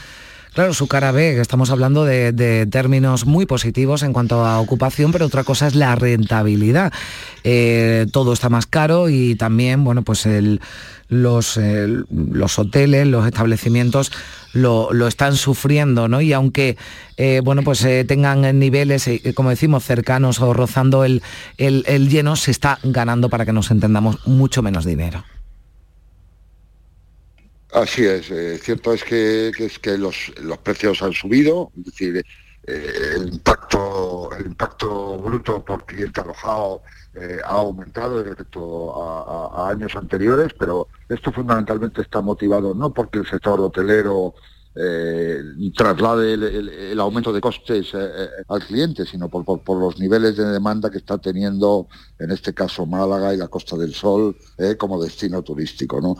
Claro, 0.58 0.74
su 0.74 0.88
cara 0.88 1.12
B, 1.12 1.40
estamos 1.40 1.70
hablando 1.70 2.04
de, 2.04 2.68
términos 2.72 3.28
muy 3.28 3.46
positivos 3.46 4.02
en 4.02 4.12
cuanto 4.12 4.44
a 4.44 4.60
ocupación, 4.60 5.12
pero 5.12 5.28
otra 5.28 5.44
cosa 5.44 5.68
es 5.68 5.76
la 5.76 5.94
rentabilidad. 5.94 6.92
Eh, 7.44 8.08
todo 8.12 8.34
está 8.34 8.50
más 8.50 8.66
caro 8.66 9.08
y 9.08 9.36
también, 9.36 9.84
bueno, 9.84 10.02
pues 10.02 10.28
los, 11.10 11.60
los 12.10 12.58
hoteles, 12.58 13.06
los 13.06 13.28
establecimientos 13.28 14.12
lo, 14.54 15.08
están 15.08 15.36
sufriendo, 15.36 16.08
¿no? 16.08 16.22
Y 16.22 16.34
aunque, 16.34 16.76
eh, 17.18 17.40
bueno, 17.44 17.62
pues 17.62 17.86
eh, 17.86 18.04
tengan 18.04 18.58
niveles, 18.58 19.08
como 19.36 19.52
decimos, 19.52 19.84
cercanos 19.84 20.42
o 20.42 20.54
rozando 20.54 21.06
el 21.06 21.22
lleno, 21.60 22.36
se 22.36 22.50
está 22.50 22.80
ganando, 22.82 23.30
para 23.30 23.46
que 23.46 23.54
nos 23.54 23.70
entendamos, 23.70 24.26
mucho 24.26 24.64
menos 24.64 24.86
dinero. 24.86 25.24
Así 27.72 28.06
es, 28.06 28.32
eh, 28.32 28.58
cierto 28.60 28.94
es 28.94 29.04
que, 29.04 29.50
es 29.50 29.78
que 29.80 29.98
los, 29.98 30.32
los, 30.42 30.58
precios 30.60 31.02
han 31.02 31.12
subido, 31.12 31.72
es 31.78 31.86
decir, 31.86 32.26
eh, 32.66 33.14
el, 33.16 33.34
impacto, 33.34 34.30
el 34.38 34.46
impacto 34.48 35.18
bruto 35.18 35.64
por 35.66 35.86
cliente 35.86 36.22
alojado 36.22 36.82
eh, 37.14 37.40
ha 37.44 37.56
aumentado 37.56 38.24
respecto 38.24 39.04
a, 39.04 39.66
a, 39.66 39.70
años 39.70 39.96
anteriores, 39.98 40.54
pero 40.58 40.88
esto 41.10 41.32
fundamentalmente 41.34 42.02
está 42.02 42.22
motivado 42.22 42.74
no 42.74 42.94
porque 42.94 43.20
el 43.20 43.28
sector 43.28 43.60
hotelero 43.60 44.34
eh, 44.80 45.42
traslade 45.76 46.34
el, 46.34 47.00
aumento 47.00 47.34
de 47.34 47.42
costes 47.42 47.88
eh, 47.94 47.98
eh, 47.98 48.30
al 48.48 48.64
cliente, 48.64 49.06
sino 49.06 49.28
por, 49.28 49.80
los 49.80 49.98
niveles 49.98 50.38
de 50.38 50.46
demanda 50.46 50.92
que 50.92 51.00
está 51.00 51.18
teniendo, 51.18 51.88
en 52.20 52.32
este 52.32 52.54
caso 52.54 52.86
Málaga 52.86 53.34
y 53.34 53.38
la 53.38 53.48
Costa 53.48 53.76
del 53.76 53.94
Sol, 53.96 54.38
como 54.78 55.02
destino 55.02 55.42
turístico. 55.42 56.00
¿no? 56.00 56.18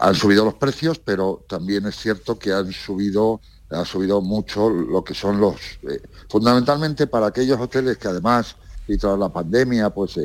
han 0.00 0.14
subido 0.14 0.44
los 0.44 0.54
precios, 0.54 0.98
pero 0.98 1.44
también 1.48 1.86
es 1.86 1.96
cierto 1.96 2.38
que 2.38 2.52
han 2.52 2.72
subido 2.72 3.40
ha 3.70 3.84
subido 3.84 4.22
mucho 4.22 4.70
lo 4.70 5.04
que 5.04 5.12
son 5.12 5.38
los 5.38 5.56
fundamentalmente 6.30 7.06
para 7.06 7.26
aquellos 7.26 7.60
hoteles 7.60 7.98
que 7.98 8.08
además 8.08 8.56
y 8.86 8.96
tras 8.96 9.18
la 9.18 9.28
pandemia 9.28 9.90
pues 9.90 10.18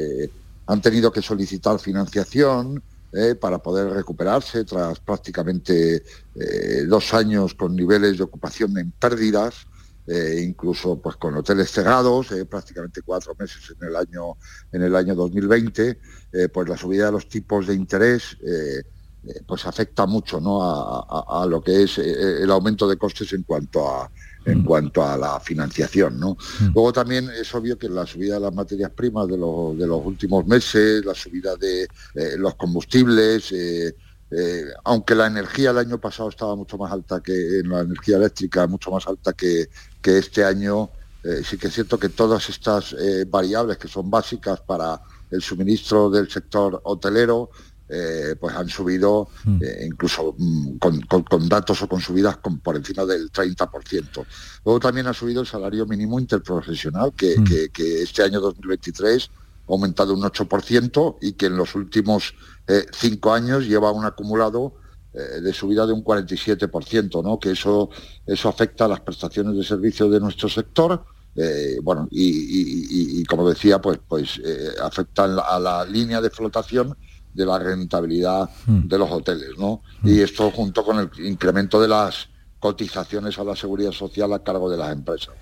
han 0.65 0.81
tenido 0.81 1.11
que 1.11 1.21
solicitar 1.21 1.77
financiación 1.77 2.81
eh, 3.15 3.35
para 3.35 3.59
poder 3.59 3.91
recuperarse 3.91 4.65
tras 4.65 4.99
prácticamente 4.99 6.03
eh, 6.33 6.83
dos 6.87 7.13
años 7.13 7.53
con 7.53 7.75
niveles 7.75 8.17
de 8.17 8.23
ocupación 8.23 8.75
en 8.79 8.89
pérdidas, 8.89 9.67
eh, 10.07 10.41
incluso 10.43 10.99
pues 10.99 11.17
con 11.17 11.37
hoteles 11.37 11.69
cerrados, 11.69 12.29
prácticamente 12.49 13.03
cuatro 13.03 13.35
meses 13.37 13.71
en 13.79 13.87
el 13.87 13.95
año 13.95 14.37
en 14.71 14.81
el 14.81 14.95
año 14.95 15.13
2020, 15.13 15.99
pues 16.51 16.67
la 16.67 16.75
subida 16.75 17.05
de 17.05 17.11
los 17.11 17.29
tipos 17.29 17.67
de 17.67 17.75
interés 17.75 18.35
pues 19.45 19.67
afecta 19.67 20.07
mucho 20.07 20.41
¿no? 20.41 20.61
a, 20.63 21.45
lo 21.47 21.61
que 21.61 21.83
es 21.83 21.99
el 21.99 22.49
aumento 22.49 22.89
de 22.89 22.97
costes 22.97 23.31
en 23.33 23.43
cuanto 23.43 23.87
a 23.87 24.11
en 24.45 24.59
mm. 24.59 24.65
cuanto 24.65 25.03
a 25.03 25.17
la 25.17 25.39
financiación. 25.39 26.19
¿no? 26.19 26.37
Mm. 26.59 26.73
Luego 26.73 26.93
también 26.93 27.29
es 27.29 27.53
obvio 27.53 27.77
que 27.77 27.89
la 27.89 28.05
subida 28.05 28.35
de 28.35 28.41
las 28.41 28.53
materias 28.53 28.91
primas 28.91 29.27
de, 29.27 29.37
los 29.37 30.05
últimos 30.05 30.45
meses, 30.45 31.05
la 31.05 31.15
subida 31.15 31.55
de 31.55 31.83
eh, 31.83 32.35
los 32.37 32.55
combustibles, 32.55 33.51
eh, 33.51 33.95
eh, 34.31 34.65
aunque 34.83 35.15
la 35.15 35.27
energía 35.27 35.71
el 35.71 35.77
año 35.77 35.99
pasado 35.99 36.29
estaba 36.29 36.55
mucho 36.55 36.77
más 36.77 36.91
alta 36.91 37.21
que 37.21 37.59
en 37.59 37.69
la 37.69 37.81
energía 37.81 38.17
eléctrica, 38.17 38.65
mucho 38.67 38.91
más 38.91 39.07
alta 39.07 39.33
que, 39.33 39.69
que 40.01 40.17
este 40.17 40.43
año, 40.43 40.89
sí 41.45 41.57
que 41.57 41.67
es 41.67 41.73
cierto 41.73 41.97
que 41.97 42.09
todas 42.09 42.49
estas 42.49 42.93
variables 43.27 43.77
que 43.77 43.87
son 43.87 44.11
básicas 44.11 44.59
para 44.59 44.99
el 45.31 45.41
suministro 45.41 46.09
del 46.09 46.29
sector 46.29 46.81
hotelero, 46.83 47.49
eh, 47.95 48.35
pues 48.39 48.55
han 48.55 48.67
subido 48.69 49.29
mm. 49.43 49.57
eh, 49.61 49.85
incluso 49.85 50.33
mm, 50.35 50.77
con, 50.79 51.47
datos 51.47 51.79
o 51.83 51.87
con 51.87 52.01
subidas 52.01 52.37
por 52.37 52.75
encima 52.75 53.05
del 53.05 53.31
30%. 53.31 54.25
Luego 54.65 54.79
también 54.79 55.05
ha 55.05 55.13
subido 55.13 55.41
el 55.41 55.47
salario 55.47 55.85
mínimo 55.85 56.19
interprofesional, 56.19 57.13
que, 57.13 57.37
mm. 57.37 57.45
este 58.01 58.23
año 58.23 58.39
2023 58.39 59.29
ha 59.29 59.71
aumentado 59.71 60.15
un 60.15 60.23
8% 60.23 61.17
y 61.21 61.33
que 61.33 61.45
en 61.45 61.55
los 61.55 61.75
últimos 61.75 62.33
eh, 62.67 62.83
cinco 62.91 63.31
años 63.31 63.67
lleva 63.67 63.91
un 63.91 64.05
acumulado 64.05 64.73
de 65.13 65.53
subida 65.53 65.85
de 65.85 65.93
un 65.93 66.03
47%, 66.03 67.23
¿no? 67.23 67.39
que 67.39 67.51
eso, 67.51 67.91
eso 68.25 68.49
afecta 68.49 68.85
a 68.85 68.87
las 68.87 69.01
prestaciones 69.01 69.55
de 69.55 69.63
servicio 69.63 70.09
de 70.09 70.19
nuestro 70.19 70.49
sector. 70.49 71.05
bueno, 71.83 72.07
y, 72.09 73.23
como 73.25 73.47
decía, 73.47 73.79
pues, 73.79 73.99
pues 74.07 74.41
afecta 74.81 75.25
a 75.25 75.59
la 75.59 75.85
línea 75.85 76.19
de 76.19 76.31
flotación 76.31 76.97
de 77.33 77.45
la 77.45 77.59
rentabilidad 77.59 78.49
hmm. 78.65 78.87
de 78.87 78.97
los 78.97 79.09
hoteles, 79.11 79.49
¿no? 79.57 79.81
Hmm. 80.01 80.07
Y 80.07 80.19
esto 80.19 80.51
junto 80.51 80.83
con 80.83 80.99
el 80.99 81.09
incremento 81.25 81.81
de 81.81 81.87
las 81.87 82.29
cotizaciones 82.59 83.37
a 83.39 83.43
la 83.43 83.55
seguridad 83.55 83.91
social 83.91 84.31
a 84.33 84.43
cargo 84.43 84.69
de 84.69 84.77
las 84.77 84.93
empresas. 84.93 85.35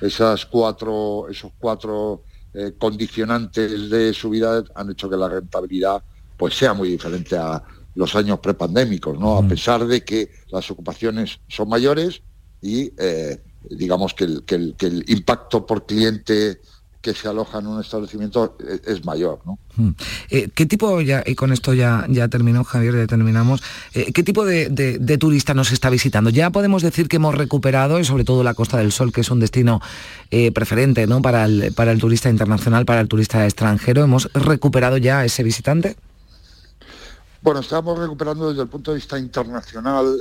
Esas 0.00 0.46
cuatro, 0.46 1.28
esos 1.28 1.52
cuatro 1.58 2.24
eh, 2.52 2.74
condicionantes 2.76 3.88
de 3.88 4.12
subida 4.12 4.64
han 4.74 4.90
hecho 4.90 5.08
que 5.08 5.16
la 5.16 5.28
rentabilidad 5.28 6.02
pues 6.36 6.56
sea 6.56 6.74
muy 6.74 6.88
diferente 6.88 7.36
a 7.36 7.62
los 7.94 8.14
años 8.14 8.40
prepandémicos, 8.40 9.18
¿no? 9.18 9.38
A 9.38 9.42
hmm. 9.42 9.48
pesar 9.48 9.86
de 9.86 10.04
que 10.04 10.30
las 10.48 10.70
ocupaciones 10.70 11.38
son 11.48 11.68
mayores 11.68 12.22
y 12.60 12.92
eh, 12.98 13.42
digamos 13.70 14.14
que 14.14 14.24
el, 14.24 14.44
que 14.44 14.86
el 14.86 15.04
impacto 15.08 15.64
por 15.64 15.86
cliente 15.86 16.60
que 17.06 17.14
se 17.14 17.28
aloja 17.28 17.60
en 17.60 17.68
un 17.68 17.80
establecimiento 17.80 18.56
eh, 18.58 18.80
es, 18.84 19.04
mayor. 19.04 19.38
¿no? 19.46 19.60
Hmm. 19.76 19.90
Eh, 20.28 20.48
¿Qué 20.52 20.66
tipo, 20.66 21.00
ya, 21.00 21.22
y 21.24 21.36
con 21.36 21.52
esto 21.52 21.72
ya, 21.72 22.04
ya 22.08 22.26
terminó 22.26 22.64
Javier, 22.64 22.96
ya 22.96 23.06
terminamos, 23.06 23.62
eh, 23.94 24.12
qué 24.12 24.24
tipo 24.24 24.44
de, 24.44 25.18
turista 25.20 25.54
nos 25.54 25.70
está 25.70 25.88
visitando? 25.88 26.30
Ya 26.30 26.50
podemos 26.50 26.82
decir 26.82 27.08
que 27.08 27.16
hemos 27.16 27.36
recuperado, 27.36 28.00
y 28.00 28.04
sobre 28.04 28.24
todo 28.24 28.42
la 28.42 28.54
Costa 28.54 28.78
del 28.78 28.90
Sol, 28.90 29.12
que 29.12 29.20
es 29.20 29.30
un 29.30 29.38
destino 29.38 29.80
preferente 30.52 31.06
¿no? 31.06 31.22
para, 31.22 31.44
el, 31.44 31.72
para 31.74 31.92
el 31.92 32.00
turista 32.00 32.28
internacional, 32.28 32.84
para 32.84 33.00
el 33.00 33.06
turista 33.06 33.44
extranjero, 33.44 34.02
¿hemos 34.02 34.28
recuperado 34.32 34.96
ya 34.96 35.24
ese 35.24 35.44
visitante? 35.44 35.94
Bueno, 37.40 37.60
estamos 37.60 37.96
recuperando 37.96 38.48
desde 38.48 38.62
el 38.62 38.68
punto 38.68 38.90
de 38.90 38.96
vista 38.96 39.16
internacional 39.16 40.18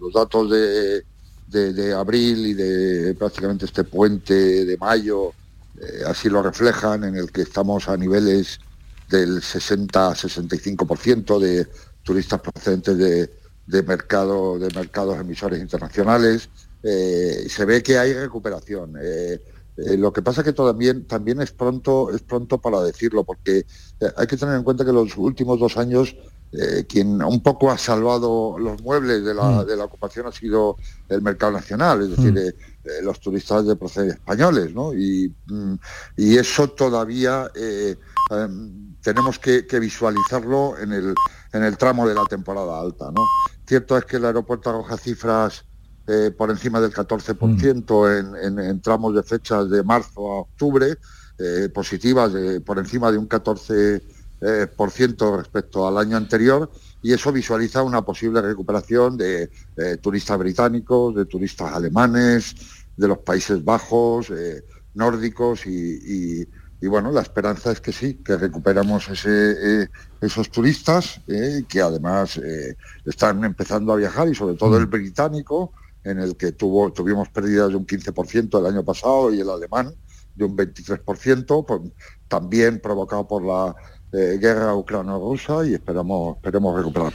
los 0.00 0.12
datos 0.12 0.48
de, 0.48 1.02
de, 1.48 1.92
abril 1.92 2.46
y 2.46 2.54
de 2.54 3.14
prácticamente 3.14 3.64
este 3.64 3.82
puente 3.82 4.64
de 4.64 4.76
mayo 4.76 5.32
eh, 5.80 6.02
así 6.06 6.28
lo 6.28 6.42
reflejan, 6.42 7.04
en 7.04 7.14
el 7.16 7.30
que 7.30 7.42
estamos 7.42 7.88
a 7.88 7.96
niveles 7.96 8.58
del 9.08 9.40
60-65% 9.40 11.38
de 11.38 11.68
turistas 12.02 12.40
procedentes 12.40 12.98
de, 12.98 13.30
de, 13.66 13.82
mercado, 13.82 14.58
de 14.58 14.68
mercados 14.74 15.18
emisores 15.18 15.60
internacionales. 15.60 16.48
Eh, 16.82 17.46
se 17.48 17.64
ve 17.64 17.82
que 17.82 17.98
hay 17.98 18.12
recuperación. 18.12 18.94
Eh, 19.00 19.40
lo 19.96 20.12
que 20.12 20.22
pasa 20.22 20.40
es 20.40 20.46
que 20.46 20.52
también, 20.52 21.06
también 21.06 21.40
es, 21.40 21.52
pronto, 21.52 22.10
es 22.10 22.22
pronto 22.22 22.60
para 22.60 22.82
decirlo, 22.82 23.22
porque 23.22 23.64
hay 24.16 24.26
que 24.26 24.36
tener 24.36 24.56
en 24.56 24.64
cuenta 24.64 24.84
que 24.84 24.92
los 24.92 25.16
últimos 25.16 25.60
dos 25.60 25.76
años 25.76 26.16
quien 26.88 27.22
un 27.22 27.42
poco 27.42 27.70
ha 27.70 27.76
salvado 27.76 28.58
los 28.58 28.82
muebles 28.82 29.22
de 29.22 29.34
la, 29.34 29.42
mm. 29.42 29.66
de 29.66 29.76
la, 29.76 29.84
ocupación 29.84 30.26
ha 30.26 30.32
sido 30.32 30.78
el 31.10 31.20
mercado 31.20 31.52
nacional, 31.52 32.00
es 32.00 32.16
decir, 32.16 32.32
mm. 32.32 32.38
Los 33.02 33.20
turistas 33.20 33.66
de 33.66 33.76
procedencia 33.76 34.14
españoles, 34.16 34.74
¿no? 34.74 34.94
Y, 34.94 35.34
mm, 35.46 35.74
y 36.16 36.36
eso 36.36 36.68
todavía 36.70 37.50
em, 37.54 38.88
tenemos 39.02 39.38
que, 39.38 39.62
visualizarlo 39.80 40.78
en 40.78 40.92
el, 40.92 41.14
en 41.52 41.64
el 41.64 41.76
tramo 41.76 42.06
de 42.06 42.14
la 42.14 42.24
temporada 42.24 42.80
alta. 42.80 43.10
¿no? 43.10 43.22
Cierto 43.66 43.96
es 43.96 44.04
que 44.04 44.16
el 44.16 44.24
aeropuerto 44.24 44.70
arroja 44.70 44.96
cifras 44.96 45.64
eh, 46.06 46.30
por 46.36 46.50
encima 46.50 46.80
del 46.80 46.92
14% 46.92 48.42
en, 48.42 48.58
en, 48.58 48.80
tramos 48.80 49.14
de 49.14 49.22
fechas 49.22 49.68
de 49.70 49.82
marzo 49.82 50.32
a 50.32 50.40
octubre, 50.40 50.96
eh, 51.38 51.68
positivas 51.72 52.32
por 52.64 52.78
encima 52.78 53.12
de 53.12 53.18
un 53.18 53.28
14% 53.28 54.00
eh, 54.40 55.36
respecto 55.36 55.86
al 55.86 55.98
año 55.98 56.16
anterior, 56.16 56.70
y 57.02 57.12
eso 57.12 57.30
visualiza 57.30 57.82
una 57.82 58.02
posible 58.02 58.40
recuperación 58.40 59.16
de 59.16 59.48
turistas 60.00 60.36
británicos, 60.38 61.14
de 61.14 61.26
turistas 61.26 61.72
alemanes, 61.72 62.56
de 62.98 63.08
los 63.08 63.18
Países 63.18 63.64
Bajos, 63.64 64.30
nórdicos 64.92 65.66
y 65.66 66.46
y 66.80 66.86
bueno, 66.86 67.10
la 67.10 67.22
esperanza 67.22 67.72
es 67.72 67.80
que 67.80 67.92
sí, 67.92 68.14
que 68.24 68.36
recuperamos 68.36 69.08
ese, 69.08 69.82
eh, 69.82 69.88
esos 70.20 70.48
turistas 70.50 71.20
eh, 71.26 71.64
que 71.68 71.80
además 71.80 72.36
eh, 72.36 72.76
están 73.04 73.42
empezando 73.44 73.92
a 73.92 73.96
viajar 73.96 74.28
y 74.28 74.34
sobre 74.34 74.56
todo 74.56 74.76
el 74.76 74.86
mm. 74.86 74.90
británico, 74.90 75.72
en 76.04 76.20
el 76.20 76.36
que 76.36 76.52
tuvo, 76.52 76.92
tuvimos 76.92 77.28
pérdidas 77.30 77.70
de 77.70 77.76
un 77.76 77.86
15% 77.86 78.60
el 78.60 78.66
año 78.66 78.84
pasado 78.84 79.34
y 79.34 79.40
el 79.40 79.50
alemán 79.50 79.92
de 80.36 80.44
un 80.44 80.56
23%, 80.56 81.66
pues, 81.66 81.80
también 82.28 82.78
provocado 82.80 83.26
por 83.26 83.44
la 83.44 83.74
guerra 84.10 84.74
ucrano-rusa 84.74 85.66
y 85.66 85.74
esperamos, 85.74 86.36
esperemos 86.36 86.74
recuperar. 86.74 87.12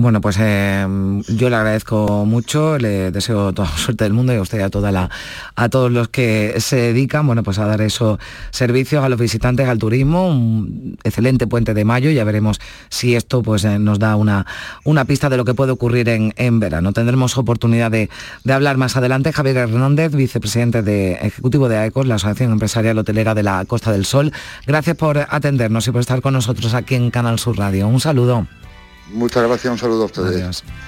Bueno, 0.00 0.20
pues 0.20 0.36
em, 0.38 1.22
yo 1.22 1.50
le 1.50 1.56
agradezco 1.56 2.24
mucho, 2.24 2.78
le 2.78 3.10
deseo 3.10 3.52
toda 3.52 3.68
la 3.68 3.76
suerte 3.76 4.04
del 4.04 4.12
mundo 4.12 4.32
y 4.32 4.36
a 4.36 4.40
usted 4.40 4.60
y 4.60 4.62
a, 4.62 4.70
toda 4.70 4.92
la, 4.92 5.10
a 5.56 5.68
todos 5.68 5.90
los 5.90 6.06
que 6.06 6.54
se 6.60 6.76
dedican 6.76 7.26
bueno, 7.26 7.42
pues 7.42 7.58
a 7.58 7.66
dar 7.66 7.80
esos 7.80 8.20
servicios 8.52 9.02
a 9.02 9.08
los 9.08 9.18
visitantes 9.18 9.68
al 9.68 9.80
turismo. 9.80 10.28
Un 10.28 10.96
excelente 11.02 11.48
puente 11.48 11.74
de 11.74 11.84
mayo, 11.84 12.12
ya 12.12 12.22
veremos 12.22 12.60
si 12.90 13.16
esto 13.16 13.42
pues, 13.42 13.64
eh, 13.64 13.80
nos 13.80 13.98
da 13.98 14.14
una, 14.14 14.46
una 14.84 15.04
pista 15.04 15.28
de 15.30 15.36
lo 15.36 15.44
que 15.44 15.54
puede 15.54 15.72
ocurrir 15.72 16.08
en, 16.10 16.32
en 16.36 16.60
verano. 16.60 16.92
Tendremos 16.92 17.36
oportunidad 17.36 17.90
de, 17.90 18.08
de, 18.44 18.52
hablar 18.52 18.76
más 18.76 18.96
adelante. 18.96 19.32
Javier 19.32 19.56
Hernández, 19.56 20.12
vicepresidente 20.14 20.82
de, 20.84 21.14
ejecutivo 21.14 21.68
de 21.68 21.76
AECOS, 21.76 22.06
la 22.06 22.14
Asociación 22.14 22.52
Empresarial 22.52 22.98
Hotelera 22.98 23.34
de 23.34 23.42
la 23.42 23.64
Costa 23.64 23.90
del 23.90 24.04
Sol. 24.04 24.32
Gracias 24.64 24.94
por 24.94 25.26
atendernos 25.28 25.88
y 25.88 25.90
por 25.90 26.02
estar 26.02 26.22
con 26.22 26.34
nosotros 26.34 26.72
aquí 26.74 26.94
en 26.94 27.10
Canal 27.10 27.40
Sur 27.40 27.58
Radio. 27.58 27.88
Un 27.88 27.98
saludo. 27.98 28.46
Muchas 29.10 29.42
gracias, 29.42 29.72
un 29.72 29.78
saludo 29.78 30.02
a 30.02 30.06
ustedes. 30.06 30.62
9 30.64 30.87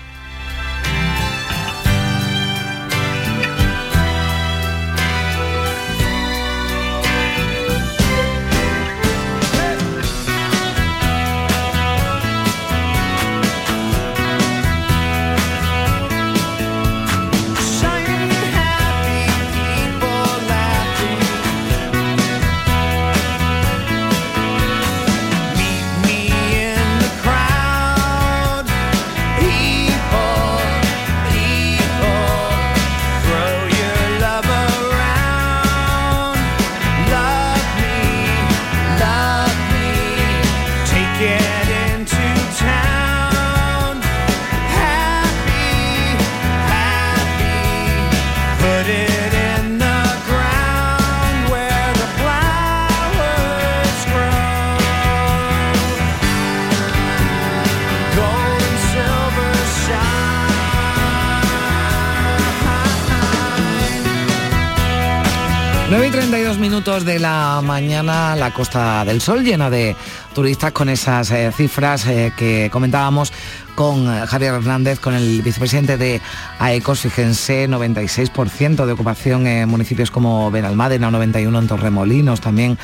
minutos 66.60 67.06
de 67.06 67.18
la 67.18 67.62
mañana, 67.64 68.36
la 68.36 68.52
Costa 68.52 69.02
del 69.06 69.22
Sol 69.22 69.42
llena 69.42 69.70
de 69.70 69.96
turistas 70.34 70.72
con 70.72 70.90
esas 70.90 71.30
eh, 71.30 71.50
cifras 71.56 72.06
eh, 72.06 72.32
que 72.36 72.68
comentábamos 72.70 73.32
con 73.74 74.06
Javier 74.26 74.54
Hernández, 74.54 75.00
con 75.00 75.14
el 75.14 75.40
vicepresidente 75.40 75.96
de 75.96 76.20
AECOS, 76.58 77.00
fíjense, 77.00 77.66
96% 77.66 78.84
de 78.84 78.92
ocupación 78.92 79.46
en 79.46 79.68
municipios 79.70 80.10
como 80.10 80.50
Benalmádena, 80.50 81.10
91 81.10 81.58
en 81.58 81.66
Torremolinos, 81.66 82.42
también 82.42 82.76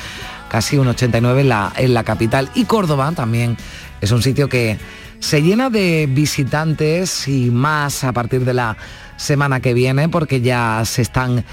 casi 0.49 0.79
un 0.79 0.87
89 0.87 1.41
en 1.41 1.49
la, 1.49 1.71
en 1.77 1.93
la 1.93 2.03
capital. 2.03 2.49
Y 2.55 2.65
Córdoba 2.65 3.11
también 3.11 3.57
es 4.01 4.11
un 4.11 4.23
sitio 4.23 4.49
que 4.49 4.79
se 5.19 5.43
llena 5.43 5.69
de 5.69 6.07
visitantes 6.09 7.27
y 7.27 7.51
más 7.51 8.03
a 8.03 8.11
partir 8.11 8.43
de 8.43 8.55
la 8.55 8.75
semana 9.17 9.59
que 9.59 9.75
viene, 9.75 10.09
porque 10.09 10.41
ya 10.41 10.81
se 10.83 11.03
están 11.03 11.45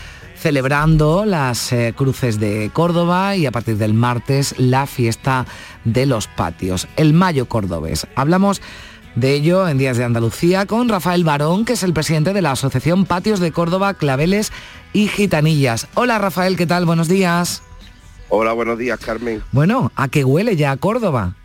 celebrando 0.44 1.24
las 1.24 1.72
eh, 1.72 1.94
cruces 1.96 2.38
de 2.38 2.68
Córdoba 2.70 3.34
y 3.34 3.46
a 3.46 3.50
partir 3.50 3.78
del 3.78 3.94
martes 3.94 4.54
la 4.58 4.86
fiesta 4.86 5.46
de 5.86 6.04
los 6.04 6.28
patios, 6.28 6.86
el 6.96 7.14
Mayo 7.14 7.48
Cordobés. 7.48 8.06
Hablamos 8.14 8.60
de 9.14 9.32
ello 9.32 9.66
en 9.66 9.78
Días 9.78 9.96
de 9.96 10.04
Andalucía 10.04 10.66
con 10.66 10.90
Rafael 10.90 11.24
Barón, 11.24 11.64
que 11.64 11.72
es 11.72 11.82
el 11.82 11.94
presidente 11.94 12.34
de 12.34 12.42
la 12.42 12.50
Asociación 12.50 13.06
Patios 13.06 13.40
de 13.40 13.52
Córdoba, 13.52 13.94
Claveles 13.94 14.52
y 14.92 15.08
Gitanillas. 15.08 15.88
Hola 15.94 16.18
Rafael, 16.18 16.58
¿qué 16.58 16.66
tal? 16.66 16.84
Buenos 16.84 17.08
días. 17.08 17.62
Hola, 18.28 18.52
buenos 18.52 18.76
días, 18.76 19.00
Carmen. 19.00 19.42
Bueno, 19.50 19.92
¿a 19.96 20.08
qué 20.08 20.26
huele 20.26 20.56
ya 20.56 20.76
Córdoba? 20.76 21.36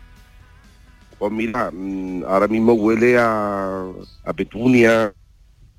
Pues 1.18 1.32
mira, 1.32 1.70
mm, 1.72 2.24
ahora 2.28 2.48
mismo 2.48 2.74
huele 2.74 3.16
a, 3.18 3.82
petunia, 4.36 5.14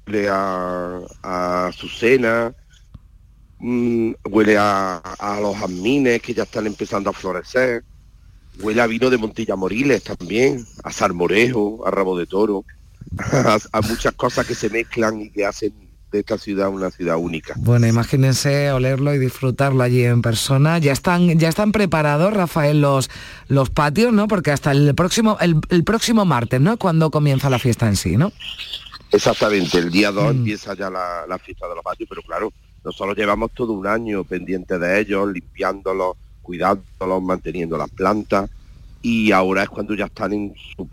huele 0.08 0.28
a, 0.28 1.02
a 1.22 1.68
azucena, 1.68 2.56
Mm, 3.64 4.14
huele 4.32 4.58
a, 4.58 5.02
los 5.40 5.56
jazmines 5.56 6.20
que 6.22 6.34
ya 6.34 6.44
están 6.44 6.66
empezando 6.66 7.12
a 7.12 7.14
florecer, 7.14 7.84
huele 8.60 8.82
a 8.82 8.88
vino 8.88 9.12
de 9.12 9.20
Montilla 9.20 9.56
Moriles 9.56 10.04
también, 10.04 10.66
a 10.84 10.92
salmorejo, 10.92 11.84
a 11.86 11.92
rabo 11.92 12.18
de 12.18 12.26
toro, 12.26 12.66
a, 13.72 13.82
muchas 13.82 14.14
cosas 14.16 14.48
que 14.48 14.56
se 14.56 14.72
mezclan 14.72 15.22
y 15.22 15.30
que 15.30 15.46
hacen 15.46 15.74
de 16.12 16.20
esta 16.20 16.40
ciudad 16.40 16.70
una 16.70 16.90
ciudad 16.90 17.18
única. 17.18 17.54
Bueno, 17.58 17.86
imagínense 17.86 18.72
olerlo 18.72 19.14
y 19.14 19.20
disfrutarlo 19.20 19.84
allí 19.84 20.04
en 20.04 20.24
persona. 20.24 20.80
Ya 20.80 20.92
están, 20.92 21.40
ya 21.40 21.48
están 21.48 21.72
preparados, 21.72 22.34
Rafael, 22.34 22.82
los, 22.82 23.12
los 23.48 23.70
patios, 23.70 24.12
¿no? 24.12 24.28
Porque 24.28 24.52
hasta 24.52 24.72
el 24.72 24.96
próximo, 24.96 25.38
el, 25.40 25.84
próximo 25.84 26.26
martes, 26.26 26.60
¿no? 26.60 26.78
Cuando 26.78 27.12
comienza 27.12 27.50
la 27.50 27.60
fiesta 27.60 27.88
en 27.88 27.96
sí, 27.96 28.18
¿no? 28.18 28.34
Exactamente, 29.12 29.78
el 29.78 29.92
día 29.92 30.12
2 30.12 30.24
mm. 30.24 30.38
empieza 30.38 30.74
ya 30.74 30.90
la, 30.90 31.26
la, 31.30 31.38
fiesta 31.38 31.68
de 31.68 31.76
los 31.76 31.84
patios, 31.84 32.10
pero 32.10 32.24
claro, 32.24 32.52
nosotros 32.84 33.16
llevamos 33.16 33.52
todo 33.52 33.74
un 33.74 33.88
año 33.88 34.24
pendiente 34.24 34.80
de 34.80 35.00
ellos, 35.00 35.32
limpiándolos, 35.32 36.16
cuidándolos, 36.42 37.22
manteniendo 37.22 37.78
las 37.78 37.90
plantas 37.90 38.50
y 39.02 39.32
ahora 39.32 39.64
es 39.64 39.70
cuando 39.70 39.96
ya 39.96 40.06
están 40.06 40.34
en 40.34 40.54
su 40.76 40.88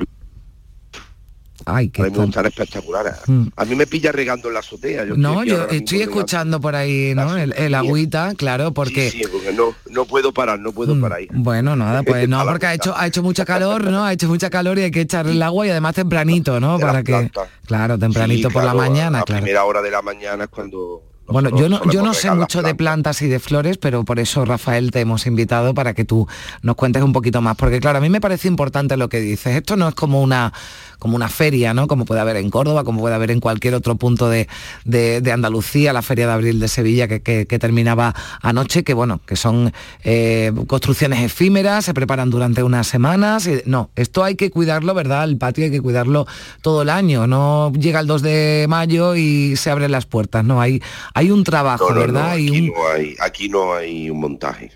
Ay, 1.66 1.90
qué 1.90 2.02
están 2.06 2.46
espectaculares. 2.46 3.14
Mm. 3.26 3.48
A 3.56 3.64
mí 3.64 3.74
me 3.74 3.86
pilla 3.86 4.12
regando 4.12 4.48
en 4.48 4.54
la 4.54 4.60
azotea. 4.60 5.04
no, 5.04 5.44
yo 5.44 5.66
estoy 5.66 6.02
escuchando 6.02 6.60
por 6.60 6.74
ahí, 6.74 7.14
¿no? 7.14 7.36
El, 7.36 7.74
agüita, 7.74 8.34
claro, 8.36 8.72
porque... 8.72 9.10
Sí, 9.10 9.22
porque 9.30 9.52
no, 9.52 9.74
no 9.90 10.04
puedo 10.04 10.32
parar, 10.32 10.58
no 10.60 10.72
puedo 10.72 10.94
mm. 10.94 11.00
parar 11.00 11.18
ahí. 11.18 11.28
Bueno, 11.30 11.76
nada, 11.76 12.02
pues 12.02 12.28
no, 12.28 12.44
porque 12.44 12.66
ha 12.66 12.74
hecho, 12.74 12.96
ha 12.96 13.06
hecho 13.06 13.22
mucha 13.22 13.44
calor, 13.44 13.84
¿no? 13.84 14.04
Ha 14.04 14.12
hecho 14.12 14.28
mucha 14.28 14.48
calor 14.48 14.78
y 14.78 14.82
hay 14.82 14.90
que 14.90 15.02
echarle 15.02 15.32
el 15.32 15.42
agua 15.42 15.66
y 15.66 15.70
además 15.70 15.94
tempranito, 15.94 16.58
¿no? 16.60 16.78
Para 16.78 17.02
que... 17.02 17.30
Claro, 17.66 17.98
tempranito 17.98 18.50
por 18.50 18.64
la 18.64 18.72
mañana, 18.72 19.20
a, 19.20 19.22
claro. 19.24 19.42
primera 19.42 19.64
hora 19.64 19.82
de 19.82 19.90
la 19.90 20.00
mañana 20.00 20.44
es 20.44 20.50
cuando 20.50 21.02
Bueno, 21.28 21.50
yo 21.50 21.68
no, 21.68 21.80
yo 21.90 22.02
no 22.02 22.14
sé 22.14 22.28
mucho 22.40 22.62
de 22.62 22.74
plantas 22.74 23.20
y 23.22 23.28
de 23.28 23.38
flores, 23.38 23.76
pero 23.78 24.04
por 24.04 24.18
eso, 24.18 24.44
Rafael, 24.44 24.90
te 24.90 25.00
hemos 25.00 25.26
invitado 25.26 25.74
para 25.74 25.94
que 25.94 26.04
tú 26.04 26.26
nos 26.62 26.74
cuentes 26.76 27.02
un 27.02 27.12
poquito 27.12 27.40
más. 27.42 27.56
Porque 27.56 27.80
claro, 27.80 27.98
a 27.98 28.00
mí 28.00 28.08
me 28.08 28.20
parece 28.20 28.48
importante 28.48 28.96
lo 28.96 29.08
que 29.08 29.20
dices. 29.20 29.56
Esto 29.56 29.76
no 29.76 29.88
es 29.88 29.94
como 29.94 30.22
una, 30.22 30.52
como 30.98 31.16
una 31.16 31.28
feria, 31.28 31.74
¿no? 31.74 31.86
Como 31.86 32.04
puede 32.06 32.20
haber 32.20 32.36
en 32.36 32.50
Córdoba, 32.50 32.82
como 32.84 33.00
puede 33.00 33.14
haber 33.14 33.30
en 33.30 33.40
cualquier 33.40 33.74
otro 33.74 33.96
punto 33.96 34.28
de, 34.30 34.48
de- 34.84 35.20
de 35.20 35.32
Andalucía, 35.32 35.92
la 35.92 36.02
Feria 36.02 36.26
de 36.26 36.32
Abril 36.32 36.60
de 36.60 36.68
Sevilla 36.68 37.08
que, 37.08 37.20
que- 37.20 37.46
que 37.46 37.58
terminaba 37.58 38.14
anoche, 38.42 38.82
que 38.82 38.94
bueno, 38.94 39.20
que 39.26 39.36
son 39.36 39.72
eh, 40.04 40.52
construcciones 40.66 41.20
efímeras, 41.22 41.84
se 41.84 41.94
preparan 41.94 42.30
durante 42.30 42.62
unas 42.62 42.86
semanas. 42.86 43.46
y- 43.46 43.62
no, 43.66 43.90
esto 43.96 44.24
hay 44.24 44.34
que 44.34 44.50
cuidarlo, 44.50 44.94
¿verdad? 44.94 45.24
El 45.24 45.36
patio 45.36 45.64
hay 45.64 45.70
que 45.70 45.80
cuidarlo 45.82 46.26
todo 46.62 46.82
el 46.82 46.88
año. 46.90 47.26
No 47.26 47.70
llega 47.72 48.00
el 48.00 48.06
2 48.06 48.22
de 48.22 48.66
mayo 48.68 49.14
y 49.14 49.56
se 49.56 49.70
abren 49.70 49.92
las 49.92 50.06
puertas, 50.06 50.44
no. 50.44 50.60
Hay, 50.60 50.80
hay 51.18 51.30
un 51.30 51.44
trabajo, 51.44 51.88
No, 51.88 51.94
no, 51.94 51.94
no, 51.94 52.00
¿verdad? 52.00 52.36
y 52.36 52.48
aquí, 52.48 52.60
un... 52.60 52.66
no 52.74 52.88
hay, 52.88 53.16
aquí 53.20 53.48
no 53.48 53.74
hay 53.74 54.10
un 54.10 54.20
montaje. 54.20 54.70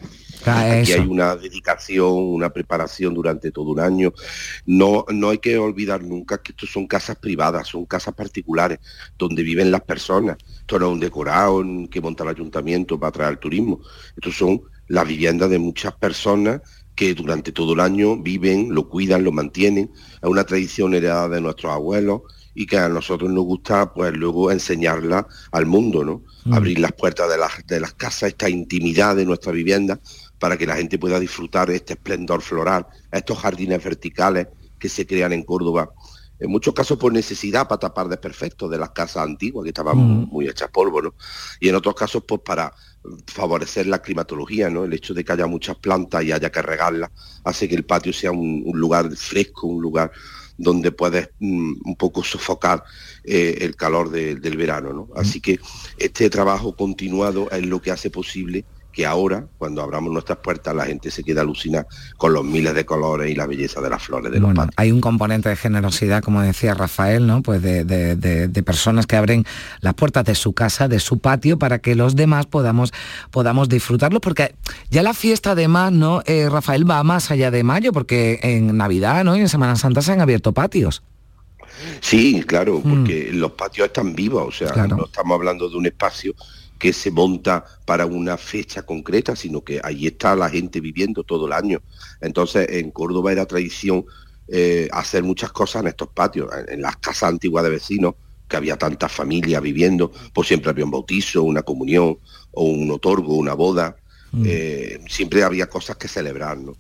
Ah, 0.45 0.73
Aquí 0.73 0.91
eso. 0.91 1.01
hay 1.03 1.07
una 1.07 1.37
dedicación, 1.37 2.11
una 2.13 2.51
preparación 2.51 3.15
durante 3.15 3.53
todo 3.53 3.71
un 3.71 3.79
año. 3.79 4.13
No, 4.67 5.05
no 5.09 5.31
hay 5.31 5.39
que 5.39 5.57
olvidar 5.57 6.03
nunca 6.03 6.39
que 6.43 6.51
estos 6.51 6.69
son 6.71 6.89
casas 6.89 7.17
privadas, 7.17 7.69
son 7.69 7.85
casas 7.87 8.15
particulares, 8.15 8.81
donde 9.17 9.45
viven 9.45 9.71
las 9.71 9.83
personas. 9.83 10.37
Esto 10.59 10.81
no 10.81 10.87
es 10.89 10.93
un 10.95 11.01
decorado 11.01 11.63
que 11.89 12.01
monta 12.01 12.25
el 12.25 12.31
ayuntamiento 12.31 12.99
para 12.99 13.11
atraer 13.11 13.37
turismo. 13.37 13.81
Estos 14.17 14.37
son 14.37 14.63
las 14.89 15.07
viviendas 15.07 15.49
de 15.49 15.61
muchas 15.61 15.95
personas 15.95 16.61
que 16.97 17.15
durante 17.15 17.53
todo 17.53 17.75
el 17.75 17.81
año 17.81 18.17
viven, 18.17 18.75
lo 18.75 18.89
cuidan, 18.89 19.23
lo 19.23 19.31
mantienen. 19.31 19.93
Es 20.21 20.29
una 20.29 20.43
tradición 20.45 20.93
heredada 20.95 21.29
de 21.29 21.41
nuestros 21.41 21.73
abuelos 21.73 22.23
y 22.55 22.67
que 22.67 22.79
a 22.79 22.89
nosotros 22.89 23.31
nos 23.31 23.45
gusta 23.45 23.93
pues 23.93 24.13
luego 24.13 24.51
enseñarla 24.51 25.27
al 25.51 25.67
mundo, 25.67 26.05
¿no? 26.05 26.23
Mm. 26.45 26.53
Abrir 26.55 26.79
las 26.79 26.93
puertas 26.93 27.31
de 27.31 27.39
las, 27.39 27.67
de 27.67 27.81
las 27.81 27.95
casas, 27.95 28.31
esta 28.31 28.49
intimidad 28.49 29.17
de 29.17 29.25
nuestra 29.25 29.53
vivienda 29.53 29.99
para 30.39 30.57
que 30.57 30.67
la 30.67 30.77
gente 30.77 30.99
pueda 30.99 31.21
disfrutar 31.21 31.71
este 31.71 31.95
esplendor 31.95 32.43
floral, 32.43 32.87
estos 33.11 33.39
jardines 33.39 33.83
verticales 33.83 34.49
que 34.79 34.89
se 34.89 35.07
crean 35.07 35.33
en 35.33 35.45
Córdoba. 35.45 35.91
En 36.39 36.51
muchos 36.51 36.75
casos 36.75 36.99
por 36.99 37.13
necesidad 37.13 37.69
para 37.69 37.79
tapar 37.79 38.09
desperfectos 38.09 38.69
de 38.69 38.77
las 38.77 38.91
casas 38.91 39.23
antiguas 39.23 39.63
que 39.63 39.69
estaban 39.71 39.97
Mm. 39.97 40.29
muy 40.31 40.49
hechas 40.49 40.69
polvo, 40.71 41.01
¿no? 41.01 41.15
Y 41.61 41.69
en 41.69 41.77
otros 41.77 41.95
casos 41.95 42.25
pues 42.27 42.41
para 42.45 42.73
favorecer 43.27 43.87
la 43.87 44.01
climatología, 44.03 44.69
¿no? 44.69 44.85
El 44.85 44.93
hecho 44.93 45.15
de 45.15 45.25
que 45.25 45.33
haya 45.33 45.47
muchas 45.47 45.77
plantas 45.77 46.25
y 46.25 46.33
haya 46.33 46.51
que 46.51 46.63
regarlas 46.63 47.11
hace 47.45 47.69
que 47.69 47.77
el 47.77 47.85
patio 47.85 48.13
sea 48.13 48.33
un, 48.33 48.63
un 48.67 48.79
lugar 48.79 49.15
fresco, 49.17 49.69
un 49.69 49.81
lugar 49.81 50.11
donde 50.63 50.93
puedes 50.93 51.29
mm, 51.41 51.73
un 51.85 51.97
poco 51.97 52.23
sofocar 52.23 52.83
eh, 53.25 53.59
el 53.61 53.75
calor 53.77 54.11
de- 54.11 54.37
del 54.37 54.57
verano, 54.57 54.93
¿no? 54.93 55.09
Así 55.17 55.41
que 55.41 55.59
este 55.99 56.31
trabajo 56.31 56.75
continuado 56.77 57.51
es 57.51 57.67
lo 57.67 57.81
que 57.83 57.91
hace 57.91 58.11
posible 58.11 58.65
que 58.93 59.07
ahora, 59.07 59.47
cuando 59.59 59.83
abramos 59.83 60.13
nuestras 60.13 60.39
puertas, 60.39 60.75
la 60.75 60.85
gente 60.85 61.11
se 61.11 61.25
quede 61.25 61.41
alucinada 61.41 61.87
con 62.19 62.33
los 62.35 62.45
miles 62.45 62.75
de 62.75 62.85
colores 62.85 63.31
y 63.31 63.35
la 63.35 63.47
belleza 63.47 63.81
de 63.81 63.89
las 63.91 64.03
flores 64.03 64.31
de 64.31 64.39
los 64.39 64.53
Bueno, 64.55 64.71
hay 64.77 64.93
un 64.93 65.01
componente 65.01 65.49
de 65.49 65.57
generosidad, 65.57 66.23
como 66.23 66.43
decía 66.43 66.75
Rafael, 66.75 67.27
¿no? 67.27 67.43
Pues 67.43 67.63
de, 67.63 67.85
de- 67.85 68.17
de- 68.17 68.49
de 68.49 68.63
personas 68.63 69.07
que 69.07 69.17
abren 69.17 69.45
las 69.81 69.95
puertas 69.95 70.25
de 70.25 70.35
su 70.35 70.53
casa, 70.53 70.89
de 70.89 70.99
su 71.01 71.19
patio, 71.19 71.59
para 71.59 71.79
que 71.79 71.95
los 71.95 72.17
demás 72.17 72.47
podamos, 72.47 72.93
podamos 73.31 73.69
disfrutarlo, 73.69 74.21
porque 74.21 74.55
ya 74.91 75.03
la 75.03 75.15
fiesta 75.15 75.53
además, 75.53 75.91
¿no? 75.93 76.23
Eh, 76.27 76.49
Rafael 76.51 76.89
va 76.89 77.03
más 77.03 77.31
allá 77.31 77.51
de 77.51 77.63
mayo, 77.65 77.93
porque 77.93 78.41
en 78.43 78.77
Navidad, 78.77 79.25
¿no? 79.25 79.37
Y 79.37 79.41
en 79.41 79.49
Semana 79.49 79.77
Santa 79.77 80.03
se 80.03 80.13
han 80.13 80.21
abierto 80.21 80.53
patios. 80.53 81.03
Sí, 82.01 82.43
claro, 82.47 82.81
porque 82.83 83.31
los 83.33 83.53
patios 83.53 83.87
están 83.87 84.15
vivos, 84.15 84.47
o 84.47 84.53
sea, 84.53 84.69
Claro. 84.73 84.97
no 84.97 85.05
estamos 85.07 85.35
hablando 85.35 85.69
de 85.69 85.77
un 85.77 85.87
espacio 85.87 86.35
que 86.83 86.93
se 86.93 87.13
monta 87.13 87.65
para 87.87 88.07
una 88.07 88.37
fecha 88.37 88.83
concreta, 88.83 89.37
sino 89.37 89.63
que 89.63 89.81
ahí 89.85 90.09
está 90.09 90.35
la 90.35 90.51
gente 90.51 90.81
viviendo 90.81 91.23
todo 91.23 91.47
el 91.47 91.53
año. 91.53 91.81
Entonces, 92.21 92.67
en 92.71 92.91
Córdoba 92.91 93.31
era 93.31 93.47
tradición 93.47 94.05
eh, 94.49 94.89
hacer 94.91 95.23
muchas 95.23 95.53
cosas 95.53 95.83
en 95.83 95.89
estos 95.91 96.09
patios, 96.09 96.51
en, 96.53 96.75
en 96.75 96.83
las 96.83 96.97
casas 96.97 97.29
antiguas 97.29 97.63
de 97.63 97.71
vecinos, 97.71 98.17
que 98.49 98.57
había 98.57 98.77
tantas 98.77 99.13
familias 99.13 99.63
viviendo, 99.63 100.11
pues 100.35 100.49
siempre 100.49 100.71
había 100.71 100.85
un 100.85 100.91
bautizo, 100.91 101.45
una 101.45 101.63
comunión, 101.63 102.19
o 102.51 102.65
un 102.65 102.91
otorgo, 102.91 103.37
una 103.37 103.55
boda. 103.55 103.97
eh, 104.45 104.99
siempre 105.09 105.45
había 105.45 105.69
cosas 105.69 105.97
que 105.97 106.09
celebrar, 106.09 106.59
¿no? 106.59 106.73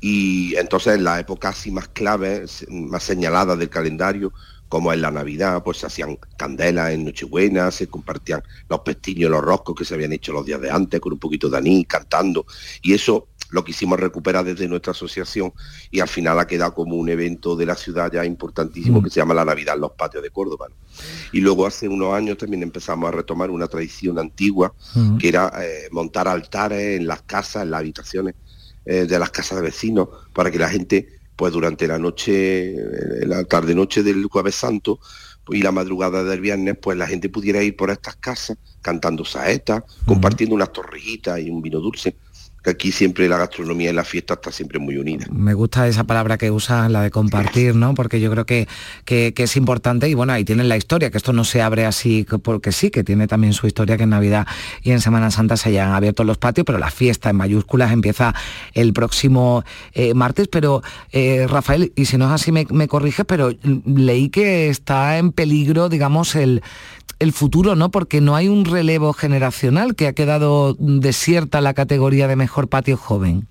Y 0.00 0.54
entonces 0.54 0.94
en 0.94 1.02
la 1.02 1.18
época 1.18 1.48
así 1.48 1.72
más 1.72 1.88
clave, 1.88 2.44
más 2.68 3.02
señalada 3.02 3.56
del 3.56 3.70
calendario, 3.70 4.32
como 4.68 4.92
en 4.92 5.02
la 5.02 5.10
Navidad, 5.10 5.62
pues 5.62 5.78
se 5.78 5.86
hacían 5.86 6.18
candelas 6.36 6.92
en 6.92 7.04
Nochebuena, 7.04 7.70
se 7.70 7.88
compartían 7.88 8.42
los 8.68 8.80
pestiños, 8.80 9.30
los 9.30 9.42
roscos 9.42 9.74
que 9.74 9.84
se 9.84 9.94
habían 9.94 10.12
hecho 10.12 10.32
los 10.32 10.44
días 10.44 10.60
de 10.60 10.70
antes, 10.70 11.00
con 11.00 11.12
un 11.12 11.18
poquito 11.18 11.48
de 11.48 11.58
anís, 11.58 11.86
cantando. 11.86 12.46
Y 12.82 12.94
eso 12.94 13.28
lo 13.50 13.64
quisimos 13.64 13.98
recuperar 13.98 14.44
desde 14.44 14.68
nuestra 14.68 14.90
asociación 14.90 15.52
y 15.90 16.00
al 16.00 16.08
final 16.08 16.38
ha 16.38 16.46
quedado 16.46 16.74
como 16.74 16.96
un 16.96 17.08
evento 17.08 17.56
de 17.56 17.66
la 17.66 17.76
ciudad 17.76 18.12
ya 18.12 18.24
importantísimo 18.24 19.02
que 19.02 19.10
se 19.10 19.20
llama 19.20 19.34
la 19.34 19.44
Navidad 19.44 19.74
en 19.74 19.80
los 19.80 19.92
patios 19.92 20.22
de 20.22 20.30
Córdoba. 20.30 20.66
¿no? 20.68 20.76
Y 21.32 21.40
luego 21.40 21.66
hace 21.66 21.88
unos 21.88 22.14
años 22.14 22.36
también 22.36 22.62
empezamos 22.62 23.08
a 23.08 23.12
retomar 23.12 23.50
una 23.50 23.66
tradición 23.66 24.18
antigua, 24.18 24.74
que 25.18 25.28
era 25.28 25.52
eh, 25.62 25.88
montar 25.90 26.28
altares 26.28 27.00
en 27.00 27.06
las 27.06 27.22
casas, 27.22 27.62
en 27.62 27.70
las 27.70 27.80
habitaciones 27.80 28.34
eh, 28.84 29.06
de 29.06 29.18
las 29.18 29.30
casas 29.30 29.56
de 29.58 29.62
vecinos, 29.62 30.08
para 30.32 30.50
que 30.50 30.58
la 30.58 30.68
gente, 30.68 31.17
pues 31.38 31.52
durante 31.52 31.86
la 31.86 32.00
noche, 32.00 32.74
eh, 32.74 33.24
la 33.24 33.44
tarde 33.44 33.72
noche 33.72 34.02
del 34.02 34.24
jueves 34.24 34.56
santo 34.56 34.98
y 35.50 35.62
la 35.62 35.70
madrugada 35.70 36.24
del 36.24 36.40
viernes, 36.40 36.76
pues 36.82 36.98
la 36.98 37.06
gente 37.06 37.28
pudiera 37.28 37.62
ir 37.62 37.76
por 37.76 37.90
estas 37.90 38.16
casas 38.16 38.58
cantando 38.82 39.24
saetas, 39.24 39.84
compartiendo 40.04 40.56
unas 40.56 40.72
torrejitas 40.72 41.38
y 41.38 41.48
un 41.48 41.62
vino 41.62 41.78
dulce, 41.78 42.16
aquí 42.70 42.92
siempre 42.92 43.28
la 43.28 43.36
gastronomía 43.38 43.90
y 43.90 43.92
la 43.94 44.04
fiesta 44.04 44.34
está 44.34 44.52
siempre 44.52 44.78
muy 44.78 44.96
unida. 44.96 45.26
Me 45.30 45.54
gusta 45.54 45.86
esa 45.88 46.04
palabra 46.04 46.38
que 46.38 46.50
usas, 46.50 46.90
la 46.90 47.02
de 47.02 47.10
compartir, 47.10 47.74
¿no? 47.74 47.94
Porque 47.94 48.20
yo 48.20 48.30
creo 48.30 48.46
que, 48.46 48.68
que- 49.04 49.32
es 49.36 49.56
importante 49.56 50.08
y 50.08 50.14
bueno, 50.14 50.32
ahí 50.32 50.44
tienen 50.44 50.68
la 50.68 50.76
historia, 50.76 51.10
que 51.10 51.16
esto 51.18 51.32
no 51.32 51.44
se 51.44 51.62
abre 51.62 51.86
así 51.86 52.24
que- 52.24 52.38
porque 52.38 52.72
sí, 52.72 52.90
que 52.90 53.04
tiene 53.04 53.26
también 53.26 53.52
su 53.52 53.66
historia 53.66 53.96
que 53.96 54.02
en 54.02 54.10
Navidad 54.10 54.46
y 54.82 54.90
en 54.90 55.00
Semana 55.00 55.30
Santa 55.30 55.56
se 55.56 55.70
hayan 55.70 55.92
abierto 55.92 56.24
los 56.24 56.38
patios, 56.38 56.64
pero 56.64 56.78
la 56.78 56.90
fiesta 56.90 57.30
en 57.30 57.36
mayúsculas 57.36 57.92
empieza 57.92 58.34
el 58.74 58.92
próximo 58.92 59.64
eh, 59.94 60.14
martes. 60.14 60.48
Pero 60.48 60.82
eh, 61.12 61.46
Rafael, 61.48 61.92
y 61.96 62.04
si 62.06 62.16
no 62.18 62.26
es 62.26 62.32
así 62.32 62.52
me, 62.52 62.66
me 62.70 62.88
corriges, 62.88 63.24
pero 63.26 63.50
leí 63.86 64.28
que 64.28 64.68
está 64.68 65.18
en 65.18 65.32
peligro, 65.32 65.88
digamos, 65.88 66.34
el, 66.34 66.62
el 67.18 67.32
futuro, 67.32 67.74
¿no? 67.76 67.90
Porque 67.90 68.20
no 68.20 68.36
hay 68.36 68.48
un 68.48 68.64
relevo 68.64 69.12
generacional 69.12 69.94
que 69.94 70.06
ha 70.06 70.12
quedado 70.12 70.74
desierta 70.78 71.60
la 71.60 71.74
categoría 71.74 72.28
de 72.28 72.36
mejor 72.36 72.68
patio 72.68 72.96
joven. 72.96 73.48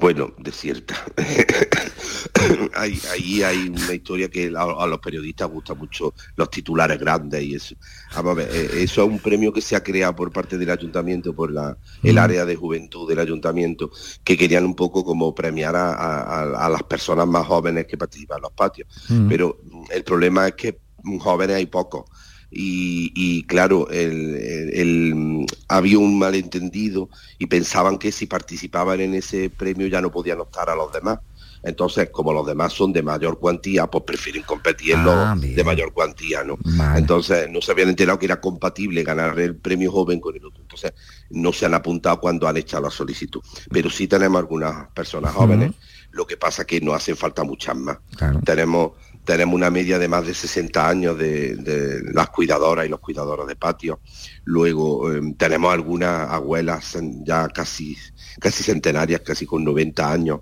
Bueno, 0.00 0.32
desierta. 0.38 0.94
ahí, 2.74 2.98
ahí 3.12 3.42
hay 3.42 3.68
una 3.68 3.92
historia 3.92 4.28
que 4.28 4.52
a, 4.56 4.62
a 4.62 4.86
los 4.86 4.98
periodistas 4.98 5.48
gusta 5.50 5.74
mucho 5.74 6.14
los 6.36 6.50
titulares 6.50 6.98
grandes 6.98 7.42
y 7.42 7.54
eso. 7.54 7.74
Vamos 8.14 8.32
a 8.32 8.34
ver, 8.34 8.48
eh, 8.52 8.70
eso 8.82 9.02
es 9.04 9.08
un 9.08 9.18
premio 9.18 9.52
que 9.52 9.60
se 9.60 9.76
ha 9.76 9.82
creado 9.82 10.16
por 10.16 10.32
parte 10.32 10.58
del 10.58 10.70
ayuntamiento, 10.70 11.34
por 11.34 11.52
la, 11.52 11.76
el 12.02 12.14
Mm. 12.16 12.18
área 12.18 12.44
de 12.46 12.56
juventud 12.56 13.08
del 13.08 13.18
ayuntamiento, 13.20 13.90
que 14.24 14.36
querían 14.36 14.64
un 14.64 14.74
poco 14.74 15.04
como 15.04 15.34
premiar 15.34 15.76
a, 15.76 15.92
a- 15.92 16.40
a- 16.42 16.66
a 16.66 16.68
las 16.68 16.82
personas 16.84 17.26
más 17.26 17.46
jóvenes 17.46 17.86
que 17.86 17.98
participan 17.98 18.38
en 18.38 18.42
los 18.42 18.52
patios. 18.52 18.88
Mm. 19.08 19.28
Pero 19.28 19.60
el 19.90 20.02
problema 20.02 20.48
es 20.48 20.54
que 20.54 20.78
jóvenes 21.20 21.56
hay 21.56 21.66
pocos. 21.66 22.04
Y, 22.50 23.12
y, 23.14 23.44
claro, 23.44 23.88
el, 23.90 25.14
mm, 25.14 25.46
había 25.68 25.98
un 25.98 26.18
malentendido 26.18 27.08
y 27.38 27.46
pensaban 27.46 27.98
que 27.98 28.10
si 28.10 28.26
participaban 28.26 29.00
en 29.00 29.14
ese 29.14 29.50
premio 29.50 29.86
ya 29.86 30.00
no 30.00 30.10
podían 30.10 30.40
optar 30.40 30.68
a 30.68 30.74
los 30.74 30.92
demás. 30.92 31.20
Entonces, 31.62 32.08
como 32.10 32.32
los 32.32 32.46
demás 32.46 32.72
son 32.72 32.92
de 32.92 33.02
mayor 33.02 33.38
cuantía, 33.38 33.86
pues 33.86 34.04
prefieren 34.04 34.42
competir 34.42 34.92
en 34.92 35.00
Ah, 35.00 35.34
los 35.36 35.54
de 35.54 35.62
mayor 35.62 35.92
cuantía, 35.92 36.42
¿no? 36.42 36.58
Entonces, 36.96 37.50
no 37.50 37.60
se 37.60 37.72
habían 37.72 37.90
enterado 37.90 38.18
que 38.18 38.24
era 38.26 38.40
compatible 38.40 39.02
ganar 39.04 39.38
el 39.38 39.56
premio 39.56 39.92
joven 39.92 40.20
con 40.20 40.34
el 40.34 40.44
otro. 40.44 40.62
Entonces, 40.62 40.94
no 41.28 41.52
se 41.52 41.66
han 41.66 41.74
apuntado 41.74 42.18
cuando 42.18 42.48
han 42.48 42.56
echado 42.56 42.84
la 42.84 42.90
solicitud. 42.90 43.42
Pero 43.70 43.90
sí 43.90 44.08
tenemos 44.08 44.38
algunas 44.38 44.88
personas 44.88 45.34
jóvenes, 45.34 45.72
lo 46.12 46.26
que 46.26 46.38
pasa 46.38 46.64
que 46.64 46.80
no 46.80 46.94
hacen 46.94 47.16
falta 47.16 47.44
muchas 47.44 47.76
más. 47.76 47.98
Tenemos 48.44 48.92
tenemos 49.24 49.54
una 49.54 49.70
media 49.70 49.98
de 49.98 50.08
más 50.08 50.26
de 50.26 50.34
60 50.34 50.88
años 50.88 51.18
de, 51.18 51.54
de 51.56 52.12
las 52.12 52.30
cuidadoras 52.30 52.86
y 52.86 52.88
los 52.88 53.00
cuidadores 53.00 53.46
de 53.46 53.56
patio. 53.56 54.00
Luego 54.44 55.12
eh, 55.12 55.20
tenemos 55.36 55.72
algunas 55.72 56.30
abuelas 56.30 56.96
ya 57.22 57.48
casi, 57.48 57.96
casi 58.40 58.62
centenarias, 58.62 59.20
casi 59.20 59.46
con 59.46 59.64
90 59.64 60.10
años, 60.12 60.40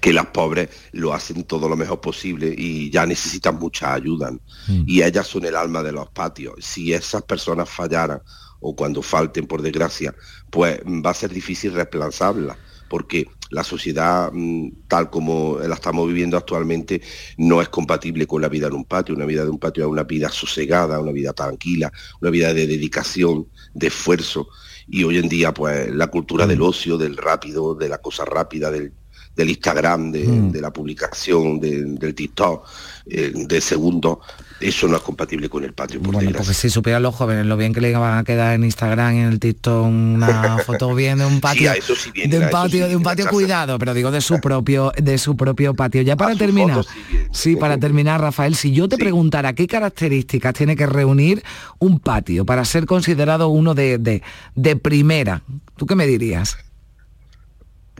que 0.00 0.12
las 0.12 0.26
pobres 0.26 0.70
lo 0.92 1.12
hacen 1.12 1.44
todo 1.44 1.68
lo 1.68 1.76
mejor 1.76 2.00
posible 2.00 2.54
y 2.56 2.90
ya 2.90 3.06
necesitan 3.06 3.58
mucha 3.58 3.92
ayuda. 3.92 4.30
¿no? 4.30 4.40
Y 4.86 5.02
ellas 5.02 5.26
son 5.26 5.44
el 5.44 5.54
alma 5.54 5.82
de 5.82 5.92
los 5.92 6.08
patios. 6.10 6.54
Si 6.64 6.92
esas 6.92 7.22
personas 7.22 7.68
fallaran 7.68 8.22
o 8.60 8.74
cuando 8.74 9.02
falten, 9.02 9.46
por 9.46 9.62
desgracia, 9.62 10.14
pues 10.50 10.80
va 10.80 11.10
a 11.10 11.14
ser 11.14 11.32
difícil 11.32 11.74
reemplazarlas 11.74 12.56
porque 12.88 13.28
la 13.50 13.64
sociedad 13.64 14.30
mm, 14.32 14.86
tal 14.88 15.10
como 15.10 15.58
la 15.58 15.74
estamos 15.74 16.06
viviendo 16.06 16.36
actualmente 16.36 17.00
no 17.36 17.62
es 17.62 17.68
compatible 17.68 18.26
con 18.26 18.42
la 18.42 18.48
vida 18.48 18.66
en 18.66 18.74
un 18.74 18.84
patio. 18.84 19.14
Una 19.14 19.26
vida 19.26 19.44
de 19.44 19.50
un 19.50 19.58
patio 19.58 19.84
es 19.84 19.90
una 19.90 20.04
vida 20.04 20.28
sosegada, 20.30 21.00
una 21.00 21.12
vida 21.12 21.32
tranquila, 21.32 21.92
una 22.20 22.30
vida 22.30 22.52
de 22.54 22.66
dedicación, 22.66 23.48
de 23.74 23.86
esfuerzo. 23.88 24.48
Y 24.86 25.04
hoy 25.04 25.18
en 25.18 25.28
día, 25.28 25.52
pues, 25.52 25.94
la 25.94 26.06
cultura 26.06 26.46
del 26.46 26.62
ocio, 26.62 26.96
del 26.96 27.16
rápido, 27.16 27.74
de 27.74 27.88
la 27.88 27.98
cosa 27.98 28.24
rápida, 28.24 28.70
del, 28.70 28.92
del 29.38 29.48
Instagram, 29.50 30.10
de, 30.12 30.26
Mm. 30.26 30.50
de 30.50 30.60
la 30.60 30.70
publicación, 30.72 31.60
de- 31.60 31.84
del 31.84 32.14
TikTok, 32.14 32.66
eh, 33.06 33.32
de 33.34 33.60
segundo, 33.60 34.20
eso 34.60 34.88
no 34.88 34.96
es 34.96 35.02
compatible 35.02 35.48
con 35.48 35.62
el 35.62 35.72
patio, 35.72 36.02
por 36.02 36.12
Bueno, 36.14 36.32
porque 36.36 36.52
si 36.52 36.68
supieran 36.68 37.02
los 37.04 37.14
jóvenes 37.14 37.46
lo 37.46 37.56
bien 37.56 37.72
que 37.72 37.80
le 37.80 37.92
van 37.96 38.18
a 38.18 38.24
quedar 38.24 38.54
en 38.54 38.64
Instagram 38.64 39.14
y 39.14 39.18
en 39.20 39.26
el 39.28 39.38
TikTok 39.38 39.86
una 39.86 40.58
foto 40.66 40.92
bien 40.96 41.18
de 41.18 41.26
un 41.26 41.40
patio, 41.40 41.72
sí 41.74 42.10
de 42.26 42.36
un 42.38 42.44
sí 42.46 42.50
patio, 42.50 42.88
de 42.88 42.96
un 42.96 43.02
patio 43.04 43.28
cuidado, 43.28 43.78
pero 43.78 43.94
digo 43.94 44.10
de 44.10 44.20
su 44.20 44.40
propio, 44.40 44.92
de 45.00 45.16
su 45.18 45.36
propio 45.36 45.74
patio. 45.74 46.02
Ya 46.02 46.16
para 46.16 46.34
terminar, 46.34 46.84
sí, 47.30 47.54
para 47.54 47.78
terminar, 47.78 48.20
Rafael, 48.20 48.56
si 48.56 48.72
yo 48.72 48.88
te 48.88 48.98
preguntara 48.98 49.52
qué 49.54 49.68
características 49.68 50.52
tiene 50.54 50.74
que 50.74 50.86
reunir 50.86 51.44
un 51.78 52.00
patio 52.00 52.44
para 52.44 52.64
ser 52.64 52.84
considerado 52.86 53.48
uno 53.50 53.74
de, 53.76 53.98
de, 53.98 54.22
de 54.56 54.74
primera, 54.74 55.42
¿tú 55.76 55.86
qué 55.86 55.94
me 55.94 56.06
dirías? 56.08 56.56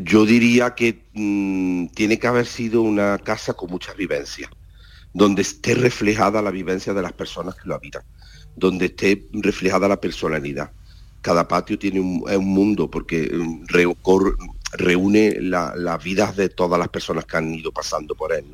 Yo 0.00 0.24
diría 0.24 0.74
que 0.74 1.08
mm, 1.12 1.88
tiene 1.88 2.18
que 2.18 2.26
haber 2.26 2.46
sido 2.46 2.82
una 2.82 3.18
casa 3.18 3.54
con 3.54 3.70
mucha 3.70 3.92
vivencia, 3.94 4.48
donde 5.12 5.42
esté 5.42 5.74
reflejada 5.74 6.40
la 6.40 6.50
vivencia 6.50 6.94
de 6.94 7.02
las 7.02 7.12
personas 7.12 7.56
que 7.56 7.68
lo 7.68 7.74
habitan, 7.74 8.02
donde 8.54 8.86
esté 8.86 9.26
reflejada 9.32 9.88
la 9.88 10.00
personalidad. 10.00 10.70
Cada 11.20 11.48
patio 11.48 11.78
tiene 11.78 11.98
un, 12.00 12.22
mundo 12.44 12.88
porque 12.88 13.28
mm, 13.32 13.64
reúne 14.74 15.36
la- 15.40 15.74
las 15.74 16.02
vidas 16.04 16.36
de 16.36 16.48
todas 16.48 16.78
las 16.78 16.88
personas 16.88 17.24
que 17.24 17.36
han 17.36 17.52
ido 17.54 17.72
pasando 17.72 18.14
por 18.14 18.32
él. 18.32 18.44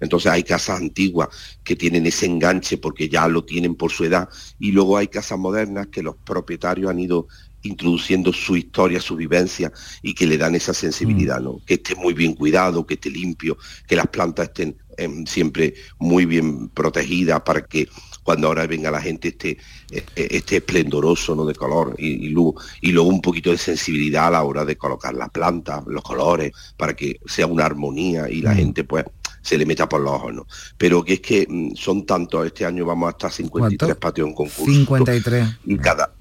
Entonces 0.00 0.30
hay 0.30 0.44
casas 0.44 0.80
antiguas 0.80 1.28
que 1.64 1.74
tienen 1.74 2.06
ese 2.06 2.26
enganche 2.26 2.78
porque 2.78 3.08
ya 3.08 3.26
lo 3.26 3.44
tienen 3.44 3.74
por 3.74 3.90
su 3.90 4.04
edad 4.04 4.28
y 4.60 4.70
luego 4.72 4.96
hay 4.96 5.08
casas 5.08 5.38
modernas 5.38 5.88
que 5.88 6.02
los 6.02 6.16
propietarios 6.16 6.90
han 6.90 7.00
ido 7.00 7.26
introduciendo 7.64 8.32
su 8.32 8.56
historia, 8.56 9.00
su 9.00 9.16
vivencia 9.16 9.72
y 10.02 10.14
que 10.14 10.26
le 10.26 10.38
dan 10.38 10.54
esa 10.54 10.72
sensibilidad, 10.72 11.40
¿no? 11.40 11.60
Que 11.66 11.74
esté 11.74 11.94
muy 11.94 12.14
bien 12.14 12.34
cuidado, 12.34 12.86
que 12.86 12.94
esté 12.94 13.10
limpio, 13.10 13.56
que 13.86 13.96
las 13.96 14.06
plantas 14.06 14.48
estén 14.48 14.76
em, 14.96 15.26
siempre 15.26 15.74
muy 15.98 16.24
bien 16.26 16.68
protegidas 16.68 17.40
para 17.40 17.64
que 17.64 17.88
cuando 18.22 18.48
ahora 18.48 18.66
venga 18.66 18.90
la 18.90 19.00
gente 19.00 19.28
esté, 19.28 19.58
eh, 19.90 20.04
eh, 20.16 20.28
esté 20.30 20.56
esplendoroso, 20.56 21.34
¿no? 21.34 21.44
De 21.44 21.54
color 21.54 21.94
y, 21.98 22.26
y 22.26 22.28
luego, 22.28 22.54
y 22.80 22.92
luego 22.92 23.08
un 23.08 23.20
poquito 23.20 23.50
de 23.50 23.58
sensibilidad 23.58 24.28
a 24.28 24.30
la 24.30 24.42
hora 24.44 24.64
de 24.64 24.76
colocar 24.76 25.14
las 25.14 25.30
plantas, 25.30 25.82
los 25.86 26.02
colores, 26.02 26.52
para 26.76 26.94
que 26.94 27.20
sea 27.26 27.46
una 27.46 27.66
armonía 27.66 28.30
y 28.30 28.40
la 28.40 28.54
gente 28.54 28.84
pues 28.84 29.04
se 29.44 29.58
le 29.58 29.66
meta 29.66 29.88
por 29.88 30.00
los 30.00 30.12
ojos, 30.12 30.34
¿no? 30.34 30.46
Pero 30.78 31.04
que 31.04 31.14
es 31.14 31.20
que 31.20 31.46
mm, 31.48 31.74
son 31.76 32.06
tantos, 32.06 32.46
este 32.46 32.64
año 32.64 32.86
vamos 32.86 33.10
hasta 33.10 33.30
53 33.30 33.78
¿Cuánto? 33.78 34.00
patios 34.00 34.28
en 34.28 34.34
concurso 34.34 34.64
53. 34.64 35.48
y 35.66 35.76
cada 35.76 36.14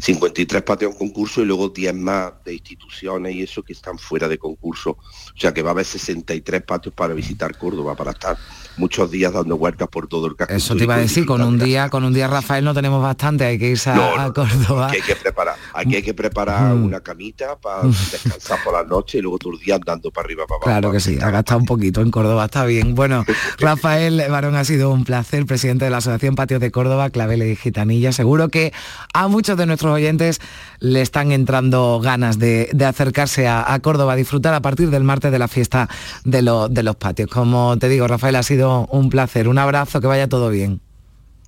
53 0.00 0.62
patios 0.62 0.92
en 0.92 0.98
concurso 0.98 1.42
y 1.42 1.44
luego 1.44 1.68
10 1.68 1.94
más 1.94 2.32
de 2.44 2.54
instituciones 2.54 3.34
y 3.34 3.42
eso 3.42 3.62
que 3.62 3.72
están 3.72 3.98
fuera 3.98 4.28
de 4.28 4.38
concurso. 4.38 4.90
O 4.90 5.38
sea 5.38 5.54
que 5.54 5.62
va 5.62 5.70
a 5.70 5.72
haber 5.72 5.84
63 5.84 6.62
patios 6.62 6.94
para 6.94 7.14
visitar 7.14 7.56
Córdoba, 7.56 7.94
para 7.94 8.10
estar 8.10 8.36
muchos 8.76 9.10
días 9.10 9.32
dando 9.32 9.56
vueltas 9.56 9.88
por 9.88 10.06
todo 10.08 10.26
el 10.26 10.36
casco. 10.36 10.54
Eso 10.54 10.76
te 10.76 10.84
iba 10.84 10.94
a 10.94 10.98
decir, 10.98 11.26
con 11.26 11.40
un 11.42 11.58
día, 11.58 11.88
con 11.90 12.04
un 12.04 12.12
día 12.12 12.28
Rafael 12.28 12.64
no 12.64 12.74
tenemos 12.74 13.02
bastante, 13.02 13.44
hay 13.44 13.58
que 13.58 13.70
irse 13.70 13.90
a, 13.90 13.94
No, 13.94 14.16
no, 14.16 14.22
a 14.22 14.32
Córdoba. 14.32 14.88
Aquí 14.88 14.96
hay 14.96 15.02
que 15.02 15.16
preparar, 15.16 15.54
aquí 15.74 15.96
hay 15.96 16.02
que 16.02 16.14
preparar 16.14 16.74
Mm. 16.74 16.84
una 16.84 17.00
camita 17.00 17.56
para 17.56 17.82
descansar 17.84 18.58
por 18.64 18.74
la 18.74 18.84
noche 18.84 19.18
y 19.18 19.22
luego 19.22 19.38
todo 19.38 19.52
el 19.54 19.58
día 19.60 19.76
andando 19.76 20.10
para 20.10 20.26
arriba 20.26 20.44
para 20.46 20.56
abajo. 20.56 20.64
Claro 20.80 20.92
que 20.92 21.00
sí, 21.00 21.18
ha 21.20 21.30
gastado 21.30 21.60
un 21.60 21.66
poquito 21.66 22.00
en 22.00 22.10
Córdoba, 22.10 22.44
está 22.46 22.64
bien. 22.64 22.94
Bueno, 22.94 23.24
Rafael 23.58 24.22
Barón 24.30 24.54
ha 24.56 24.64
sido 24.64 24.90
un 24.90 25.04
placer, 25.04 25.46
presidente 25.46 25.84
de 25.84 25.90
la 25.90 25.98
Asociación 25.98 26.34
Patios 26.34 26.60
de 26.60 26.70
Córdoba, 26.70 27.10
Claveles 27.10 27.52
y 27.52 27.56
Gitanilla. 27.56 28.12
Seguro 28.12 28.48
que 28.48 28.72
a 29.12 29.28
muchos 29.28 29.56
de 29.56 29.66
nuestros 29.66 29.92
oyentes 29.92 30.40
le 30.80 31.00
están 31.02 31.32
entrando 31.32 32.00
ganas 32.02 32.38
de, 32.38 32.68
de 32.72 32.84
acercarse 32.84 33.46
a, 33.48 33.72
a 33.72 33.78
Córdoba, 33.80 34.12
a 34.12 34.16
disfrutar 34.16 34.54
a 34.54 34.60
partir 34.60 34.90
del 34.90 35.04
martes 35.04 35.32
de 35.32 35.38
la 35.38 35.48
fiesta 35.48 35.88
de, 36.24 36.42
lo- 36.42 36.68
de 36.68 36.82
los 36.82 36.96
patios. 36.96 37.28
Como 37.30 37.76
te 37.78 37.88
digo, 37.88 38.06
Rafael, 38.06 38.36
ha 38.36 38.42
sido 38.42 38.65
un 38.90 39.10
placer. 39.10 39.48
Un 39.48 39.58
abrazo, 39.58 40.00
que 40.00 40.06
vaya 40.06 40.28
todo 40.28 40.50
bien. 40.50 40.80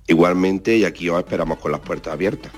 Igualmente 0.07 0.77
y 0.77 0.85
aquí 0.85 1.07
os 1.09 1.19
esperamos 1.19 1.59
con 1.59 1.71
las 1.71 1.81
puertas 1.81 2.13
abiertas. 2.13 2.51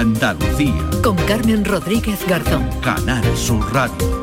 Andalucía. 0.00 0.88
Con 1.02 1.14
Carmen 1.14 1.62
Rodríguez 1.62 2.26
Garzón. 2.26 2.66
Canal 2.80 3.22
Sur 3.36 3.70
Radio. 3.70 4.22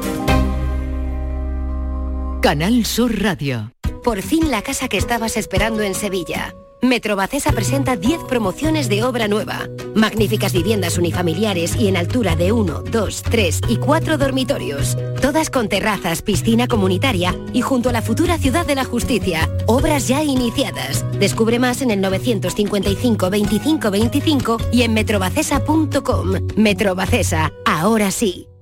Canal 2.42 2.84
Sur 2.84 3.22
Radio. 3.22 3.72
Por 4.04 4.24
fin 4.24 4.50
la 4.50 4.64
casa 4.64 4.88
que 4.88 4.98
estabas 4.98 5.38
esperando 5.38 5.84
en 5.84 5.94
Sevilla. 5.94 6.56
Metrobacesa 6.82 7.52
presenta 7.52 7.96
10 7.96 8.24
promociones 8.24 8.90
de 8.90 9.04
obra 9.04 9.28
nueva. 9.28 9.68
Magníficas 9.98 10.54
viviendas 10.54 11.00
unifamiliares 11.00 11.76
y 11.76 11.88
en 11.88 11.98
altura 11.98 12.36
de 12.36 12.52
1, 12.52 12.84
2, 12.84 13.24
3 13.24 13.62
y 13.68 13.78
4 13.78 14.18
dormitorios. 14.20 14.96
Todas 15.22 15.50
con 15.50 15.70
terrazas, 15.70 16.22
piscina 16.22 16.68
comunitaria 16.68 17.36
y 17.52 17.62
junto 17.62 17.90
a 17.90 17.92
la 17.92 18.04
futura 18.04 18.38
Ciudad 18.38 18.68
de 18.68 18.76
la 18.76 18.86
Justicia. 18.86 19.50
Obras 19.66 20.08
ya 20.08 20.24
iniciadas. 20.24 21.04
Descubre 21.20 21.58
más 21.58 21.82
en 21.82 21.90
el 21.90 22.00
955 22.00 23.30
25 23.32 23.92
25 23.92 24.58
y 24.72 24.84
en 24.84 24.94
metrobacesa.com. 24.94 26.48
Metrobacesa, 26.56 27.52
ahora 27.66 28.12
sí. 28.12 28.48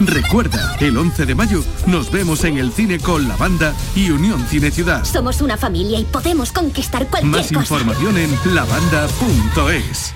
Recuerda, 0.00 0.76
el 0.80 0.96
11 0.96 1.26
de 1.26 1.34
mayo 1.34 1.62
nos 1.86 2.10
vemos 2.10 2.44
en 2.44 2.58
el 2.58 2.72
cine 2.72 2.98
con 2.98 3.28
la 3.28 3.36
banda 3.36 3.74
y 3.94 4.10
Unión 4.10 4.44
Cine 4.48 4.70
Ciudad. 4.70 5.04
Somos 5.04 5.40
una 5.40 5.56
familia 5.56 5.98
y 5.98 6.04
podemos 6.04 6.52
conquistar 6.52 7.06
cualquier 7.08 7.32
Más 7.32 7.48
cosa. 7.48 7.60
información 7.60 8.18
en 8.18 8.54
lavanda.es. 8.54 10.14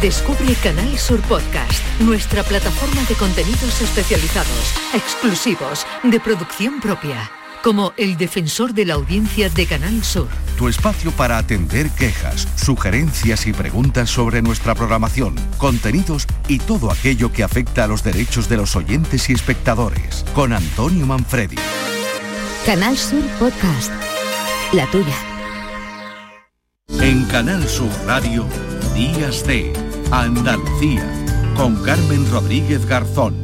Descubre 0.00 0.54
Canal 0.62 0.98
Sur 0.98 1.20
Podcast, 1.22 1.80
nuestra 2.00 2.42
plataforma 2.42 3.02
de 3.08 3.14
contenidos 3.14 3.80
especializados, 3.80 4.74
exclusivos, 4.92 5.86
de 6.02 6.18
producción 6.18 6.80
propia, 6.80 7.30
como 7.62 7.92
El 7.96 8.16
Defensor 8.16 8.74
de 8.74 8.84
la 8.84 8.94
Audiencia 8.94 9.48
de 9.48 9.64
Canal 9.66 10.02
Sur. 10.02 10.28
Tu 10.56 10.68
espacio 10.68 11.12
para 11.12 11.36
atender 11.36 11.90
quejas, 11.90 12.48
sugerencias 12.56 13.46
y 13.46 13.52
preguntas 13.52 14.08
sobre 14.08 14.40
nuestra 14.40 14.74
programación, 14.74 15.34
contenidos 15.58 16.26
y 16.48 16.58
todo 16.58 16.90
aquello 16.90 17.30
que 17.30 17.44
afecta 17.44 17.84
a 17.84 17.86
los 17.86 18.02
derechos 18.02 18.48
de 18.48 18.56
los 18.56 18.74
oyentes 18.74 19.28
y 19.28 19.34
espectadores. 19.34 20.24
Con 20.34 20.54
Antonio 20.54 21.04
Manfredi. 21.04 21.56
Canal 22.64 22.96
Sur 22.96 23.22
Podcast. 23.38 23.92
La 24.72 24.90
tuya. 24.90 25.14
En 27.00 27.24
Canal 27.26 27.68
Sur 27.68 27.90
Radio, 28.06 28.46
Días 28.94 29.46
de 29.46 29.72
Andalucía, 30.10 31.04
con 31.54 31.76
Carmen 31.84 32.30
Rodríguez 32.30 32.86
Garzón. 32.86 33.34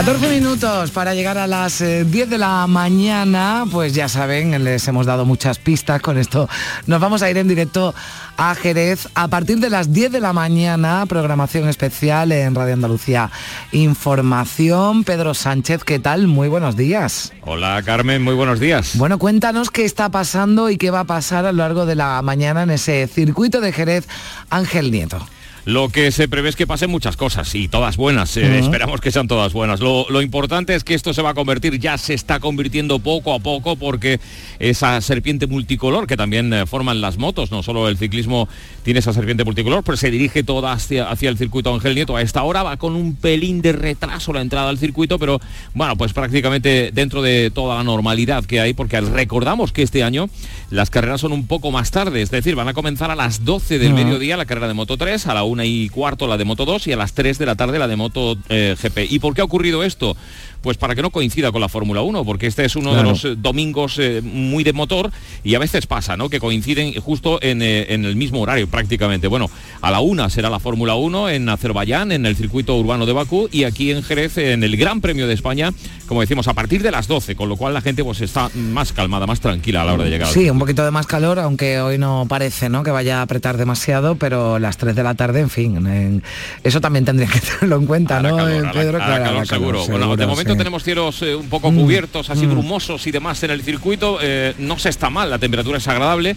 14 0.00 0.30
minutos 0.30 0.92
para 0.92 1.12
llegar 1.12 1.36
a 1.36 1.46
las 1.46 1.82
eh, 1.82 2.06
10 2.06 2.30
de 2.30 2.38
la 2.38 2.66
mañana, 2.66 3.66
pues 3.70 3.92
ya 3.92 4.08
saben, 4.08 4.64
les 4.64 4.88
hemos 4.88 5.04
dado 5.04 5.26
muchas 5.26 5.58
pistas 5.58 6.00
con 6.00 6.16
esto. 6.16 6.48
Nos 6.86 7.02
vamos 7.02 7.20
a 7.20 7.30
ir 7.30 7.36
en 7.36 7.46
directo 7.46 7.94
a 8.38 8.54
Jerez 8.54 9.08
a 9.14 9.28
partir 9.28 9.58
de 9.58 9.68
las 9.68 9.92
10 9.92 10.10
de 10.12 10.20
la 10.20 10.32
mañana, 10.32 11.04
programación 11.04 11.68
especial 11.68 12.32
en 12.32 12.54
Radio 12.54 12.72
Andalucía 12.72 13.30
Información. 13.72 15.04
Pedro 15.04 15.34
Sánchez, 15.34 15.84
¿qué 15.84 15.98
tal? 15.98 16.28
Muy 16.28 16.48
buenos 16.48 16.78
días. 16.78 17.34
Hola 17.42 17.82
Carmen, 17.84 18.22
muy 18.22 18.34
buenos 18.34 18.58
días. 18.58 18.96
Bueno, 18.96 19.18
cuéntanos 19.18 19.70
qué 19.70 19.84
está 19.84 20.08
pasando 20.08 20.70
y 20.70 20.78
qué 20.78 20.90
va 20.90 21.00
a 21.00 21.04
pasar 21.04 21.44
a 21.44 21.52
lo 21.52 21.58
largo 21.58 21.84
de 21.84 21.96
la 21.96 22.22
mañana 22.22 22.62
en 22.62 22.70
ese 22.70 23.06
circuito 23.06 23.60
de 23.60 23.70
Jerez 23.70 24.08
Ángel 24.48 24.92
Nieto. 24.92 25.18
Lo 25.64 25.88
que 25.90 26.10
se 26.10 26.28
prevé 26.28 26.48
es 26.48 26.56
que 26.56 26.66
pasen 26.66 26.90
muchas 26.90 27.16
cosas 27.16 27.54
y 27.54 27.68
todas 27.68 27.96
buenas. 27.96 28.36
eh. 28.36 28.58
Esperamos 28.58 29.00
que 29.00 29.10
sean 29.10 29.28
todas 29.28 29.52
buenas. 29.52 29.80
Lo, 29.80 30.06
lo 30.08 30.22
importante 30.22 30.74
es 30.74 30.84
que 30.84 30.94
esto 30.94 31.12
se 31.12 31.22
va 31.22 31.30
a 31.30 31.34
convertir, 31.34 31.78
ya 31.78 31.98
se 31.98 32.14
está 32.14 32.40
convirtiendo 32.40 32.98
poco 32.98 33.34
a 33.34 33.38
poco 33.38 33.76
porque 33.76 34.20
esa 34.58 35.00
serpiente 35.00 35.46
multicolor 35.46 36.06
que 36.06 36.16
también 36.16 36.52
eh, 36.52 36.66
forman 36.66 37.00
las 37.00 37.18
motos, 37.18 37.50
no 37.50 37.62
solo 37.62 37.88
el 37.88 37.98
ciclismo 37.98 38.48
tiene 38.82 39.00
esa 39.00 39.12
serpiente 39.12 39.44
multicolor, 39.44 39.84
pues 39.84 40.00
se 40.00 40.10
dirige 40.10 40.42
toda 40.42 40.72
hacia, 40.72 41.10
hacia 41.10 41.28
el 41.28 41.36
circuito 41.36 41.72
Ángel 41.74 41.94
Nieto. 41.94 42.16
A 42.16 42.22
esta 42.22 42.42
hora 42.42 42.62
va 42.62 42.76
con 42.76 42.96
un 42.96 43.14
pelín 43.14 43.60
de 43.62 43.72
retraso 43.72 44.32
la 44.32 44.40
entrada 44.40 44.70
al 44.70 44.78
circuito, 44.78 45.18
pero 45.18 45.40
bueno, 45.74 45.96
pues 45.96 46.12
prácticamente 46.12 46.90
dentro 46.92 47.22
de 47.22 47.50
toda 47.50 47.76
la 47.76 47.84
normalidad 47.84 48.44
que 48.44 48.60
hay, 48.60 48.72
porque 48.72 49.00
recordamos 49.00 49.72
que 49.72 49.82
este 49.82 50.02
año 50.02 50.28
las 50.70 50.88
carreras 50.90 51.20
son 51.20 51.32
un 51.32 51.46
poco 51.46 51.70
más 51.70 51.90
tarde, 51.90 52.22
es 52.22 52.30
decir, 52.30 52.54
van 52.54 52.68
a 52.68 52.74
comenzar 52.74 53.10
a 53.10 53.16
las 53.16 53.44
12 53.44 53.78
del 53.78 53.92
Ah. 53.92 53.94
mediodía 53.94 54.36
la 54.36 54.44
carrera 54.46 54.68
de 54.68 54.74
Moto 54.74 54.96
3, 54.96 55.26
a 55.26 55.34
la 55.34 55.42
1 55.42 55.64
y 55.64 55.88
cuarto 55.88 56.26
la 56.26 56.36
de 56.36 56.44
Moto 56.44 56.64
2 56.64 56.86
y 56.86 56.92
a 56.92 56.96
las 56.96 57.12
3 57.12 57.38
de 57.38 57.46
la 57.46 57.56
tarde 57.56 57.78
la 57.78 57.88
de 57.88 57.96
Moto 57.96 58.36
eh, 58.48 58.76
GP. 58.80 59.06
¿Y 59.10 59.18
por 59.18 59.34
qué 59.34 59.40
ha 59.40 59.44
ocurrido 59.44 59.82
esto? 59.84 60.16
Pues 60.62 60.76
para 60.76 60.94
que 60.94 61.00
no 61.00 61.10
coincida 61.10 61.50
con 61.52 61.60
la 61.62 61.68
Fórmula 61.70 62.02
1, 62.02 62.22
porque 62.24 62.46
este 62.46 62.66
es 62.66 62.76
uno 62.76 62.94
de 62.94 63.02
los 63.02 63.24
eh, 63.24 63.34
domingos 63.36 63.98
eh, 63.98 64.20
muy 64.22 64.62
de 64.62 64.74
motor 64.74 65.10
y 65.42 65.54
a 65.54 65.58
veces 65.58 65.86
pasa, 65.86 66.18
¿no? 66.18 66.28
Que 66.28 66.38
coinciden 66.38 66.92
justo 67.00 67.38
en, 67.42 67.62
eh, 67.62 67.94
en 67.94 68.04
el 68.04 68.14
mismo 68.14 68.40
horario 68.42 68.66
prácticamente. 68.68 69.26
Bueno, 69.26 69.48
a 69.80 69.90
la 69.90 70.00
1 70.00 70.28
será 70.28 70.50
la 70.50 70.58
Fórmula 70.60 70.94
1 70.96 71.30
en 71.30 71.48
Azerbaiyán, 71.48 72.12
en 72.12 72.26
el 72.26 72.36
circuito 72.36 72.76
urbano 72.76 73.06
de 73.06 73.12
Bakú 73.14 73.48
y 73.50 73.64
aquí 73.64 73.90
en 73.90 74.02
Jerez, 74.02 74.36
en 74.36 74.62
el 74.62 74.76
Gran 74.76 75.00
Premio 75.00 75.26
de 75.26 75.32
España, 75.32 75.72
como 76.06 76.20
decimos, 76.20 76.46
a 76.48 76.52
partir 76.52 76.82
de 76.82 76.90
las 76.90 77.08
12, 77.08 77.36
con 77.36 77.48
lo 77.48 77.56
cual 77.56 77.72
la 77.72 77.80
gente 77.80 78.04
pues 78.04 78.20
está 78.20 78.50
más 78.54 78.92
calmada, 78.92 79.26
más 79.26 79.40
tranquila 79.40 79.80
a 79.82 79.84
la 79.86 79.94
hora 79.94 80.04
de 80.04 80.10
llegar. 80.10 80.28
Sí, 80.28 80.50
un 80.50 80.58
poquito 80.58 80.84
de 80.84 80.90
más 80.90 81.06
calor, 81.06 81.38
aunque 81.38 81.80
hoy 81.80 81.96
no 81.96 82.26
parece 82.28 82.68
¿no? 82.68 82.82
que 82.82 82.90
vaya 82.90 83.20
a 83.20 83.22
apretar 83.22 83.56
demasiado, 83.56 84.16
pero 84.16 84.58
las 84.58 84.76
3 84.76 84.94
de 84.94 85.02
la 85.02 85.14
tarde, 85.14 85.40
en 85.40 85.48
fin, 85.50 85.86
en- 85.86 86.22
eso 86.64 86.80
también 86.82 87.04
tendría 87.06 87.28
que 87.28 87.40
tenerlo 87.60 87.76
en 87.76 87.86
cuenta, 87.86 88.20
¿no, 88.20 88.36
Pedro? 88.72 88.98
Claro, 88.98 89.24
calor 89.24 89.46
seguro. 89.46 89.86
Bueno, 89.86 90.16
de 90.16 90.24
seguro, 90.24 90.49
momento 90.50 90.64
tenemos 90.64 90.84
cielos 90.84 91.22
eh, 91.22 91.34
un 91.34 91.48
poco 91.48 91.72
cubiertos, 91.72 92.30
así 92.30 92.46
mm. 92.46 92.50
brumosos 92.50 93.06
y 93.06 93.10
demás 93.10 93.42
en 93.42 93.50
el 93.50 93.62
circuito. 93.62 94.18
eh, 94.20 94.54
no 94.58 94.78
se 94.78 94.88
está 94.88 95.10
mal, 95.10 95.30
la 95.30 95.38
temperatura 95.38 95.78
es 95.78 95.88
agradable 95.88 96.36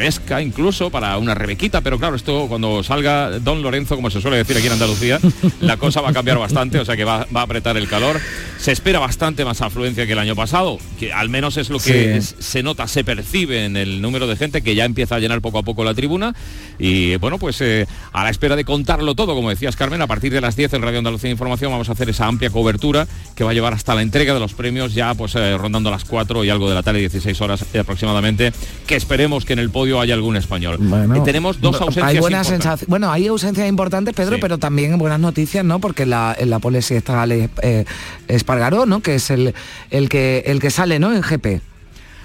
fresca 0.00 0.42
incluso 0.42 0.90
para 0.90 1.16
una 1.16 1.34
rebequita, 1.34 1.80
pero 1.80 1.98
claro, 1.98 2.16
esto 2.16 2.48
cuando 2.50 2.82
salga 2.82 3.30
Don 3.38 3.62
Lorenzo, 3.62 3.96
como 3.96 4.10
se 4.10 4.20
suele 4.20 4.36
decir 4.36 4.54
aquí 4.54 4.66
en 4.66 4.74
Andalucía, 4.74 5.18
la 5.60 5.78
cosa 5.78 6.02
va 6.02 6.10
a 6.10 6.12
cambiar 6.12 6.36
bastante, 6.38 6.78
o 6.78 6.84
sea 6.84 6.96
que 6.98 7.04
va, 7.04 7.26
va 7.34 7.40
a 7.40 7.44
apretar 7.44 7.78
el 7.78 7.88
calor. 7.88 8.20
Se 8.58 8.72
espera 8.72 8.98
bastante 8.98 9.42
más 9.46 9.62
afluencia 9.62 10.04
que 10.06 10.12
el 10.12 10.18
año 10.18 10.36
pasado, 10.36 10.78
que 11.00 11.14
al 11.14 11.30
menos 11.30 11.56
es 11.56 11.70
lo 11.70 11.78
que 11.78 11.84
Sí. 12.20 12.34
es- 12.34 12.34
se 12.38 12.62
nota, 12.62 12.86
se 12.88 13.04
percibe 13.04 13.64
en 13.64 13.78
el 13.78 14.02
número 14.02 14.26
de 14.26 14.36
gente 14.36 14.60
que 14.60 14.74
ya 14.74 14.84
empieza 14.84 15.14
a 15.14 15.18
llenar 15.18 15.40
poco 15.40 15.58
a 15.60 15.62
poco 15.62 15.82
la 15.82 15.94
tribuna. 15.94 16.34
Y 16.78 17.16
bueno, 17.16 17.38
pues 17.38 17.58
eh, 17.62 17.86
a 18.12 18.22
la 18.22 18.28
espera 18.28 18.54
de 18.54 18.64
contarlo 18.66 19.14
todo, 19.14 19.34
como 19.34 19.48
decías 19.48 19.76
Carmen, 19.76 20.02
a 20.02 20.06
partir 20.06 20.30
de 20.30 20.42
las 20.42 20.56
10 20.56 20.74
en 20.74 20.82
Radio 20.82 20.98
Andalucía 20.98 21.30
Información 21.30 21.72
vamos 21.72 21.88
a 21.88 21.92
hacer 21.92 22.10
esa 22.10 22.26
amplia 22.26 22.50
cobertura 22.50 23.06
que 23.34 23.44
va 23.44 23.52
a 23.52 23.54
llevar 23.54 23.72
hasta 23.72 23.94
la 23.94 24.02
entrega 24.02 24.34
de 24.34 24.40
los 24.40 24.52
premios 24.52 24.92
ya 24.92 25.14
pues 25.14 25.34
eh, 25.36 25.56
rondando 25.56 25.90
las 25.90 26.04
4 26.04 26.44
y 26.44 26.50
algo 26.50 26.68
de 26.68 26.74
la 26.74 26.82
tarde, 26.82 26.98
16 27.00 27.40
horas 27.40 27.64
aproximadamente, 27.78 28.52
que 28.86 28.96
esperemos 28.96 29.44
que 29.46 29.54
en 29.54 29.58
el 29.60 29.70
podio 29.70 29.85
haya 29.94 30.14
algún 30.14 30.36
español. 30.36 30.76
Bueno, 30.80 31.16
Eh, 31.16 31.20
tenemos 31.24 31.60
dos 31.60 31.80
ausencias 31.80 32.06
Hay 32.06 32.18
buenas 32.18 32.46
importantes. 32.46 32.48
sensaciones. 32.64 32.88
Bueno, 32.88 33.10
hay 33.12 33.26
ausencias 33.28 33.68
importantes, 33.68 34.14
Pedro, 34.14 34.34
Sí. 34.36 34.40
pero 34.40 34.58
también 34.58 34.96
buenas 34.98 35.20
noticias, 35.20 35.64
¿no? 35.64 35.80
Porque 35.80 36.06
la, 36.06 36.34
en 36.38 36.50
la 36.50 36.58
pole 36.58 36.82
sí 36.82 36.94
está 36.94 37.22
Ale 37.22 37.48
eh, 37.62 37.84
Espargaró, 38.28 38.86
¿no? 38.86 39.00
Que 39.00 39.14
es 39.16 39.30
el, 39.30 39.54
el 39.90 40.08
que 40.08 40.42
el 40.46 40.60
que 40.60 40.70
sale, 40.70 40.98
¿no? 40.98 41.12
En 41.14 41.22
GP. 41.22 41.60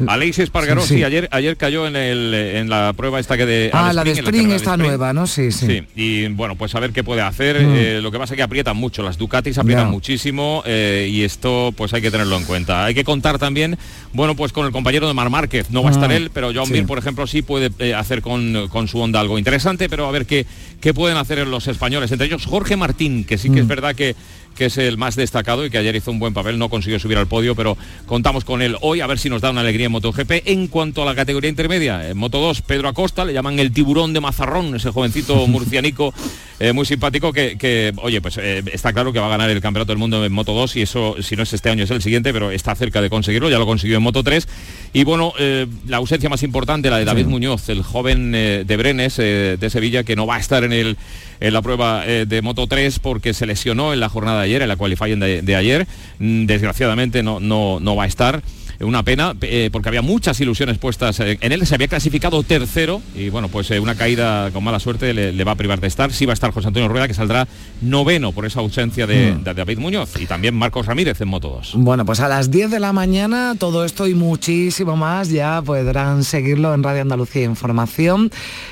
Aleix 0.08 0.39
Espargaró, 0.39 0.82
sí, 0.82 0.96
Sí. 0.96 1.04
ayer, 1.04 1.28
ayer 1.32 1.58
cayó 1.58 1.86
en, 1.88 1.96
el, 1.96 2.34
en 2.34 2.70
la 2.70 2.94
prueba 2.96 3.20
esta 3.20 3.38
que 3.38 3.46
de... 3.46 3.70
ah, 3.74 3.94
la 3.94 4.04
de 4.04 4.12
Spring 4.12 4.50
de 4.50 4.56
está 4.56 4.76
nueva, 4.78 5.14
¿no? 5.14 5.28
Sí, 5.28 5.52
sí. 5.52 5.68
Sí, 5.68 5.84
y 5.96 6.28
bueno, 6.30 6.56
pues 6.56 6.74
a 6.76 6.80
ver 6.80 6.92
qué 6.92 7.04
puede 7.04 7.22
hacer. 7.22 7.62
Mm. 7.62 7.74
Eh, 7.76 8.00
lo 8.02 8.12
que 8.12 8.18
pasa 8.18 8.34
es 8.34 8.38
que 8.38 8.44
aprietan 8.44 8.78
mucho, 8.78 9.04
las 9.04 9.18
Ducatis 9.18 9.58
aprietan 9.58 9.92
muchísimo 9.92 10.64
eh, 10.66 11.08
y 11.12 11.24
esto 11.24 11.74
pues 11.78 11.94
hay 11.94 12.02
que 12.02 12.10
tenerlo 12.12 12.36
en 12.38 12.44
cuenta. 12.46 12.86
Hay 12.86 12.94
que 12.96 13.04
contar 13.04 13.38
también, 13.39 13.78
bueno, 14.14 14.36
pues 14.36 14.52
con 14.52 14.66
el 14.66 14.72
compañero 14.72 15.08
de 15.08 15.14
Mar 15.14 15.30
Márquez. 15.30 15.70
No 15.72 15.84
va 15.84 15.89
a 15.89 15.94
estar 15.94 16.10
Ah, 16.12 16.16
él, 16.16 16.32
pero 16.34 16.52
Joan 16.54 16.66
sí. 16.68 16.74
Mir, 16.74 16.86
por 16.88 16.98
ejemplo, 16.98 17.28
sí 17.28 17.42
puede 17.42 17.70
eh, 17.80 17.94
hacer 17.94 18.22
con, 18.22 18.68
con 18.70 18.88
su 18.88 19.00
onda 19.00 19.20
algo 19.20 19.38
interesante, 19.38 19.88
pero 19.88 20.08
a 20.08 20.12
ver 20.12 20.26
qué, 20.26 20.46
qué 20.82 20.94
pueden 20.94 21.18
hacer 21.18 21.46
los 21.48 21.68
españoles. 21.68 22.12
Entre 22.12 22.28
ellos 22.28 22.46
Jorge 22.46 22.76
Martín, 22.76 23.24
que 23.24 23.38
sí 23.38 23.50
que 23.52 23.60
es 23.60 23.66
Mm. 23.66 23.70
verdad 23.70 23.96
que 23.96 24.16
que 24.62 24.68
es 24.68 24.78
el 24.78 24.95
más 24.95 25.16
destacado 25.16 25.66
y 25.66 25.72
que 25.72 25.80
ayer 25.80 25.95
hizo 25.95 26.12
un 26.12 26.20
buen 26.20 26.36
papel, 26.36 26.59
no 26.59 26.70
consiguió 26.70 26.99
subir 26.99 27.18
al 27.18 27.26
podio, 27.26 27.55
pero 27.55 27.76
contamos 28.05 28.45
con 28.45 28.62
él 28.62 28.78
hoy 28.82 29.01
a 29.01 29.07
ver 29.07 29.18
si 29.18 29.28
nos 29.28 29.41
da 29.41 29.49
una 29.49 29.62
alegría 29.62 29.88
en 29.88 29.91
MotoGP. 29.91 30.43
En 30.45 30.68
cuanto 30.68 31.01
a 31.01 31.05
la 31.05 31.16
categoría 31.16 31.49
intermedia, 31.49 32.07
en 32.07 32.16
Moto 32.16 32.39
2, 32.39 32.62
Pedro 32.62 32.88
Acosta, 32.88 33.26
le 33.26 33.34
llaman 33.34 33.57
el 33.57 33.72
tiburón 33.72 34.14
de 34.14 34.20
Mazarrón, 34.20 34.76
ese 34.76 34.91
jovencito 34.91 35.47
murcianico 35.47 36.14
eh, 36.62 36.74
muy 36.74 36.86
simpático 36.86 37.34
que, 37.34 37.57
que, 37.57 37.91
oye, 38.03 38.22
pues 38.22 38.38
eh, 38.38 38.62
está 38.72 38.93
claro 38.93 39.12
que 39.12 39.20
va 39.20 39.26
a 39.26 39.30
ganar 39.30 39.49
el 39.49 39.59
Campeonato 39.62 39.91
del 39.91 39.97
Mundo 39.97 40.24
en 40.24 40.32
Moto 40.32 40.53
2 40.53 40.76
y 40.76 40.84
eso, 40.84 41.16
si 41.20 41.36
no 41.36 41.41
es 41.41 41.53
este 41.53 41.72
año, 41.72 41.84
es 41.84 41.89
el 41.89 42.03
siguiente, 42.03 42.32
pero 42.32 42.51
está 42.51 42.76
cerca 42.76 43.01
de 43.01 43.09
conseguirlo, 43.09 43.49
ya 43.49 43.57
lo 43.57 43.66
consiguió 43.66 43.97
en 43.97 44.03
Moto 44.03 44.24
3. 44.24 44.47
Y 44.93 45.03
bueno, 45.03 45.34
eh, 45.39 45.66
la 45.88 45.97
ausencia 45.97 46.30
más 46.30 46.43
importante, 46.43 46.91
la 46.91 46.99
de 46.99 47.05
David 47.05 47.26
Muñoz, 47.26 47.68
el 47.70 47.82
joven 47.82 48.32
de 48.32 48.78
Brenes, 48.78 49.18
de 49.18 49.70
Sevilla, 49.72 50.03
que 50.03 50.16
no 50.16 50.28
va 50.28 50.36
a 50.36 50.39
estar 50.39 50.64
en, 50.64 50.74
el, 50.74 50.97
en 51.39 51.53
la 51.53 51.64
prueba 51.64 52.05
de 52.05 52.41
Moto 52.43 52.68
3 52.68 52.99
porque 52.99 53.34
se 53.34 53.47
lesionó 53.47 53.93
en 53.93 53.99
la 53.99 54.09
jornada 54.09 54.39
de 54.41 54.45
ayer, 54.45 54.62
en 54.62 54.68
la 54.68 54.76
qualifying 54.76 55.20
de, 55.20 55.41
de 55.41 55.55
ayer. 55.55 55.88
Mm, 56.20 56.45
Desgraciadamente 56.45 57.24
no, 57.24 57.39
no, 57.39 57.80
no 57.80 57.95
va 57.95 58.03
a 58.03 58.07
estar. 58.07 58.43
Una 58.84 59.04
pena, 59.04 59.34
eh, 59.42 59.70
porque 59.72 59.90
había 59.90 60.02
muchas 60.02 60.40
ilusiones 60.42 60.78
puestas 60.78 61.20
eh, 61.20 61.38
en 61.42 61.52
él. 61.52 61.66
Se 61.66 61.76
había 61.76 61.88
clasificado 61.88 62.42
tercero 62.44 63.02
y 63.16 63.30
bueno, 63.30 63.48
pues 63.48 63.70
eh, 63.72 63.80
una 63.80 63.96
caída 63.96 64.52
con 64.52 64.64
mala 64.64 64.80
suerte 64.80 65.14
le, 65.14 65.32
le 65.34 65.44
va 65.44 65.52
a 65.54 65.56
privar 65.56 65.80
de 65.80 65.88
estar. 65.88 66.12
Sí 66.12 66.26
va 66.26 66.34
a 66.34 66.36
estar 66.36 66.52
José 66.52 66.68
Antonio 66.68 66.88
Rueda, 66.90 67.08
que 67.08 67.14
saldrá 67.14 67.48
noveno 67.82 68.32
por 68.32 68.46
esa 68.46 68.60
ausencia 68.60 69.08
de, 69.08 69.34
Mm. 69.34 69.44
de 69.44 69.54
David 69.54 69.78
Muñoz. 69.80 70.20
Y 70.20 70.26
también 70.26 70.56
Marcos 70.56 70.86
Ramírez 70.86 71.20
en 71.22 71.28
Moto 71.28 71.50
2. 71.50 71.74
Bueno, 71.76 72.06
pues 72.06 72.20
a 72.20 72.28
las 72.28 72.50
10 72.52 72.72
de 72.72 72.80
la 72.80 72.92
mañana 72.94 73.56
todo 73.58 73.86
esto 73.86 74.08
y 74.08 74.14
muchísimo 74.16 74.96
más 74.96 75.30
ya 75.30 75.62
podrán 75.62 76.24
seguirlo 76.24 76.74
en 76.74 76.84
Radio 76.84 77.02
Andalucía 77.02 77.44
Información. 77.44 78.32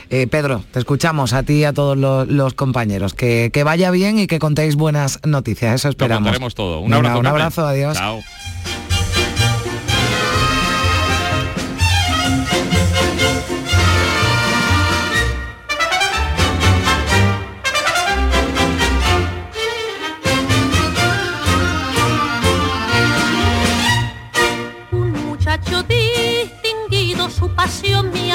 Eh, 0.09 0.27
Pedro, 0.27 0.63
te 0.71 0.79
escuchamos 0.79 1.33
a 1.33 1.43
ti 1.43 1.53
y 1.53 1.63
a 1.65 1.73
todos 1.73 1.97
los, 1.97 2.27
los 2.27 2.53
compañeros. 2.55 3.13
Que, 3.13 3.49
que 3.53 3.63
vaya 3.63 3.91
bien 3.91 4.17
y 4.19 4.27
que 4.27 4.39
contéis 4.39 4.75
buenas 4.75 5.19
noticias. 5.25 5.75
Eso 5.75 5.87
Lo 5.87 5.91
esperamos. 5.91 6.19
contaremos 6.23 6.55
todo. 6.55 6.79
Un 6.79 6.85
Venga, 6.91 6.97
abrazo. 6.97 7.19
un 7.19 7.25
abrazo, 7.27 7.67
adiós. 7.67 7.97
Chao. 7.97 8.19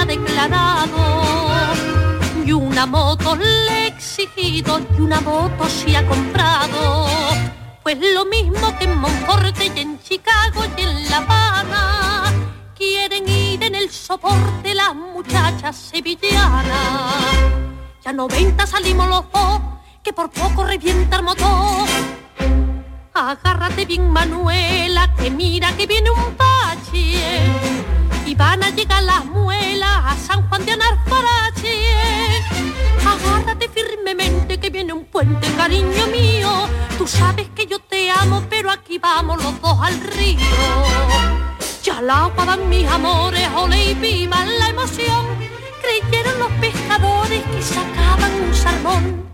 Declarado 0.06 1.34
y 2.44 2.52
una 2.52 2.86
moto 2.86 3.36
le 3.36 3.84
he 3.84 3.86
exigido 3.86 4.80
y 4.96 5.00
una 5.00 5.20
moto 5.20 5.68
se 5.68 5.96
ha 5.96 6.06
comprado. 6.06 7.06
Pues 7.82 7.98
lo 8.14 8.24
mismo 8.24 8.76
que 8.78 8.84
en 8.84 8.98
Monforte 8.98 9.70
y 9.74 9.80
en 9.80 10.00
Chicago 10.02 10.64
y 10.76 10.82
en 10.82 11.10
La 11.10 11.18
Habana 11.18 12.32
quieren 12.76 13.28
ir 13.28 13.62
en 13.62 13.74
el 13.74 13.90
soporte 13.90 14.74
las 14.74 14.94
muchachas 14.94 15.76
sevillanas. 15.76 16.66
Ya 18.04 18.12
90 18.12 18.66
salimos 18.66 19.08
los 19.08 19.24
dos, 19.32 19.60
que 20.02 20.12
por 20.12 20.30
poco 20.30 20.64
revienta 20.64 21.16
el 21.16 21.22
motor. 21.22 21.88
Agárrate 23.14 23.86
bien, 23.86 24.10
Manuela, 24.10 25.14
que 25.14 25.30
mira 25.30 25.74
que 25.76 25.86
viene 25.86 26.10
un 26.10 26.36
bache. 26.36 28.03
Y 28.26 28.34
van 28.34 28.62
a 28.62 28.70
llegar 28.70 29.02
las 29.02 29.24
muelas 29.26 30.00
a 30.04 30.16
San 30.16 30.48
Juan 30.48 30.64
de 30.64 30.72
Anarfarache. 30.72 32.42
Agárrate 33.06 33.68
firmemente 33.68 34.58
que 34.58 34.70
viene 34.70 34.92
un 34.92 35.04
puente, 35.04 35.46
cariño 35.56 36.06
mío. 36.10 36.68
Tú 36.96 37.06
sabes 37.06 37.48
que 37.54 37.66
yo 37.66 37.78
te 37.80 38.10
amo, 38.10 38.42
pero 38.48 38.70
aquí 38.70 38.98
vamos 38.98 39.42
los 39.42 39.60
dos 39.60 39.78
al 39.80 40.00
río. 40.00 40.38
Ya 41.82 41.98
al 41.98 42.08
agua 42.08 42.44
van 42.46 42.68
mis 42.68 42.88
amores, 42.88 43.46
ole 43.56 43.90
y 43.90 43.94
viva 43.94 44.44
la 44.44 44.70
emoción. 44.70 45.26
Creyeron 45.82 46.38
los 46.38 46.50
pescadores 46.52 47.42
que 47.42 47.62
sacaban 47.62 48.32
un 48.42 48.54
salmón. 48.54 49.33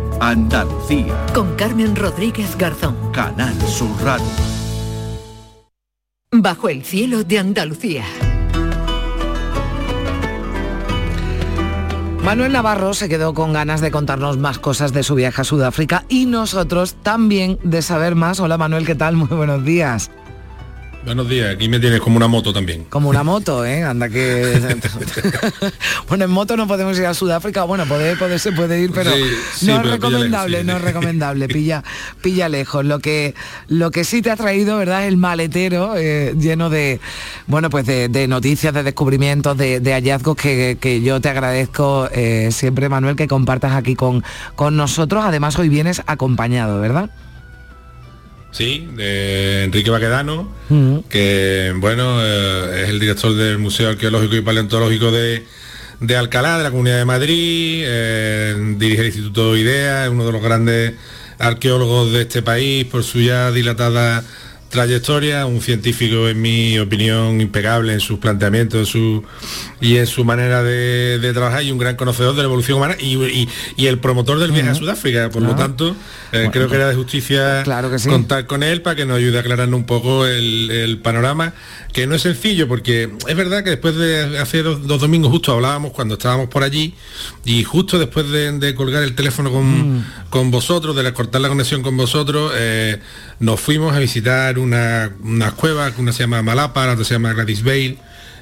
Andalucía. 0.21 1.25
Con 1.33 1.55
Carmen 1.55 1.95
Rodríguez 1.95 2.55
Garzón. 2.55 2.95
Canal 3.11 3.59
Sur 3.63 3.89
Radio. 4.03 4.23
Bajo 6.31 6.69
el 6.69 6.85
cielo 6.85 7.23
de 7.23 7.39
Andalucía. 7.39 8.05
Manuel 12.23 12.51
Navarro 12.53 12.93
se 12.93 13.09
quedó 13.09 13.33
con 13.33 13.51
ganas 13.51 13.81
de 13.81 13.89
contarnos 13.89 14.37
más 14.37 14.59
cosas 14.59 14.93
de 14.93 15.01
su 15.01 15.15
viaje 15.15 15.41
a 15.41 15.43
Sudáfrica 15.43 16.05
y 16.07 16.27
nosotros 16.27 16.97
también 17.01 17.57
de 17.63 17.81
saber 17.81 18.13
más. 18.13 18.39
Hola 18.39 18.59
Manuel, 18.59 18.85
¿qué 18.85 18.93
tal? 18.93 19.15
Muy 19.15 19.35
buenos 19.35 19.65
días. 19.65 20.11
Buenos 21.03 21.27
días, 21.27 21.55
aquí 21.55 21.67
me 21.67 21.79
tienes 21.79 21.99
como 21.99 22.17
una 22.17 22.27
moto 22.27 22.53
también. 22.53 22.83
Como 22.83 23.09
una 23.09 23.23
moto, 23.23 23.65
¿eh? 23.65 23.83
Anda 23.83 24.07
que... 24.07 24.61
bueno, 26.07 26.25
en 26.25 26.29
moto 26.31 26.55
no 26.55 26.67
podemos 26.67 26.97
ir 26.99 27.07
a 27.07 27.15
Sudáfrica. 27.15 27.63
Bueno, 27.63 27.87
poder, 27.87 28.19
poder 28.19 28.39
se 28.39 28.51
puede 28.51 28.79
ir, 28.79 28.91
pero 28.93 29.11
Sí, 29.11 29.23
sí, 29.55 29.65
no 29.65 29.77
es 29.77 29.81
pero 29.81 29.93
recomendable, 29.95 30.51
lejos, 30.51 30.61
sí. 30.61 30.67
no 30.67 30.77
es 30.77 30.81
recomendable. 30.83 31.47
Pilla, 31.47 31.83
pilla 32.21 32.49
lejos. 32.49 32.85
Lo 32.85 32.99
que, 32.99 33.33
lo 33.67 33.89
que 33.89 34.03
sí 34.03 34.21
te 34.21 34.29
ha 34.29 34.35
traído, 34.35 34.77
¿verdad? 34.77 35.01
Es 35.01 35.07
el 35.07 35.17
maletero 35.17 35.97
eh, 35.97 36.35
lleno 36.37 36.69
de, 36.69 36.99
bueno, 37.47 37.71
pues 37.71 37.87
de, 37.87 38.07
de 38.07 38.27
noticias, 38.27 38.71
de 38.71 38.83
descubrimientos, 38.83 39.57
de, 39.57 39.79
de 39.79 39.93
hallazgos 39.93 40.35
que, 40.35 40.77
que 40.79 41.01
yo 41.01 41.19
te 41.19 41.29
agradezco 41.29 42.09
eh, 42.11 42.49
siempre, 42.51 42.89
Manuel, 42.89 43.15
que 43.15 43.27
compartas 43.27 43.73
aquí 43.73 43.95
con, 43.95 44.23
con 44.55 44.77
nosotros. 44.77 45.23
Además, 45.25 45.57
hoy 45.57 45.67
vienes 45.67 46.03
acompañado, 46.05 46.79
¿verdad? 46.79 47.09
Sí, 48.51 48.87
de 48.95 49.63
Enrique 49.63 49.89
Baquedano, 49.89 50.51
Mm. 50.69 50.97
que 51.09 51.73
bueno, 51.77 52.19
eh, 52.23 52.83
es 52.83 52.89
el 52.89 52.99
director 52.99 53.33
del 53.35 53.57
Museo 53.59 53.89
Arqueológico 53.89 54.35
y 54.35 54.41
Paleontológico 54.41 55.11
de, 55.11 55.45
de 56.01 56.15
Alcalá, 56.17 56.57
de 56.57 56.63
la 56.63 56.71
Comunidad 56.71 56.97
de 56.97 57.05
Madrid, 57.05 57.83
eh, 57.85 58.75
dirige 58.77 59.01
el 59.01 59.07
Instituto 59.07 59.55
IDEA, 59.55 60.05
es 60.05 60.11
uno 60.11 60.25
de 60.25 60.31
los 60.33 60.41
grandes 60.41 60.93
arqueólogos 61.39 62.11
de 62.11 62.21
este 62.21 62.41
país 62.41 62.85
por 62.85 63.03
su 63.03 63.19
ya 63.21 63.51
dilatada 63.51 64.23
trayectoria, 64.71 65.45
un 65.45 65.61
científico 65.61 66.27
en 66.29 66.41
mi 66.41 66.79
opinión 66.79 67.39
impecable 67.41 67.93
en 67.93 67.99
sus 67.99 68.19
planteamientos 68.19 68.79
en 68.79 68.85
su, 68.85 69.23
y 69.81 69.97
en 69.97 70.07
su 70.07 70.23
manera 70.25 70.63
de, 70.63 71.19
de 71.19 71.33
trabajar 71.33 71.61
y 71.63 71.71
un 71.71 71.77
gran 71.77 71.95
conocedor 71.95 72.31
de 72.35 72.39
la 72.41 72.45
evolución 72.45 72.77
humana 72.77 72.95
y, 72.99 73.15
y- 73.23 73.49
y 73.75 73.87
el 73.87 73.99
promotor 73.99 74.39
del 74.39 74.51
viaje 74.51 74.69
a 74.69 74.75
Sudáfrica. 74.75 75.29
Por 75.29 75.41
lo 75.43 75.55
tanto, 75.55 75.95
eh, 76.31 76.49
creo 76.51 76.67
que 76.69 76.75
era 76.75 76.87
de 76.87 76.95
justicia 76.95 77.61
Claro 77.63 77.91
que 77.91 77.99
sí. 77.99 78.09
contar 78.09 78.45
con 78.47 78.63
él 78.63 78.81
para 78.81 78.95
que 78.95 79.05
nos 79.05 79.17
ayude 79.17 79.37
a 79.37 79.41
aclararnos 79.41 79.77
un 79.77 79.85
poco 79.85 80.25
el, 80.25 80.71
el 80.71 80.97
panorama, 80.99 81.53
que 81.93 82.07
no 82.07 82.15
es 82.15 82.21
sencillo, 82.21 82.67
porque 82.67 83.09
es 83.27 83.35
verdad 83.35 83.63
que 83.63 83.71
después 83.71 83.95
de 83.95 84.39
hace 84.39 84.63
dos, 84.63 84.87
dos 84.87 85.01
domingos 85.01 85.29
justo 85.31 85.51
hablábamos 85.51 85.91
cuando 85.91 86.13
estábamos 86.15 86.47
por 86.47 86.63
allí 86.63 86.93
y 87.43 87.63
justo 87.63 87.99
después 87.99 88.29
de, 88.29 88.51
de 88.53 88.73
colgar 88.75 89.03
el 89.03 89.13
teléfono 89.15 89.51
con, 89.51 89.61
Mm. 89.97 90.05
con 90.29 90.51
vosotros, 90.51 90.95
de 90.95 91.03
la- 91.03 91.13
cortar 91.13 91.41
la 91.41 91.49
conexión 91.49 91.81
con 91.83 91.97
vosotros, 91.97 92.53
eh, 92.55 92.99
nos 93.39 93.59
fuimos 93.59 93.93
a 93.95 93.99
visitar 93.99 94.57
una, 94.61 95.11
unas 95.23 95.53
cuevas, 95.53 95.93
una 95.97 96.11
se 96.13 96.23
llama 96.23 96.41
Malapa, 96.41 96.85
la 96.85 96.93
otra 96.93 97.05
se 97.05 97.13
llama 97.15 97.33
Gladys 97.33 97.63
Vale, 97.63 97.97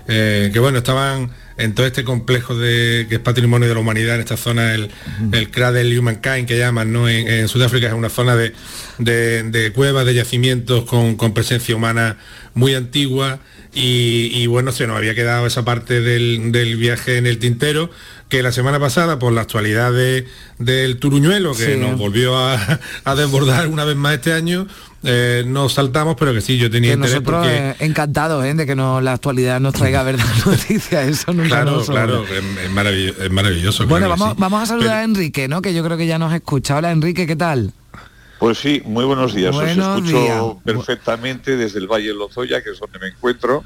eh, 0.07 0.49
que 0.51 0.59
bueno, 0.59 0.77
estaban 0.79 1.31
en 1.57 1.73
todo 1.75 1.85
este 1.85 2.03
complejo 2.05 2.57
de 2.57 3.05
que 3.09 3.15
es 3.15 3.21
patrimonio 3.21 3.67
de 3.67 3.73
la 3.75 3.81
humanidad 3.81 4.15
en 4.15 4.21
esta 4.21 4.37
zona, 4.37 4.73
el, 4.73 4.89
el 5.33 5.51
Cradle 5.51 5.99
Humankind 5.99 6.47
que 6.47 6.57
llaman, 6.57 6.91
¿no? 6.93 7.09
En, 7.09 7.27
en 7.27 7.47
Sudáfrica 7.49 7.87
es 7.87 7.93
una 7.93 8.09
zona 8.09 8.35
de, 8.37 8.53
de- 8.97 9.43
de 9.43 9.71
cuevas, 9.73 10.05
de 10.05 10.13
yacimientos 10.13 10.85
con, 10.85 11.15
con 11.15 11.33
presencia 11.33 11.75
humana 11.75 12.15
muy 12.59 12.75
antigua 12.75 13.39
y, 13.73 14.31
y, 14.33 14.47
bueno, 14.47 14.71
se 14.71 14.87
nos 14.87 14.97
había 14.97 15.13
quedado 15.15 15.45
esa 15.47 15.63
parte 15.63 16.01
del, 16.01 16.51
del 16.51 16.75
viaje 16.75 17.17
en 17.17 17.27
el 17.27 17.37
tintero 17.37 17.89
que 18.27 18.41
la 18.43 18.51
semana 18.51 18.79
pasada 18.79 19.17
por 19.19 19.31
la 19.33 19.41
actualidad 19.41 19.91
de- 19.91 20.25
del 20.59 20.97
Turuñuelo 20.97 21.53
que 21.53 21.73
Sí. 21.73 21.79
nos 21.79 21.97
volvió 21.97 22.37
a, 22.37 22.79
a 23.05 23.15
desbordar 23.15 23.67
una 23.67 23.85
vez 23.85 23.95
más 23.95 24.15
este 24.15 24.33
año 24.33 24.67
eh, 25.03 25.43
nos 25.47 25.73
saltamos 25.73 26.15
pero 26.19 26.33
que 26.33 26.41
sí 26.41 26.57
yo 26.57 26.69
tenía 26.69 26.89
Que 26.91 26.95
interés 26.95 27.15
nosotros 27.15 27.45
porque 27.47 27.57
eh, 27.69 27.75
encantados 27.79 28.43
¿eh? 28.45 28.53
de 28.53 28.65
que 28.65 28.75
no, 28.75 28.99
la 29.01 29.13
actualidad 29.13 29.59
nos 29.61 29.73
traiga 29.73 30.03
verdad 30.03 30.25
noticias. 30.45 31.07
Eso 31.07 31.31
nunca 31.33 31.49
Claro, 31.49 31.71
nos 31.77 31.89
claro, 31.89 32.25
es, 32.25 32.65
es 32.65 32.71
maravilloso, 32.71 33.23
es 33.23 33.31
maravilloso. 33.31 33.87
Bueno, 33.87 34.07
claro 34.07 34.19
vamos, 34.19 34.35
sí. 34.35 34.41
vamos 34.41 34.63
a 34.63 34.65
saludar 34.65 34.97
a 34.97 35.03
Enrique, 35.03 35.47
¿no? 35.47 35.61
Que 35.61 35.73
yo 35.73 35.83
creo 35.85 35.95
que 35.97 36.05
ya 36.07 36.19
nos 36.19 36.33
escucha. 36.33 36.75
Hola 36.75 36.91
Enrique, 36.91 37.25
¿qué 37.25 37.35
tal? 37.37 37.71
Pues 38.39 38.57
sí, 38.57 38.81
muy 38.85 39.03
buenos 39.03 39.33
días. 39.33 39.53
Buenos 39.53 39.85
Os 39.85 39.97
escucho 39.97 40.21
días. 40.21 40.43
perfectamente 40.63 41.57
desde 41.57 41.79
el 41.79 41.87
Valle 41.87 42.07
de 42.07 42.13
Lozoya, 42.13 42.63
que 42.63 42.71
es 42.71 42.79
donde 42.79 42.97
me 42.97 43.07
encuentro, 43.07 43.65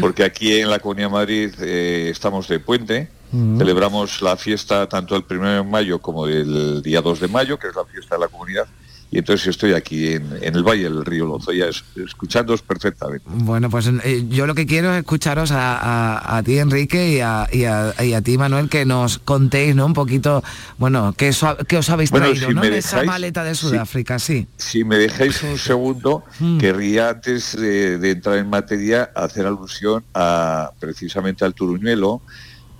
porque 0.00 0.24
aquí 0.24 0.60
en 0.60 0.70
la 0.70 0.78
Comunidad 0.78 1.08
de 1.08 1.12
Madrid 1.12 1.50
eh, 1.60 2.08
estamos 2.10 2.48
de 2.48 2.58
puente. 2.58 3.10
Celebramos 3.58 4.22
la 4.22 4.38
fiesta 4.38 4.88
tanto 4.88 5.14
el 5.14 5.24
1 5.28 5.50
de 5.56 5.62
mayo 5.62 5.98
como 5.98 6.26
el 6.26 6.80
día 6.80 7.02
2 7.02 7.20
de 7.20 7.28
mayo, 7.28 7.58
que 7.58 7.68
es 7.68 7.76
la 7.76 7.84
fiesta 7.84 8.14
de 8.14 8.22
la 8.22 8.28
comunidad, 8.28 8.66
y 9.10 9.18
entonces 9.18 9.46
estoy 9.48 9.72
aquí 9.72 10.12
en, 10.12 10.38
en 10.42 10.54
el 10.54 10.62
Valle 10.62 10.84
del 10.84 11.04
Río 11.04 11.26
Lozoya 11.26 11.68
es- 11.68 11.84
escuchándoos 11.96 12.62
perfectamente. 12.62 13.24
Bueno, 13.26 13.70
pues 13.70 13.90
eh, 14.04 14.26
yo 14.28 14.46
lo 14.46 14.54
que 14.54 14.66
quiero 14.66 14.92
es 14.92 14.98
escucharos 14.98 15.50
a, 15.50 15.76
a- 15.78 16.36
a 16.38 16.42
ti, 16.42 16.58
Enrique, 16.58 17.12
y 17.14 17.20
a, 17.20 17.48
y 17.52 17.64
a- 17.64 17.94
y 18.04 18.12
a 18.12 18.20
ti, 18.22 18.36
Manuel, 18.36 18.68
que 18.68 18.84
nos 18.84 19.18
contéis, 19.18 19.74
¿no? 19.74 19.86
Un 19.86 19.94
poquito, 19.94 20.42
bueno, 20.76 21.14
qué, 21.16 21.30
ha- 21.42 21.56
qué 21.66 21.78
os 21.78 21.88
habéis 21.90 22.10
Bueno, 22.10 22.26
traído, 22.26 22.48
si 22.48 22.54
¿no? 22.54 22.64
En 22.64 22.74
esa 22.74 22.98
dejáis- 22.98 23.06
maleta 23.06 23.44
de. 23.44 23.54
Sudáfrica, 23.54 24.18
sí. 24.18 24.46
Si 24.56 24.84
me 24.84 24.96
dejáis 24.98 25.42
un 25.42 25.58
segundo, 25.58 26.22
querría 26.60 27.10
antes 27.10 27.56
de, 27.58 27.98
de 27.98 28.10
entrar 28.10 28.36
en 28.38 28.48
materia 28.50 29.10
hacer 29.14 29.46
alusión 29.46 30.04
a 30.14 30.70
precisamente 30.78 31.44
al 31.44 31.54
Turuñuelo 31.54 32.20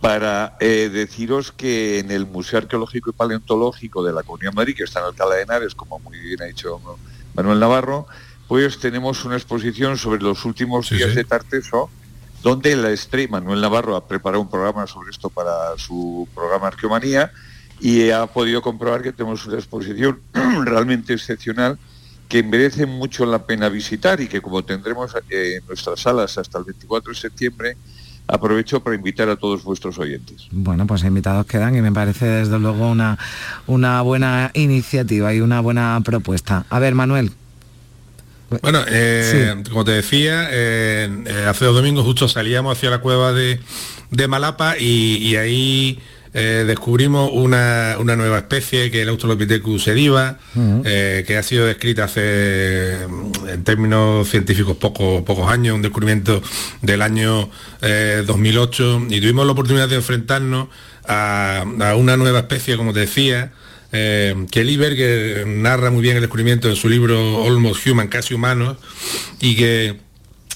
para 0.01 0.57
eh, 0.61 0.90
deciros 0.92 1.51
que 1.51 1.99
en 1.99 2.11
el 2.11 2.26
Museo 2.26 2.59
Arqueológico 2.59 3.11
y 3.11 3.12
Paleontológico 3.12 4.05
de 4.05 4.12
la 4.12 4.22
Comunidad 4.22 4.53
de 4.53 4.57
Madrid, 4.57 4.76
que 4.76 4.84
está 4.84 5.01
en 5.01 5.07
Alcalá 5.07 5.34
de 5.34 5.42
Henares, 5.42 5.74
como 5.74 5.99
muy 5.99 6.18
bien 6.18 6.40
ha 6.42 6.44
dicho 6.44 6.80
Manuel 7.34 7.59
Navarro, 7.59 8.07
pues 8.46 8.78
tenemos 8.78 9.24
una 9.24 9.36
exposición 9.36 9.99
sobre 9.99 10.22
los 10.22 10.44
últimos 10.44 10.88
días 10.90 11.14
de 11.14 11.24
Tarteso, 11.24 11.90
donde 12.42 12.76
la 12.76 12.90
estrella, 12.90 13.32
Manuel 13.32 13.61
Navarro 13.61 13.96
ha 13.96 14.07
preparado 14.07 14.40
un 14.40 14.49
programa 14.49 14.86
sobre 14.86 15.11
esto 15.11 15.28
para 15.28 15.76
su 15.76 16.28
programa 16.34 16.68
Arqueomanía 16.68 17.32
y 17.80 18.11
ha 18.11 18.26
podido 18.26 18.62
comprobar 18.62 19.03
que 19.03 19.12
tenemos 19.12 19.44
una 19.46 19.57
exposición 19.57 20.20
realmente 20.64 21.12
excepcional 21.12 21.78
que 22.28 22.42
merece 22.42 22.86
mucho 22.86 23.24
la 23.26 23.46
pena 23.46 23.68
visitar 23.68 24.20
y 24.20 24.28
que 24.28 24.40
como 24.40 24.64
tendremos 24.64 25.14
eh, 25.30 25.57
en 25.57 25.66
nuestras 25.66 26.01
salas 26.01 26.36
hasta 26.38 26.59
el 26.59 26.64
24 26.64 27.12
de 27.12 27.18
septiembre, 27.18 27.76
aprovecho 28.29 28.81
para 28.81 28.95
invitar 28.95 29.29
a 29.29 29.37
todos 29.37 29.64
vuestros 29.64 29.99
oyentes. 29.99 30.47
Bueno, 30.53 30.87
pues 30.87 31.03
invitados 31.03 31.47
quedan 31.47 31.74
y 31.76 31.81
me 31.81 31.91
parece 31.91 32.26
desde 32.26 32.59
luego 32.59 32.89
una, 32.91 33.18
una 33.66 34.03
buena 34.03 34.51
iniciativa 34.55 35.35
y 35.35 35.41
una 35.41 35.61
buena 35.61 36.01
propuesta. 36.05 36.66
A 36.70 36.79
ver, 36.79 36.95
Manuel. 36.95 37.33
Bueno, 38.62 38.81
eh, 38.89 39.62
como 39.70 39.85
te 39.85 39.91
decía, 39.93 40.49
eh, 40.51 41.24
eh, 41.26 41.47
hace 41.49 41.66
dos 41.66 41.74
domingos 41.74 42.05
justo 42.05 42.29
salíamos 42.29 42.76
hacia 42.76 42.89
la 42.89 43.01
cueva 43.01 43.33
de, 43.33 43.61
de 44.11 44.29
Malapa 44.29 44.79
y, 44.79 45.16
y 45.16 45.37
ahí 45.37 45.99
eh, 46.35 46.64
descubrimos 46.66 47.31
una, 47.33 47.97
una 47.99 48.16
nueva 48.16 48.39
especie 48.39 48.91
que 48.91 48.99
es 48.99 49.03
el 49.05 49.09
Australopithecus 49.11 49.85
sediva, 49.85 50.39
eh, 50.85 51.24
que 51.26 51.37
ha 51.37 51.43
sido 51.43 51.66
descrita 51.66 52.05
hace, 52.05 52.99
mm, 53.09 53.49
en 53.49 53.64
términos 53.64 54.29
científicos, 54.29 54.76
poco- 54.76 55.24
pocos 55.24 55.51
años, 55.51 55.74
un 55.74 55.83
descubrimiento 55.83 56.43
del 56.83 57.03
año 57.03 57.49
eh, 57.83 58.22
2008, 58.26 59.07
y 59.11 59.20
tuvimos 59.20 59.47
la 59.47 59.53
oportunidad 59.53 59.89
de 59.89 59.97
enfrentarnos 59.97 60.68
a, 61.07 61.64
a 61.81 61.95
una 61.97 62.16
nueva 62.16 62.41
especie, 62.41 62.76
como 62.76 62.93
te 62.93 63.01
decía, 63.01 63.53
eh, 63.93 64.35
que 64.51 64.64
Lee 64.64 64.76
Berger 64.76 65.47
narra 65.47 65.91
muy 65.91 66.03
bien 66.03 66.16
el 66.16 66.20
descubrimiento 66.22 66.68
en 66.68 66.76
su 66.76 66.89
libro 66.91 67.45
Almost 67.47 67.87
Human, 67.87 68.09
casi 68.09 68.35
humanos, 68.35 68.76
y 69.41 69.57
que 69.57 69.97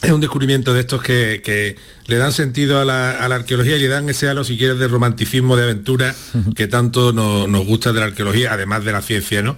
es 0.03 0.11
un 0.11 0.21
descubrimiento 0.21 0.75
de 0.75 0.81
estos 0.81 1.01
que, 1.03 1.41
que 1.45 1.77
le 2.07 2.17
dan 2.17 2.33
sentido 2.33 2.81
a 2.81 2.85
la, 2.85 3.13
a 3.13 3.29
la 3.29 3.37
arqueología 3.37 3.77
y 3.77 3.81
le 3.81 3.89
dan 3.89 4.09
ese 4.09 4.29
halo, 4.29 4.43
si 4.43 4.59
quieres, 4.59 4.79
de 4.79 4.89
romanticismo, 4.89 5.57
de 5.57 5.63
aventura, 5.65 6.15
que 6.57 6.67
tanto 6.67 7.13
no- 7.13 7.47
nos 7.47 7.65
gusta 7.67 7.93
de 7.93 8.01
la 8.01 8.07
arqueología, 8.07 8.53
además 8.53 8.85
de 8.85 8.93
la 8.93 9.01
ciencia, 9.03 9.43
¿no? 9.43 9.57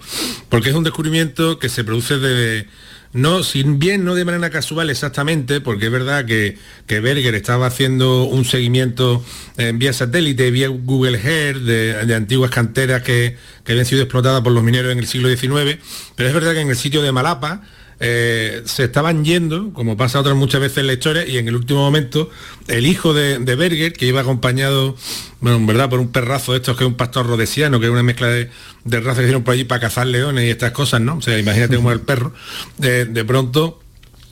Porque 0.50 0.68
es 0.68 0.74
un 0.74 0.84
descubrimiento 0.84 1.58
que 1.58 1.70
se 1.70 1.82
produce 1.82 2.18
de, 2.18 2.66
no, 3.14 3.42
sin 3.42 3.78
bien, 3.78 4.04
no 4.04 4.14
de 4.14 4.26
manera 4.26 4.50
casual 4.50 4.90
exactamente, 4.90 5.62
porque 5.62 5.86
es 5.86 5.92
verdad 5.92 6.26
que, 6.26 6.58
que 6.86 7.00
Berger 7.00 7.34
estaba 7.36 7.66
haciendo 7.66 8.24
un 8.24 8.44
seguimiento 8.44 9.24
en 9.56 9.78
vía 9.78 9.94
satélite, 9.94 10.50
vía 10.50 10.68
Google 10.68 11.18
Earth, 11.24 11.62
de, 11.62 12.04
de 12.04 12.14
antiguas 12.14 12.50
canteras 12.50 13.02
que, 13.02 13.36
que 13.64 13.72
habían 13.72 13.86
sido 13.86 14.02
explotadas 14.02 14.42
por 14.42 14.52
los 14.52 14.62
mineros 14.62 14.92
en 14.92 14.98
el 14.98 15.06
siglo 15.06 15.28
XIX, 15.34 15.78
pero 16.16 16.28
es 16.28 16.34
verdad 16.34 16.52
que 16.52 16.60
en 16.60 16.68
el 16.68 16.76
sitio 16.76 17.00
de 17.00 17.12
Malapa, 17.12 17.62
eh, 18.00 18.62
se 18.64 18.84
estaban 18.84 19.24
yendo, 19.24 19.72
como 19.72 19.96
pasa 19.96 20.20
otras 20.20 20.36
muchas 20.36 20.60
veces 20.60 20.78
en 20.78 20.88
la 20.88 20.94
historia, 20.94 21.26
y 21.26 21.38
en 21.38 21.48
el 21.48 21.54
último 21.54 21.80
momento 21.80 22.30
el 22.66 22.86
hijo 22.86 23.14
de, 23.14 23.38
Berger, 23.38 23.92
que 23.92 24.06
iba 24.06 24.20
acompañado, 24.20 24.96
bueno, 25.40 25.58
en 25.58 25.66
verdad, 25.66 25.88
por 25.88 26.00
un 26.00 26.08
perrazo 26.08 26.52
de 26.52 26.58
estos 26.58 26.76
que 26.76 26.84
es 26.84 26.88
un 26.88 26.96
pastor 26.96 27.26
rodesiano, 27.26 27.78
que 27.78 27.86
es 27.86 27.92
una 27.92 28.02
mezcla 28.02 28.28
de, 28.28 28.50
de 28.84 29.00
razas 29.00 29.18
que 29.18 29.24
hicieron 29.24 29.44
por 29.44 29.54
allí 29.54 29.64
para 29.64 29.80
cazar 29.80 30.06
leones 30.06 30.44
y 30.44 30.50
estas 30.50 30.72
cosas, 30.72 31.00
¿no? 31.00 31.16
O 31.16 31.22
sea, 31.22 31.38
imagínate 31.38 31.76
cómo 31.76 31.92
el 31.92 32.00
perro. 32.00 32.32
De, 32.78 33.24
pronto 33.24 33.80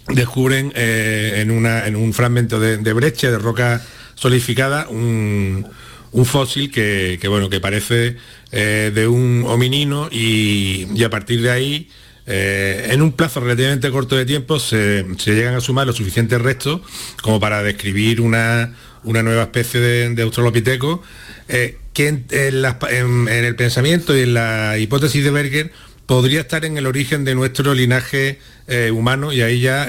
descubren 0.08 0.72
eh, 0.74 1.34
en, 1.36 1.50
una, 1.50 1.86
en 1.86 1.96
un 1.96 2.12
fragmento 2.12 2.58
de, 2.58 2.92
brecha, 2.92 3.30
de 3.30 3.38
roca 3.38 3.84
solidificada, 4.14 4.88
un, 4.88 5.66
un 6.10 6.26
fósil 6.26 6.70
que, 6.70 7.18
que, 7.20 7.28
bueno, 7.28 7.48
que 7.48 7.60
parece 7.60 8.16
eh, 8.50 8.90
de 8.94 9.06
un 9.06 9.44
hominino 9.46 10.08
y, 10.10 10.88
y 10.94 11.04
a 11.04 11.10
partir 11.10 11.40
de 11.42 11.50
ahí 11.50 11.88
eh, 12.26 12.88
en 12.90 13.02
un 13.02 13.12
plazo 13.12 13.40
relativamente 13.40 13.90
corto 13.90 14.16
de 14.16 14.24
tiempo 14.24 14.58
se, 14.60 15.04
se 15.18 15.34
llegan 15.34 15.54
a 15.54 15.60
sumar 15.60 15.86
los 15.86 15.96
suficientes 15.96 16.40
restos 16.40 16.80
como 17.22 17.40
para 17.40 17.62
describir 17.62 18.20
una, 18.20 18.74
una 19.04 19.22
nueva 19.22 19.42
especie 19.42 19.80
de, 19.80 20.10
de 20.14 20.22
australopiteco 20.22 21.02
eh, 21.48 21.78
que 21.92 22.08
en, 22.08 22.26
en 22.30 22.62
las- 22.62 22.76
en- 22.90 23.28
en 23.28 23.44
el 23.44 23.56
pensamiento 23.56 24.16
y 24.16 24.20
en 24.22 24.34
la 24.34 24.78
hipótesis 24.78 25.24
de 25.24 25.30
Berger 25.30 25.72
podría 26.06 26.40
estar 26.40 26.64
en 26.64 26.76
el 26.78 26.86
origen 26.86 27.24
de 27.24 27.34
nuestro 27.34 27.74
linaje 27.74 28.38
eh, 28.68 28.90
humano 28.92 29.32
y 29.32 29.42
ahí 29.42 29.60
ya 29.60 29.86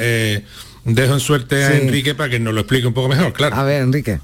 dejo 0.86 1.14
en 1.14 1.20
suerte 1.20 1.64
a 1.64 1.72
Sí. 1.72 1.78
Enrique 1.84 2.16
para 2.16 2.30
que 2.30 2.40
nos 2.40 2.54
lo 2.54 2.62
explique 2.62 2.88
un 2.88 2.94
poco 2.94 3.10
mejor, 3.10 3.32
claro. 3.34 3.56
A 3.56 3.64
ver, 3.64 3.82
Enrique. 3.84 4.20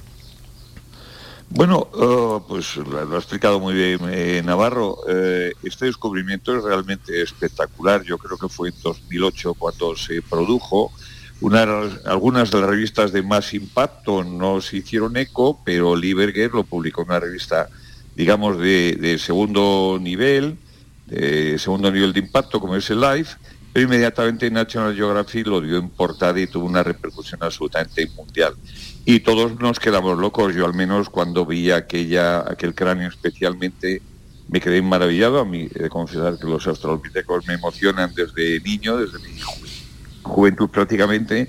Bueno, 1.51 1.89
eh, 1.99 2.43
pues 2.47 2.75
lo, 2.77 3.15
ha 3.15 3.17
explicado 3.17 3.59
muy 3.59 3.73
bien 3.73 3.99
eh, 4.11 4.41
Navarro. 4.45 4.97
Eh, 5.07 5.53
este 5.63 5.85
descubrimiento 5.85 6.55
es 6.55 6.63
realmente 6.63 7.21
espectacular. 7.21 8.03
Yo 8.03 8.19
creo 8.19 8.37
que 8.37 8.47
fue 8.47 8.69
en 8.69 8.75
2008 8.83 9.55
cuando 9.55 9.95
se 9.95 10.21
produjo. 10.21 10.91
Una, 11.41 11.63
algunas 12.05 12.51
de 12.51 12.59
las 12.59 12.69
revistas 12.69 13.11
de 13.11 13.23
más 13.23 13.53
impacto 13.53 14.23
no 14.23 14.61
se 14.61 14.77
hicieron 14.77 15.17
eco, 15.17 15.59
pero 15.65 15.95
Lee 15.95 16.13
Berger 16.13 16.51
lo 16.51 16.65
publicó 16.65 17.01
en 17.01 17.09
una 17.09 17.19
revista, 17.19 17.69
digamos, 18.15 18.59
de, 18.59 18.97
de 18.99 19.17
segundo 19.17 19.97
nivel, 19.99 20.57
de 21.07 21.57
segundo 21.57 21.91
nivel 21.91 22.13
de 22.13 22.19
impacto, 22.19 22.59
como 22.59 22.75
es 22.75 22.89
el 22.89 23.01
Life, 23.01 23.37
pero 23.79 23.87
inmediatamente 23.87 24.51
National 24.51 24.93
Geographic 24.93 25.47
lo 25.47 25.61
dio 25.61 25.77
en 25.77 25.87
portada 25.87 26.37
y 26.37 26.47
tuvo 26.47 26.65
una 26.65 26.83
repercusión 26.83 27.41
absolutamente 27.41 28.05
mundial. 28.07 28.53
Y 29.05 29.21
todos 29.21 29.57
nos 29.57 29.79
quedamos 29.79 30.19
locos, 30.19 30.53
yo 30.53 30.65
al 30.65 30.73
menos 30.73 31.09
cuando 31.09 31.45
vi 31.45 31.71
aquella, 31.71 32.39
aquel 32.39 32.75
cráneo 32.75 33.07
especialmente, 33.07 34.01
me 34.49 34.59
quedé 34.59 34.81
maravillado. 34.81 35.39
A 35.39 35.45
mí 35.45 35.69
de 35.69 35.87
confesar 35.89 36.37
que 36.37 36.45
los 36.45 36.67
australopithecus 36.67 37.47
me 37.47 37.53
emocionan 37.53 38.13
desde 38.13 38.59
niño, 38.59 38.97
desde 38.97 39.17
mi 39.19 39.39
ju- 39.39 39.83
juventud 40.23 40.69
prácticamente, 40.69 41.47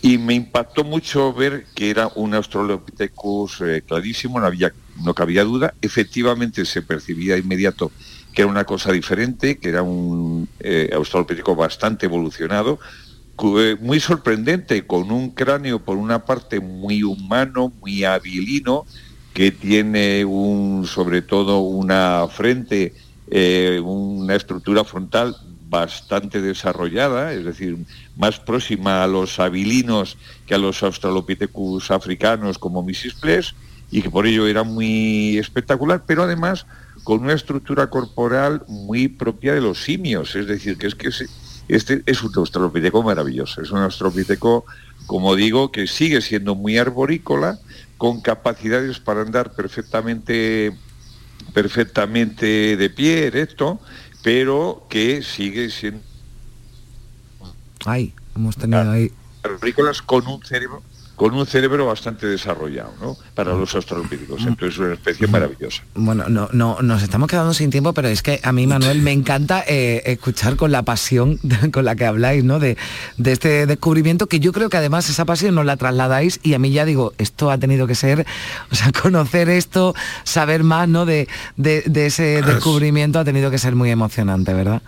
y 0.00 0.16
me 0.16 0.32
impactó 0.32 0.82
mucho 0.82 1.34
ver 1.34 1.66
que 1.74 1.90
era 1.90 2.08
un 2.14 2.32
Australopithecus 2.32 3.60
eh, 3.60 3.82
clarísimo, 3.86 4.40
no, 4.40 4.46
había, 4.46 4.72
no 5.04 5.12
cabía 5.12 5.44
duda. 5.44 5.74
Efectivamente 5.82 6.64
se 6.64 6.80
percibía 6.80 7.36
inmediato 7.36 7.92
que 8.36 8.42
era 8.42 8.50
una 8.50 8.64
cosa 8.64 8.92
diferente, 8.92 9.56
que 9.56 9.70
era 9.70 9.82
un 9.82 10.46
eh, 10.60 10.90
bastante 11.56 12.04
evolucionado, 12.04 12.78
eh, 13.58 13.76
muy 13.80 13.98
sorprendente, 13.98 14.86
con 14.86 15.10
un 15.10 15.30
cráneo 15.30 15.78
por 15.78 15.96
una 15.96 16.26
parte 16.26 16.60
muy 16.60 17.02
humano, 17.02 17.72
muy 17.80 18.04
habilino, 18.04 18.84
que 19.32 19.52
tiene 19.52 20.26
un, 20.26 20.86
sobre 20.86 21.22
todo 21.22 21.60
una 21.60 22.28
frente, 22.28 22.92
eh, 23.30 23.80
una 23.82 24.34
estructura 24.34 24.84
frontal 24.84 25.34
bastante 25.70 26.42
desarrollada, 26.42 27.32
es 27.32 27.42
decir, 27.42 27.78
más 28.18 28.38
próxima 28.38 29.02
a 29.02 29.06
los 29.06 29.40
habilinos 29.40 30.18
que 30.46 30.54
a 30.54 30.58
los 30.58 30.82
Australopithecus 30.82 31.90
africanos 31.90 32.58
como 32.58 32.82
Misisplés, 32.82 33.54
y 33.90 34.02
que 34.02 34.10
por 34.10 34.26
ello 34.26 34.46
era 34.46 34.62
muy 34.62 35.38
espectacular, 35.38 36.02
pero 36.06 36.24
además 36.24 36.66
con 37.06 37.20
una 37.20 37.34
estructura 37.34 37.88
corporal 37.88 38.64
muy 38.66 39.06
propia 39.06 39.54
de 39.54 39.60
los 39.60 39.84
simios, 39.84 40.34
es 40.34 40.48
decir, 40.48 40.76
que 40.76 40.88
es 40.88 40.96
que 40.96 41.08
este 41.68 42.02
es 42.04 42.22
un 42.24 42.32
australopiteco 42.34 43.00
maravilloso, 43.00 43.62
es 43.62 43.70
un 43.70 43.78
australopiteco, 43.78 44.64
como 45.06 45.36
digo, 45.36 45.70
que 45.70 45.86
sigue 45.86 46.20
siendo 46.20 46.56
muy 46.56 46.78
arborícola, 46.78 47.60
con 47.96 48.20
capacidades 48.20 48.98
para 48.98 49.20
andar 49.20 49.52
perfectamente, 49.52 50.76
perfectamente 51.54 52.76
de 52.76 52.90
pie, 52.90 53.28
erecto, 53.28 53.78
pero 54.24 54.84
que 54.90 55.22
sigue 55.22 55.70
siendo 55.70 56.02
Ay, 57.84 58.14
hemos 58.34 58.56
tenido 58.56 58.90
ahí. 58.90 59.12
arborícolas 59.44 60.02
con 60.02 60.26
un 60.26 60.42
cerebro 60.42 60.82
con 61.16 61.32
un 61.34 61.46
cerebro 61.46 61.86
bastante 61.86 62.26
desarrollado, 62.26 62.92
¿no? 63.00 63.16
Para 63.34 63.54
los 63.54 63.74
australopithecus. 63.74 64.44
Mm. 64.44 64.48
Entonces 64.48 64.74
es 64.74 64.78
una 64.78 64.92
especie 64.94 65.26
maravillosa. 65.26 65.82
Bueno, 65.94 66.28
no, 66.28 66.50
no, 66.52 66.82
nos 66.82 67.02
estamos 67.02 67.28
quedando 67.28 67.54
sin 67.54 67.70
tiempo, 67.70 67.94
pero 67.94 68.08
es 68.08 68.22
que 68.22 68.38
a 68.42 68.52
mí, 68.52 68.66
Manuel, 68.66 69.00
me 69.00 69.12
encanta 69.12 69.64
eh, 69.66 70.02
escuchar 70.04 70.56
con 70.56 70.72
la 70.72 70.82
pasión 70.82 71.38
con 71.72 71.86
la 71.86 71.96
que 71.96 72.04
habláis, 72.04 72.44
¿no? 72.44 72.58
De, 72.58 72.76
de 73.16 73.32
este 73.32 73.64
descubrimiento, 73.66 74.26
que 74.26 74.40
yo 74.40 74.52
creo 74.52 74.68
que 74.68 74.76
además 74.76 75.08
esa 75.08 75.24
pasión 75.24 75.54
nos 75.54 75.64
la 75.64 75.76
trasladáis 75.78 76.38
y 76.42 76.52
a 76.54 76.58
mí 76.58 76.70
ya 76.70 76.84
digo, 76.84 77.14
esto 77.16 77.50
ha 77.50 77.56
tenido 77.58 77.86
que 77.86 77.94
ser, 77.94 78.26
o 78.70 78.74
sea, 78.74 78.92
conocer 79.02 79.48
esto, 79.48 79.94
saber 80.24 80.64
más, 80.64 80.86
¿no? 80.88 81.06
De, 81.06 81.28
de- 81.56 81.82
de 81.86 82.06
ese 82.06 82.42
descubrimiento 82.42 83.18
ha 83.18 83.24
tenido 83.24 83.50
que 83.50 83.58
ser 83.58 83.74
muy 83.74 83.90
emocionante, 83.90 84.52
¿verdad? 84.52 84.82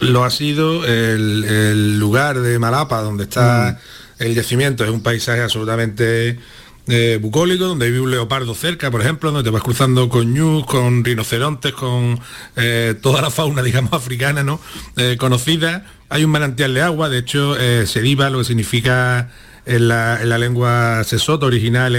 Lo 0.00 0.24
ha 0.24 0.30
sido 0.30 0.84
el, 0.84 1.44
el 1.44 1.98
lugar 1.98 2.38
de 2.40 2.58
Malapa, 2.58 3.00
donde 3.00 3.24
está 3.24 3.80
el 4.18 4.34
yacimiento, 4.34 4.84
es 4.84 4.90
un 4.90 5.02
paisaje 5.02 5.42
absolutamente 5.42 6.38
eh, 6.86 7.18
bucólico, 7.20 7.64
donde 7.64 7.90
vive 7.90 8.00
un 8.00 8.10
leopardo 8.10 8.54
cerca, 8.54 8.90
por 8.90 9.00
ejemplo, 9.00 9.30
donde 9.30 9.48
te 9.48 9.50
vas 9.50 9.62
cruzando 9.62 10.10
con 10.10 10.34
ñus, 10.34 10.66
con 10.66 11.02
rinocerontes, 11.02 11.72
con 11.72 12.20
eh, 12.56 12.94
toda 13.00 13.22
la 13.22 13.30
fauna, 13.30 13.62
digamos, 13.62 13.92
africana, 13.94 14.42
¿no? 14.42 14.60
Eh, 14.96 15.16
conocida. 15.18 15.86
Hay 16.10 16.24
un 16.24 16.30
manantial 16.30 16.74
de 16.74 16.82
agua, 16.82 17.08
de 17.08 17.18
hecho, 17.18 17.56
Sediba, 17.86 18.28
lo 18.28 18.38
que 18.38 18.44
significa 18.44 19.30
en 19.64 19.88
la, 19.88 20.20
en 20.20 20.28
la 20.28 20.36
lengua 20.36 21.02
sesoto 21.04 21.46
original 21.46 21.96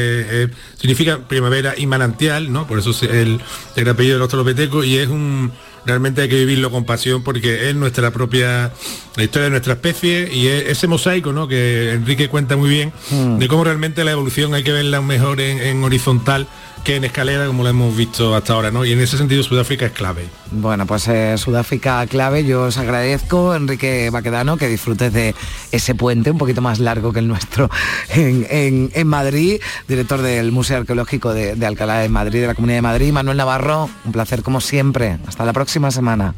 significa 0.80 1.28
primavera 1.28 1.74
y 1.76 1.88
manantial, 1.88 2.54
¿no? 2.54 2.68
Por 2.68 2.80
eso 2.80 2.92
es 2.92 3.04
el, 3.04 3.42
el 3.76 3.90
apellido 3.90 4.16
del 4.16 4.22
australopeteco 4.22 4.84
y 4.84 4.98
es 4.98 5.10
un 5.10 5.52
realmente 5.86 6.22
hay 6.22 6.30
que 6.30 6.38
vivirlo 6.38 6.72
con 6.72 6.86
pasión 6.86 7.24
porque 7.24 7.70
es 7.70 7.76
nuestra 7.76 8.12
propia 8.12 8.72
la 9.16 9.24
historia 9.24 9.46
de 9.46 9.50
nuestra 9.52 9.74
especie 9.74 10.30
y 10.34 10.48
es 10.48 10.68
ese 10.68 10.88
mosaico, 10.88 11.32
¿no? 11.32 11.48
Que 11.48 11.92
Enrique 11.94 12.28
cuenta 12.28 12.58
muy 12.58 12.70
bien 12.70 12.92
de 13.40 13.48
cómo 13.48 13.64
realmente 13.64 14.04
la 14.04 14.12
evolución 14.12 14.54
hay 14.54 14.64
que 14.64 14.72
verla 14.72 15.02
mejor 15.02 15.40
en, 15.40 15.60
en 15.60 15.84
horizontal 15.84 16.48
que 16.86 16.96
en 16.96 17.04
escalera 17.04 17.48
como 17.48 17.64
lo 17.64 17.70
hemos 17.70 17.98
visto 17.98 18.36
hasta 18.36 18.54
ahora, 18.54 18.70
¿no? 18.72 18.86
Y 18.86 18.94
en 18.94 19.02
ese 19.02 19.18
sentido 19.18 19.42
Sudáfrica 19.44 19.88
es 19.88 19.92
clave. 19.92 20.28
Bueno, 20.52 20.86
pues 20.86 21.08
eh, 21.08 21.36
Sudáfrica 21.38 22.06
clave, 22.08 22.46
yo 22.46 22.62
os 22.64 22.78
agradezco, 22.78 23.56
Enrique 23.56 24.10
Baquedano, 24.12 24.56
que 24.58 24.68
disfrutes 24.70 25.12
de 25.12 25.34
ese 25.72 25.96
puente 25.96 26.30
un 26.32 26.38
poquito 26.38 26.62
más 26.62 26.78
largo 26.80 27.12
que 27.12 27.20
el 27.20 27.28
nuestro 27.28 27.70
en, 28.10 28.46
en- 28.50 28.92
en 28.94 29.08
Madrid, 29.08 29.60
director 29.88 30.22
del 30.22 30.52
Museo 30.52 30.78
Arqueológico 30.78 31.34
de, 31.34 31.56
de 31.56 31.66
Alcalá 31.66 31.98
de 32.00 32.08
Madrid, 32.10 32.42
de 32.42 32.48
la 32.48 32.54
Comunidad 32.56 32.78
de 32.78 32.82
Madrid, 32.84 33.12
Manuel 33.12 33.38
Navarro, 33.38 33.90
un 34.06 34.12
placer 34.12 34.44
como 34.44 34.62
siempre. 34.62 35.18
Hasta 35.28 35.44
la 35.44 35.54
próxima 35.54 35.90
semana. 35.92 36.36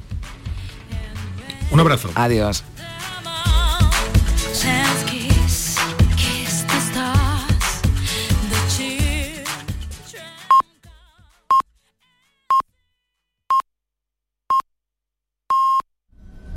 Un 1.71 1.79
abrazo. 1.81 2.09
Adiós. 2.15 2.63